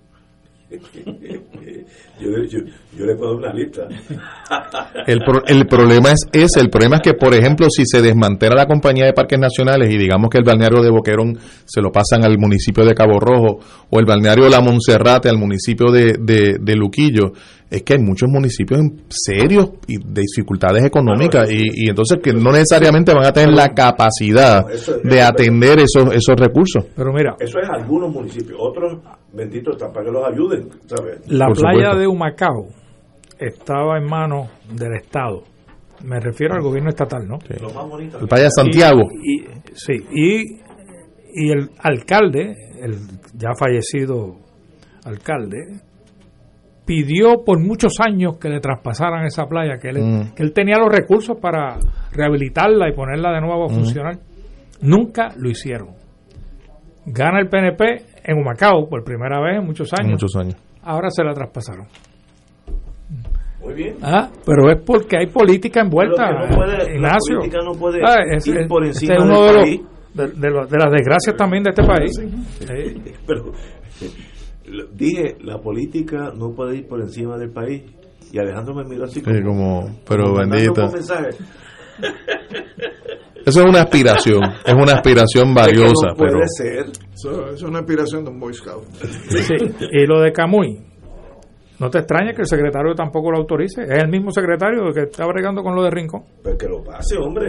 [2.20, 3.88] yo, yo, le puedo dar una lista.
[5.06, 8.66] el, el problema es ese, el problema es que, por ejemplo, si se desmantela la
[8.66, 12.38] compañía de parques nacionales y digamos que el balneario de Boquerón se lo pasan al
[12.38, 13.58] municipio de Cabo Rojo
[13.90, 16.12] o el balneario de La Monserrate al municipio de,
[16.60, 17.32] de Luquillo,
[17.70, 23.14] es que hay muchos municipios serios y de dificultades económicas y, entonces que no necesariamente
[23.14, 24.66] van a tener la capacidad
[25.04, 26.84] de atender esos esos recursos.
[26.96, 28.98] Pero mira, eso es algunos municipios, otros
[29.32, 30.68] benditos están para que los ayuden,
[31.28, 32.68] La playa de Humacao
[33.38, 35.44] estaba en manos del Estado.
[36.04, 37.38] Me refiero al gobierno estatal, ¿no?
[37.40, 37.54] Sí.
[38.20, 39.02] el playa de Santiago.
[39.22, 39.44] Y,
[39.74, 40.54] sí, y,
[41.34, 42.96] y el alcalde, el
[43.34, 44.38] ya fallecido
[45.04, 45.58] alcalde,
[46.84, 50.34] pidió por muchos años que le traspasaran esa playa, que él, mm.
[50.34, 51.76] que él tenía los recursos para
[52.12, 53.74] rehabilitarla y ponerla de nuevo a mm.
[53.74, 54.18] funcionar.
[54.82, 55.90] Nunca lo hicieron.
[57.06, 60.12] Gana el PNP en Humacao por primera vez en muchos años.
[60.12, 60.56] muchos años.
[60.82, 61.86] Ahora se la traspasaron.
[63.60, 63.96] Muy bien.
[64.02, 67.34] Ah, pero es porque hay política envuelta, no puede, Ignacio.
[67.34, 69.80] La política no puede ah, es, ir por encima es uno de,
[70.14, 72.10] de, las desgracias también de este país.
[73.26, 73.52] Pero,
[74.92, 77.82] dije, la política no puede ir por encima del país.
[78.32, 80.84] Y Alejandro me miró así como, pero bendito.
[83.46, 86.14] Eso es una aspiración, es una aspiración valiosa.
[86.16, 86.46] puede pero...
[86.46, 86.86] ser.
[87.12, 88.84] Eso, es una aspiración de un Boy Scout.
[89.90, 90.78] Y lo de Camuy,
[91.78, 93.82] no te extraña que el secretario tampoco lo autorice.
[93.82, 96.22] Es el mismo secretario que está bregando con lo de Rincón.
[96.42, 97.48] Pues que lo pase, hombre.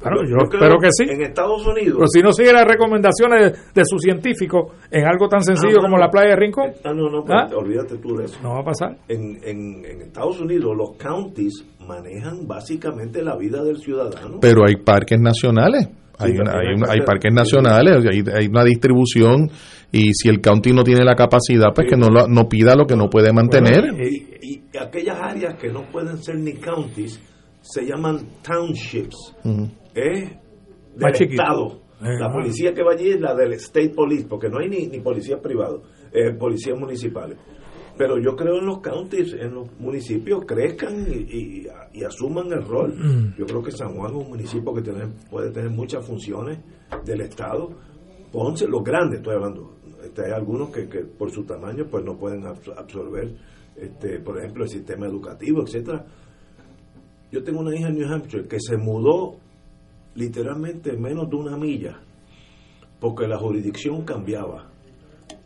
[0.00, 1.04] Claro, yo, espero que sí.
[1.08, 1.96] En Estados Unidos.
[1.98, 5.98] Pero si no sigue las recomendaciones de, su científico en algo tan sencillo ah, como
[5.98, 6.72] la playa de Rincón.
[6.84, 7.48] Ah, no, no, ¿Ah?
[7.54, 8.38] olvídate tú de eso.
[8.42, 8.96] No va a pasar.
[9.08, 14.38] En, en, en, Estados Unidos, los counties manejan básicamente la vida del ciudadano.
[14.40, 15.86] Pero hay parques nacionales.
[16.18, 19.50] hay, hay, hay, parques nacionales, hay, hay, una distribución
[19.92, 22.96] y si el county no tiene la capacidad, pues que no, no pida lo que
[22.96, 23.84] no puede mantener.
[23.98, 27.20] y, y, aquellas áreas que no pueden ser ni counties
[27.70, 29.36] se llaman townships
[29.94, 30.30] es
[30.96, 31.80] del Estado.
[32.00, 34.86] Eh, la policía que va allí es la del State Police, porque no hay ni,
[34.86, 35.82] ni policías privados,
[36.12, 37.38] eh, policías municipales.
[37.96, 42.94] Pero yo creo en los counties, en los municipios, crezcan y, y, asuman el rol.
[42.96, 43.34] Mm.
[43.38, 46.58] Yo creo que San Juan es un municipio que tiene, puede tener muchas funciones
[47.04, 47.68] del Estado.
[48.32, 49.74] Ponce, los grandes, estoy hablando.
[50.02, 53.34] Este, hay algunos que, que, por su tamaño pues no pueden absorber,
[53.76, 56.06] este, por ejemplo, el sistema educativo, etcétera.
[57.30, 59.36] Yo tengo una hija en New Hampshire que se mudó
[60.14, 62.00] literalmente menos de una milla,
[62.98, 64.68] porque la jurisdicción cambiaba.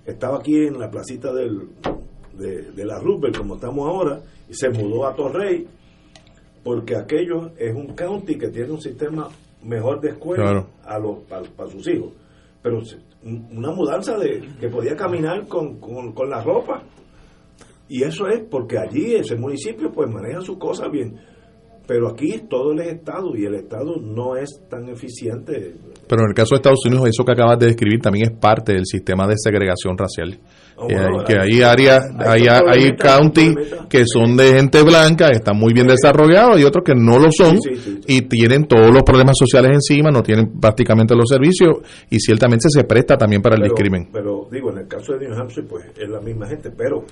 [0.06, 1.69] Estaba aquí en la placita del,
[2.32, 5.66] de, la Rupert, como estamos ahora, y se mudó a Torrey,
[6.62, 9.28] porque aquello es un county que tiene un sistema
[9.62, 12.12] mejor de escuela a los para sus hijos.
[12.62, 12.81] Pero
[13.23, 16.82] una mudanza de que podía caminar con, con, con la ropa.
[17.89, 21.19] Y eso es porque allí ese municipio pues maneja sus cosas bien
[21.86, 25.74] pero aquí todo el Estado y el Estado no es tan eficiente.
[26.09, 28.73] Pero en el caso de Estados Unidos, eso que acabas de describir también es parte
[28.73, 30.39] del sistema de segregación racial.
[30.77, 33.55] Oh, que, hay, áreas, hay, hay, counties
[33.89, 37.59] que son de gente blanca, están muy bien desarrollados, y otros que no lo son,
[38.09, 41.77] y tienen todos los problemas sociales encima, no tienen prácticamente los servicios,
[42.11, 44.09] y ciertamente se presta también para el discrimen.
[44.12, 47.05] Pero digo, en el caso de New Hampshire, pues es la misma gente, pero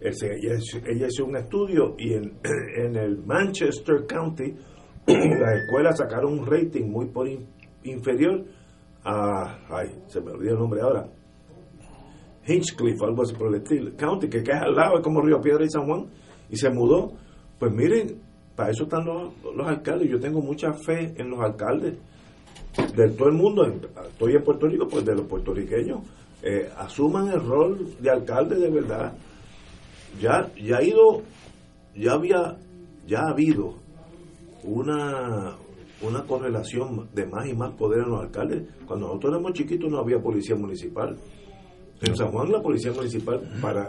[0.00, 2.38] ella, hizo un estudio y en,
[2.84, 4.54] en el Manchester County
[5.06, 7.28] las escuelas sacaron un rating muy por
[7.84, 8.44] inferior
[9.04, 11.08] a, ay, se me olvidó el nombre ahora,
[12.46, 15.64] Hinchcliffe, algo así por el estilo, County, que queda al lado, es como Río Piedra
[15.64, 16.06] y San Juan,
[16.50, 17.12] y se mudó.
[17.58, 18.20] Pues miren,
[18.54, 21.94] para eso están los, los alcaldes, yo tengo mucha fe en los alcaldes
[22.94, 26.00] de todo el mundo, estoy en Puerto Rico, pues de los puertorriqueños,
[26.42, 29.16] eh, asuman el rol de alcalde de verdad
[30.20, 31.22] ya, ya ha ido,
[31.94, 32.56] ya había,
[33.06, 33.74] ya ha habido
[34.64, 35.56] una,
[36.02, 38.62] una correlación de más y más poder en los alcaldes.
[38.86, 41.16] Cuando nosotros éramos chiquitos no había policía municipal.
[42.02, 43.88] En San Juan la policía municipal, para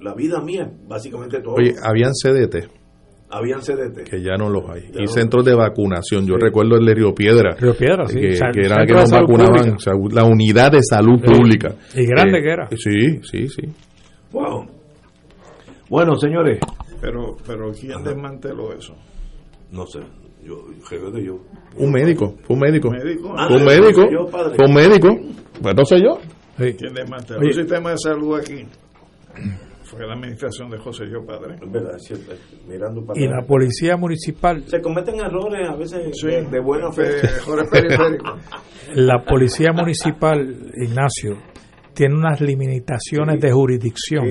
[0.00, 1.54] la vida mía, básicamente todo.
[1.54, 2.68] Oye, habían CDT.
[3.30, 4.08] habían CDT.
[4.08, 4.90] Que ya no los hay.
[4.96, 6.24] y centros de vacunación.
[6.24, 7.56] Yo recuerdo el de Río Piedra.
[7.58, 8.20] Río Piedra, sí.
[8.20, 9.76] Que, que era que nos vacunaban.
[10.12, 11.74] la unidad de salud pública.
[11.96, 12.68] Y grande que era.
[12.76, 13.62] Sí, sí, sí.
[14.30, 14.66] Wow.
[15.92, 16.58] Bueno, señores.
[17.02, 18.94] Pero, pero ¿quién desmanteló eso?
[19.72, 20.00] No sé.
[20.42, 20.64] Yo,
[21.10, 21.38] de yo.
[21.76, 22.88] Un médico, fue un médico.
[22.88, 23.34] ¿Un médico?
[23.36, 24.30] fue un médico.
[24.56, 25.08] fue un médico.
[25.60, 26.18] Pues no sé yo.
[26.56, 28.66] ¿Quién desmanteló el sistema de salud aquí?
[29.82, 31.58] Fue la administración de José Yo Padre.
[31.66, 31.98] verdad,
[32.66, 34.64] mirando para y la policía municipal.
[34.68, 36.10] Se cometen errores a veces
[36.50, 37.20] de, buena fe.
[38.94, 40.40] la policía municipal,
[40.74, 41.36] Ignacio,
[41.94, 44.24] tiene unas limitaciones de jurisdicción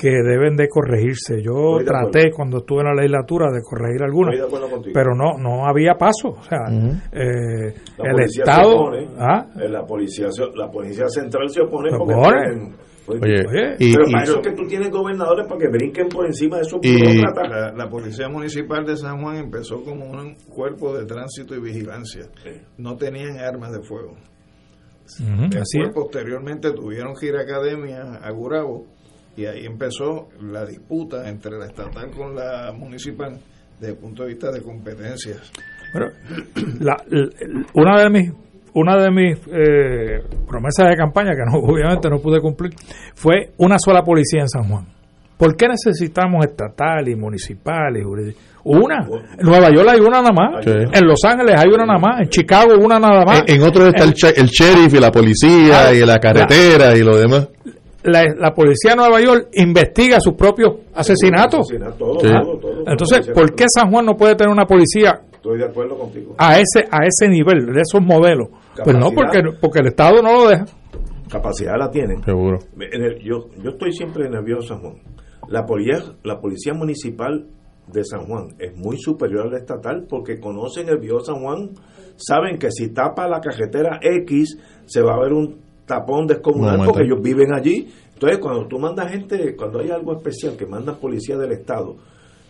[0.00, 1.42] que deben de corregirse.
[1.42, 4.34] Yo traté cuando estuve en la legislatura de corregir algunas,
[4.92, 6.30] pero no no había paso.
[6.30, 6.64] O sea,
[7.12, 9.46] eh, el Estado, ¿ah?
[9.60, 12.14] eh, la policía la policía central se opone porque
[13.06, 16.56] Oye, y, pero para eso es que tú tienes gobernadores para que brinquen por encima
[16.56, 21.04] de esos y, la, la, Policía Municipal de San Juan empezó como un cuerpo de
[21.04, 22.22] tránsito y vigilancia.
[22.78, 24.16] No tenían armas de fuego
[25.92, 28.86] posteriormente tuvieron que ir a academia a Gurabo
[29.36, 33.38] y ahí empezó la disputa entre la estatal con la municipal
[33.80, 35.52] desde el punto de vista de competencias.
[37.74, 38.32] una de mis
[38.74, 42.72] una de mis eh, promesas de campaña que no, obviamente no pude cumplir
[43.14, 44.86] fue una sola policía en San Juan.
[45.36, 48.02] ¿Por qué necesitamos estatal y municipal y
[48.64, 49.06] una.
[49.38, 50.66] En Nueva York hay una nada más.
[50.66, 52.20] En Los Ángeles hay una nada más.
[52.20, 53.44] En Chicago una nada más.
[53.46, 57.48] En, otros está el, sheriff y la policía ah, y la carretera y lo demás.
[58.02, 61.66] La, policía de Nueva York investiga sus propios asesinatos.
[62.86, 66.34] Entonces, ¿por qué San Juan no puede tener una policía Estoy de acuerdo contigo.
[66.38, 68.48] A ese, a ese nivel, de esos modelos.
[68.82, 70.64] Pues no, porque, porque el Estado no lo deja.
[71.28, 72.24] Capacidad la tienen.
[72.24, 72.60] Seguro.
[73.22, 74.94] yo, yo estoy siempre nervioso, San Juan.
[75.48, 77.46] La policía, la policía municipal
[77.92, 81.70] de San Juan es muy superior al estatal porque conocen el viejo San Juan,
[82.16, 85.56] saben que si tapa la carretera X se va a ver un
[85.86, 87.88] tapón descomunal porque ellos viven allí.
[88.14, 91.96] Entonces, cuando tú mandas gente, cuando hay algo especial que manda policía del Estado,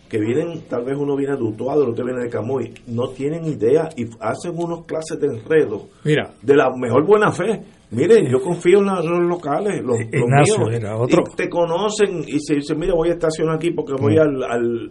[0.07, 3.45] que vienen, tal vez uno viene de Utuado, el otro viene de Camuy, no tienen
[3.45, 6.31] idea y hacen unos clases de enredo Mira.
[6.41, 7.61] de la mejor buena fe.
[7.91, 11.09] Miren, yo confío en los locales, los, míos.
[11.09, 14.43] Y te conocen y se dicen, mira, voy a estacionar aquí porque voy mm.
[14.43, 14.89] al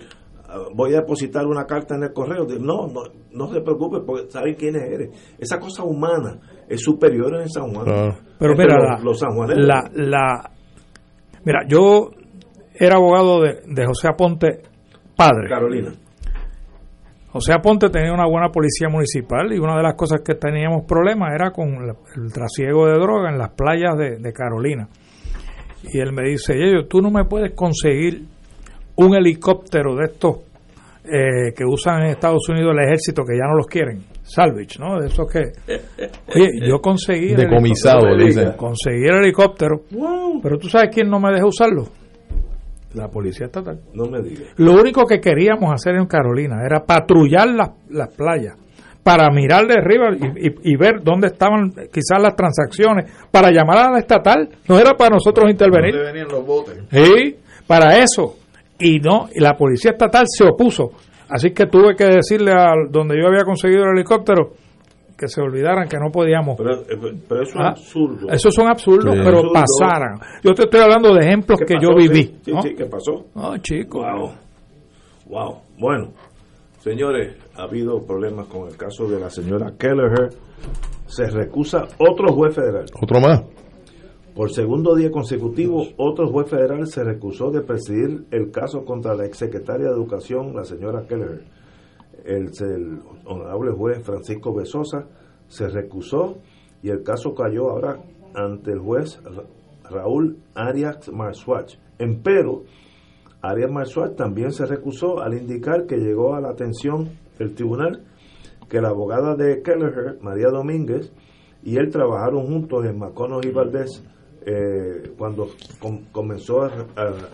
[0.75, 2.47] voy a depositar una carta en el correo.
[2.61, 3.03] No, no,
[3.33, 5.37] no se preocupe porque saben quiénes eres.
[5.39, 8.17] Esa cosa humana es superior en San Juan.
[8.39, 10.51] Pero mira, los, la, la,
[11.45, 12.11] mira, yo
[12.75, 14.63] era abogado de, de José Aponte
[15.17, 15.49] padre.
[15.49, 15.93] Carolina.
[17.31, 21.35] José Aponte tenía una buena policía municipal y una de las cosas que teníamos problemas
[21.35, 24.89] era con el trasiego de droga en las playas de, de Carolina.
[25.83, 28.34] Y él me dice, yo tú no me puedes conseguir
[28.97, 30.37] un helicóptero de estos
[31.05, 35.01] eh, que usan en Estados Unidos el ejército que ya no los quieren, salvage, ¿no?
[35.01, 35.41] De esos que...
[36.35, 37.35] Oye, yo conseguí...
[37.35, 38.57] Decomisado, dice.
[38.57, 39.83] Conseguí el helicóptero,
[40.43, 41.89] pero tú sabes quién no me deja usarlo.
[42.95, 43.81] La policía estatal.
[43.93, 44.55] No me digas.
[44.57, 48.57] Lo único que queríamos hacer en Carolina era patrullar las, las playas
[49.03, 53.91] para mirar de arriba y, y, ver dónde estaban quizás las transacciones, para llamar a
[53.91, 55.93] la estatal, no era para nosotros intervenir.
[55.93, 56.79] ¿Dónde venían los botes?
[56.91, 58.37] Sí, para eso
[58.79, 60.91] y no, y la policía estatal se opuso.
[61.29, 64.53] Así que tuve que decirle a donde yo había conseguido el helicóptero
[65.17, 66.57] que se olvidaran que no podíamos.
[66.57, 68.29] Pero, eh, eso es ah, absurdo.
[68.31, 70.19] Esos son absurdos, pero pasaran.
[70.43, 72.39] Yo te estoy hablando de ejemplos que yo viví.
[72.43, 73.27] Sí, sí, ¿qué pasó?
[73.35, 74.01] No, chico.
[74.01, 74.33] Wow.
[75.27, 75.59] Wow.
[75.79, 76.13] Bueno,
[76.79, 80.31] señores, ha habido problemas con el caso de la señora Kelleher.
[81.07, 82.87] Se recusa otro juez federal.
[83.01, 83.43] Otro más.
[84.35, 89.27] Por segundo día consecutivo, otro juez federal se recusó de presidir el caso contra la
[89.27, 91.45] exsecretaria de Educación, la señora Keller.
[92.25, 92.51] El,
[93.27, 95.07] honorable juez Francisco Besosa
[95.47, 96.39] se recusó
[96.83, 98.01] y el caso cayó ahora
[98.35, 99.21] ante el juez
[99.89, 101.77] Raúl Arias Marsuach.
[102.01, 102.65] Empero,
[103.41, 107.09] Arias Marsuach también se recusó al indicar que llegó a la atención
[107.39, 108.03] del tribunal
[108.69, 111.13] que la abogada de Keller, María Domínguez,
[111.63, 114.03] y él trabajaron juntos en Maconos y Valdés
[114.47, 115.49] eh, cuando
[116.13, 116.69] comenzó a,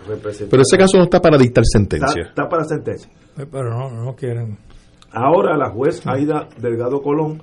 [0.07, 0.51] representar.
[0.51, 2.23] Pero ese caso no está para dictar sentencia.
[2.29, 3.11] Está, para sentencia.
[3.39, 4.59] Eh, pero no, no quieren.
[5.13, 7.43] Ahora la juez Aida Delgado Colón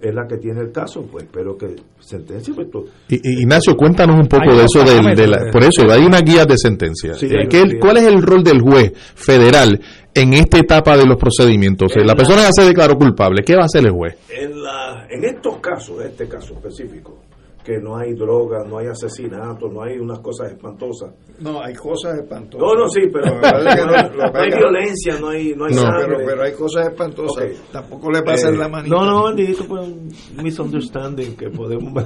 [0.00, 2.54] es la que tiene el caso, pues espero que sentencia.
[2.54, 2.68] Pues,
[3.08, 4.82] y, Ignacio, cuéntanos un poco de eso.
[4.82, 7.12] De, la, por eso, hay una guía de sentencia.
[7.20, 9.78] Eh, ¿Cuál es el rol del juez federal
[10.14, 11.92] en esta etapa de los procedimientos?
[11.96, 14.16] la, persona ya se declaró culpable, ¿qué va a hacer el juez?
[14.30, 17.18] En, la, en estos casos, este caso específico,
[17.64, 21.14] que no hay drogas, no hay asesinatos, no hay unas cosas espantosas.
[21.40, 22.66] No, hay cosas espantosas.
[22.66, 26.24] No, no, sí, pero no, hay violencia, no hay, no hay sangre.
[26.26, 27.44] Pero, hay cosas espantosas.
[27.70, 28.94] Tampoco le pasa en la manita.
[28.94, 30.08] No, no, bendito, pues un
[30.42, 31.92] misunderstanding que podemos...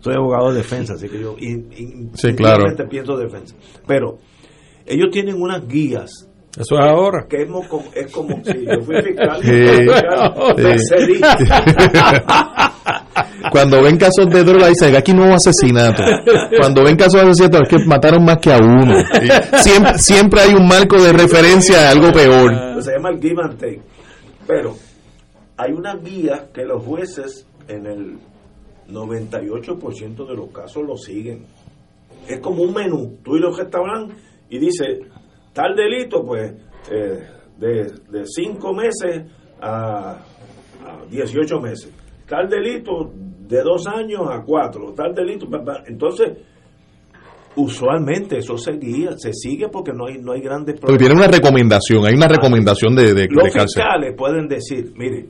[0.00, 2.64] Soy abogado de defensa, así que yo y, sí, claro.
[2.88, 3.56] pienso defensa.
[3.86, 4.18] Pero
[4.84, 6.28] ellos tienen unas guías
[6.58, 7.26] eso es ahora.
[7.28, 9.42] Que es, como, es como si yo fui fiscal.
[9.42, 9.50] Sí,
[13.50, 16.02] Cuando ven casos de droga, dicen aquí no hubo asesinato.
[16.58, 18.94] Cuando ven casos de asesinato, es que mataron más que a uno.
[19.58, 22.82] Siempre, siempre hay un marco de referencia a algo peor.
[22.82, 23.82] Se llama el give and take.
[24.46, 24.76] Pero
[25.56, 28.18] hay una guía que los jueces en el
[28.88, 31.46] 98% de los casos lo siguen.
[32.28, 33.18] Es como un menú.
[33.22, 34.16] Tú y los restaurantes
[34.48, 35.00] y dice
[35.52, 36.52] tal delito, pues
[36.90, 37.26] eh,
[37.58, 39.24] de, de cinco meses
[39.60, 40.18] a,
[40.84, 41.90] a 18 meses.
[42.32, 43.12] Tal delito
[43.46, 44.94] de dos años a cuatro.
[44.94, 45.46] Tal delito.
[45.86, 46.38] Entonces,
[47.56, 50.98] usualmente eso se guía, se sigue porque no hay no hay grandes problemas.
[50.98, 55.26] Porque tiene una recomendación, hay una recomendación de, de, Los fiscales pueden decir, mire,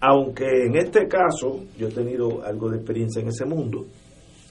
[0.00, 3.86] aunque en este caso yo he tenido algo de experiencia en ese mundo,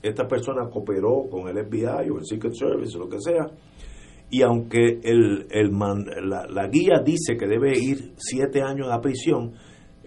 [0.02, 3.46] esta persona cooperó con el FBI o el Secret Service o lo que sea,
[4.30, 5.72] y aunque el, el
[6.30, 9.52] la, guía dice que debe ir siete años a prisión,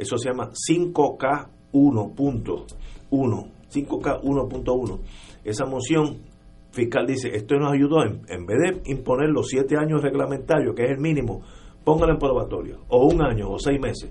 [0.00, 5.00] eso se llama 5K1.1, 5K1.1.
[5.44, 6.22] Esa moción
[6.70, 10.84] fiscal dice, esto nos ayudó, en, en, vez de imponer los siete años reglamentarios, que
[10.84, 11.42] es el mínimo,
[11.84, 14.10] póngalo en probatorio, o un año, o seis meses.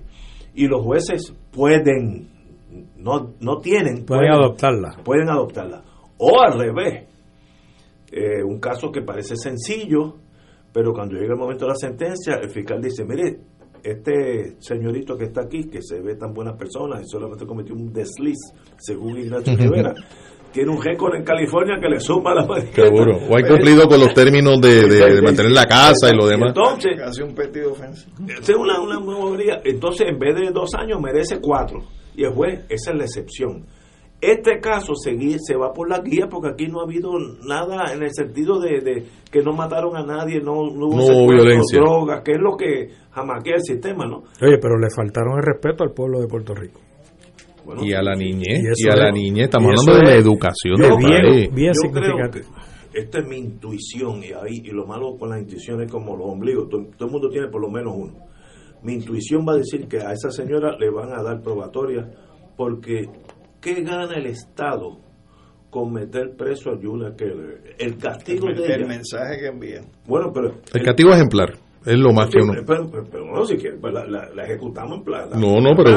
[0.54, 2.28] Y los jueces pueden,
[2.96, 4.04] no, no tienen...
[4.04, 4.96] Pueden adoptarla.
[5.02, 5.82] Pueden adoptarla.
[6.18, 7.08] O al revés,
[8.12, 10.18] eh, un caso que parece sencillo,
[10.72, 13.49] pero cuando llega el momento de la sentencia, el fiscal dice, mire,
[13.82, 17.92] este señorito que está aquí, que se ve tan buena persona y solamente cometió un
[17.92, 18.38] desliz,
[18.78, 19.94] según Ignacio Rivera,
[20.52, 23.18] tiene un récord en California que le suma la Seguro.
[23.28, 26.48] O ha cumplido con los términos de, mantener la casa y lo demás.
[26.48, 28.08] Entonces, hace un petido ofensa.
[28.28, 28.98] Es una, una,
[29.64, 31.84] Entonces, en vez de dos años, merece cuatro.
[32.16, 33.66] Y el juez, esa es la excepción.
[34.20, 37.12] Este caso se, se va por la guía porque aquí no ha habido
[37.46, 41.80] nada en el sentido de, que no mataron a nadie, no, no hubo violencia.
[41.80, 44.24] drogas, que es lo que jamaquea el sistema, ¿no?
[44.42, 46.80] Oye, pero le faltaron el respeto al pueblo de Puerto Rico.
[47.80, 50.76] y a la niñez, y, a la niñez, estamos hablando de la educación.
[50.78, 52.42] Yo, bien, bien yo creo que
[52.92, 56.26] esta es mi intuición y ahí y lo malo con las intuiciones es como los
[56.28, 58.14] ombligos, todo, todo el mundo tiene por lo menos uno.
[58.82, 62.06] Mi intuición va a decir que a esa señora le van a dar probatoria
[62.56, 63.08] porque
[63.60, 64.98] ¿Qué gana el Estado
[65.68, 67.76] con meter preso a Julia Keller?
[67.78, 69.86] El castigo el, de el mensaje que envían.
[70.06, 70.54] Bueno, pero...
[70.72, 71.52] El castigo ejemplar.
[71.84, 72.52] Es lo más que uno.
[72.66, 72.84] Pero,
[73.24, 75.30] no, si quieres, pues la, la, ejecutamos en plan.
[75.30, 75.96] No, no, pero,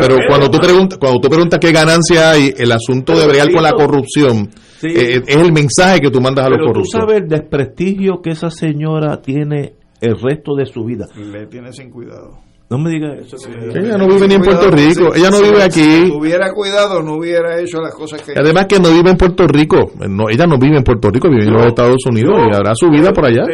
[0.00, 3.64] pero, cuando, tú preguntas, cuando tú preguntas qué ganancia hay, el asunto de bregar con
[3.64, 4.48] la corrupción
[4.82, 6.90] eh, es el mensaje que tú mandas a los corruptos.
[6.92, 11.06] Tú sabes el desprestigio que esa señora tiene el resto de su vida.
[11.16, 12.43] Le tiene sin cuidado.
[12.70, 13.36] No me diga eso.
[13.74, 15.14] ella no vive ni en Puerto Rico.
[15.14, 16.06] ella no vive aquí.
[16.06, 18.32] Si hubiera cuidado, no hubiera hecho las cosas que.
[18.36, 19.92] Además, que no vive en Puerto Rico.
[20.08, 22.88] No, ella no vive en Puerto Rico, vive en los Estados Unidos y hará su
[22.88, 23.44] vida por allá.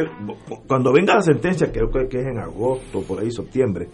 [0.66, 3.89] Cuando venga la sentencia, creo que es en agosto, por ahí, septiembre,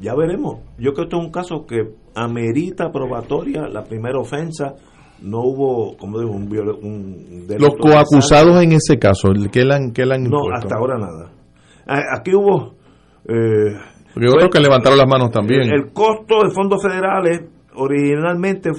[0.00, 0.58] ya veremos.
[0.78, 4.74] Yo creo que esto es un caso que amerita probatoria la primera ofensa.
[5.22, 10.04] No hubo, como digo, un, un Los coacusados en ese caso, ¿qué le han, qué
[10.04, 11.30] le han No, hasta ahora nada.
[11.86, 12.74] Aquí hubo.
[13.28, 13.74] Eh,
[14.16, 15.70] porque otros que levantaron las manos también.
[15.70, 18.70] El costo de fondos federales originalmente,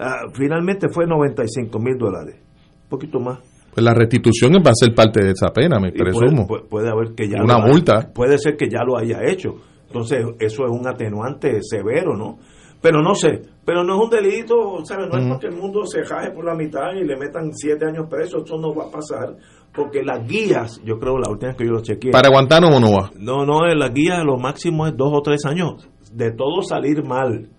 [0.00, 2.36] ah, finalmente fue 95 mil dólares.
[2.84, 3.38] Un poquito más.
[3.74, 6.46] Pues la restitución va a ser parte de esa pena, me presumo.
[6.46, 7.42] Puede, haber que ya.
[7.44, 8.10] Una multa.
[8.14, 9.56] puede ser que ya lo haya hecho.
[9.86, 12.38] Entonces, eso es un atenuante severo, ¿no?
[12.88, 15.08] Pero no sé, pero no es un delito, ¿sabes?
[15.10, 18.06] No es porque el mundo se jaje por la mitad y le metan siete años
[18.08, 19.34] preso, eso no va a pasar
[19.76, 22.10] porque las guías, yo creo la última vez que yo lo chequeé.
[22.10, 23.10] ¿Para Guantánamo no va?
[23.18, 25.88] No, no, la guía lo máximo es dos o tres años.
[26.12, 27.50] De todo salir mal.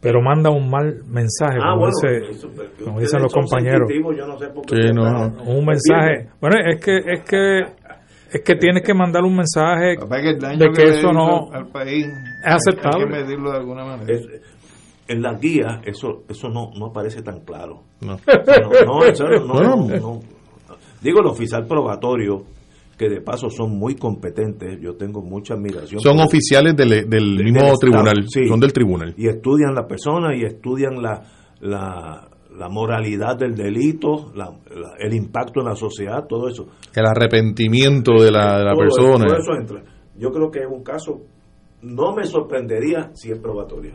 [0.00, 1.90] Pero manda un mal mensaje, ah, como,
[2.84, 3.88] como dicen los compañeros.
[4.16, 6.30] Yo no sé por qué Un mensaje.
[6.40, 7.62] Bueno, es que es que
[8.30, 13.04] es que tienes que mandar un mensaje de que, eso no al país es aceptable.
[13.04, 14.18] Hay que medirlo de alguna manera.
[15.08, 17.82] en las guías eso eso no no aparece tan claro.
[18.00, 18.18] No,
[18.86, 20.20] no, no, no
[21.00, 22.42] Digo, el oficial probatorio,
[22.96, 26.00] que de paso son muy competentes, yo tengo mucha admiración.
[26.00, 29.14] Son oficiales del, del mismo tribunal, son del tribunal.
[29.16, 31.22] Y estudian la persona y estudian la,
[31.60, 32.27] la,
[32.58, 34.52] la moralidad del delito, la,
[34.98, 36.66] el impacto en la sociedad, todo eso.
[36.94, 39.26] El arrepentimiento de la, de la persona.
[39.26, 39.82] todo eso entra.
[40.16, 41.20] Yo creo que es un caso,
[41.82, 43.92] no me sorprendería si es probatorio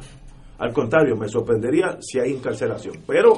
[0.59, 2.95] Al contrario, me sorprendería si hay encarcelación.
[3.05, 3.33] Pero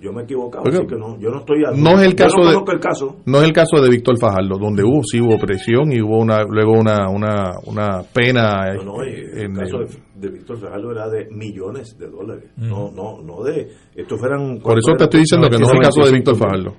[0.00, 1.62] yo me he equivocado, así que no, yo no estoy...
[1.74, 3.16] No es el caso no de conozco el caso.
[3.24, 6.42] no es el caso de Víctor Fajardo, donde hubo sí hubo presión y hubo una
[6.44, 11.08] luego una una, una pena No, no, el en caso de, de Víctor Fajardo era
[11.08, 12.50] de millones de dólares.
[12.56, 12.68] Mm.
[12.68, 13.68] No, no, no de...
[13.94, 14.58] Estos fueran...
[14.58, 16.74] Por eso te estoy diciendo que no es el caso de Víctor Fajardo.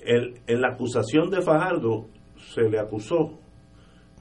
[0.00, 2.06] El, en la acusación de Fajardo
[2.54, 3.38] se le acusó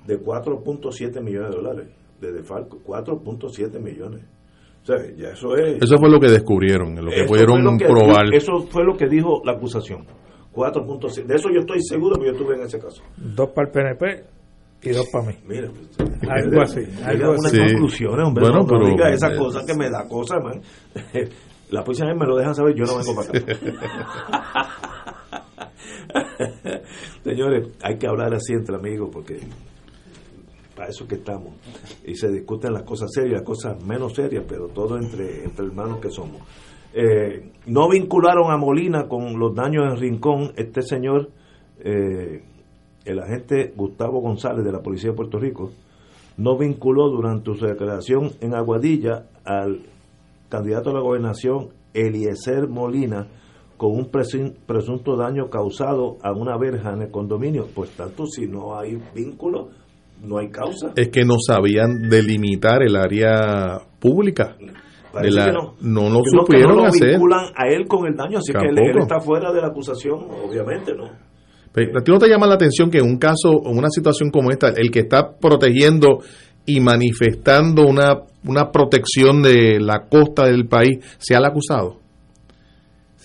[0.05, 1.87] de 4.7 millones de dólares
[2.19, 4.23] de defalco, 4.7 millones.
[4.85, 5.81] O sea, ya eso es...
[5.81, 8.31] Eso fue lo que descubrieron, lo que Eso pudieron lo que- probar.
[8.31, 10.05] Eso fue lo que dijo la acusación.
[10.53, 11.25] 4.7.
[11.25, 13.01] De eso yo estoy seguro que yo estuve en ese caso.
[13.17, 14.23] Dos para el PNP
[14.83, 15.33] y dos para mí.
[15.47, 15.69] Mira,
[16.29, 16.81] algo así.
[17.03, 17.57] Algo unas así.
[17.57, 18.43] conclusiones, hombre.
[18.43, 20.61] Bueno, no, no pero- diga esas cosas que me da cosa, man.
[21.71, 24.71] La policía me lo dejan saber, yo no vengo para acá.
[27.23, 29.39] Señores, hay que hablar así entre amigos porque
[30.75, 31.53] para eso que estamos.
[32.05, 36.09] Y se discuten las cosas serias, las cosas menos serias, pero todo entre, hermanos que
[36.09, 36.41] somos.
[36.93, 40.53] Eh, no vincularon a Molina con los daños en Rincón.
[40.55, 41.29] Este señor,
[41.79, 42.43] eh,
[43.05, 45.71] el agente Gustavo González de la Policía de Puerto Rico,
[46.37, 49.81] no vinculó durante su declaración en Aguadilla al
[50.49, 53.27] candidato a la gobernación Eliezer Molina
[53.77, 57.65] con un presunto daño causado a una verja en el condominio.
[57.67, 59.69] Por tanto, si no hay vínculo,
[60.25, 60.91] no hay causa.
[60.95, 64.55] Es que no sabían delimitar el área pública.
[65.21, 65.75] De la- no.
[65.81, 67.11] no lo que supieron no lo hacer.
[67.11, 70.19] vinculan a él con el daño, así que él, él está fuera de la acusación,
[70.45, 71.05] obviamente, ¿no?
[71.71, 74.29] Pero, ¿A ti no te llama la atención que en un caso, en una situación
[74.29, 76.19] como esta, el que está protegiendo
[76.65, 81.97] y manifestando una, una protección de la costa del país sea el acusado?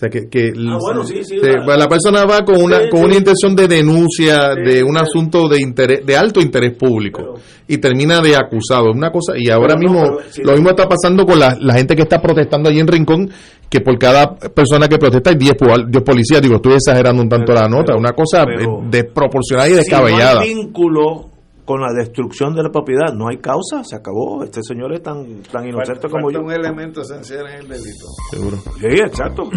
[0.01, 2.89] Sea, que, que Ah, bueno, sí, sí, se- la- la, persona va con una Sí,
[2.89, 7.35] con una intención de denuncia de un asunto de interés de alto interés público
[7.67, 8.89] y termina de acusado.
[8.89, 11.75] Es una cosa y ahora no, mismo pero lo mismo está pasando con la, la
[11.75, 13.29] gente que está protestando allí en Rincón
[13.69, 16.41] que por cada persona que protesta hay 10 pol- 10 policías.
[16.41, 18.43] Digo estoy exagerando un tanto la nota una cosa
[18.89, 20.41] desproporcionada y Si no descabellada.
[20.41, 21.29] hay vínculo
[21.71, 24.43] con la destrucción de la propiedad, no hay causa, se acabó.
[24.43, 26.45] Este señor es tan, tan inocente como Falta yo.
[26.45, 28.05] un elemento esencial en el delito.
[28.31, 29.49] seguro Sí, exacto.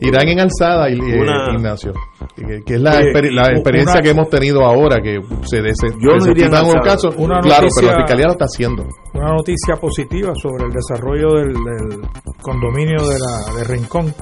[0.00, 1.24] irán en alzada y- eh,
[1.54, 1.92] Ignacio
[2.36, 5.58] que, que es la, Oye, exper- la una- experiencia que hemos tenido ahora que se
[5.58, 6.80] no desestiman un alzada.
[6.82, 8.82] caso Una claro noticia- pero la fiscalía lo está haciendo
[9.14, 12.00] Una noticia positiva sobre el desarrollo del, del
[12.42, 14.12] condominio de, la, de Rincón,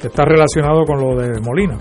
[0.00, 1.76] que está relacionado con lo de Molina.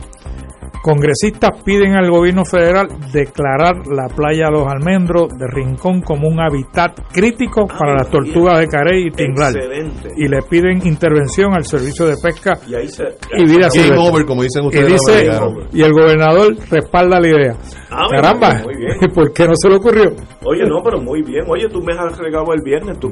[0.81, 6.97] Congresistas piden al gobierno federal declarar la playa Los Almendros de Rincón como un hábitat
[7.11, 9.07] crítico para las tortugas de carey y.
[9.07, 10.09] Excelente.
[10.17, 13.03] Y le piden intervención al servicio de pesca Y ahí se.
[13.37, 13.97] y vida Game silvestre.
[14.09, 15.29] over, como dicen ustedes dice
[15.73, 17.55] y el gobernador respalda la idea.
[17.89, 18.93] Ah, Caramba, muy bien.
[19.13, 20.11] ¿por qué no se le ocurrió?
[20.45, 21.43] Oye, no, pero muy bien.
[21.49, 22.99] Oye, tú me has regado el viernes.
[22.99, 23.09] Tú,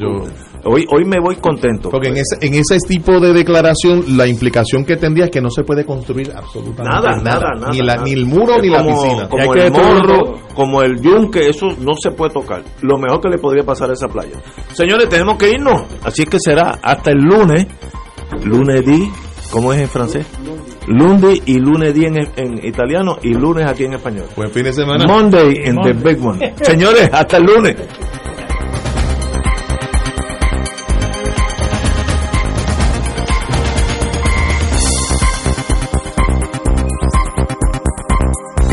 [0.63, 1.89] hoy, hoy me voy contento.
[1.89, 5.49] Porque en ese, en ese tipo de declaración, la implicación que tendría es que no
[5.49, 7.39] se puede construir absolutamente Nada, nada.
[7.39, 7.71] nada, nada.
[7.71, 8.05] ni, la, nada.
[8.05, 9.29] ni el muro Es ni la piscina.
[9.29, 12.63] Como el morro, como el yunque, eso no se puede tocar.
[12.81, 14.41] Lo mejor que le podría pasar a esa playa.
[14.73, 15.83] Señores, tenemos que irnos.
[16.03, 17.67] Así es que será hasta el lunes.
[18.43, 19.11] Lunes di,
[19.51, 20.25] ¿cómo es en francés?
[20.87, 24.25] Lundi y lunes en, en italiano y lunes aquí en español.
[24.35, 25.05] Buen fin de semana.
[25.07, 26.53] Monday en the big one.
[26.61, 27.75] Señores, hasta el lunes.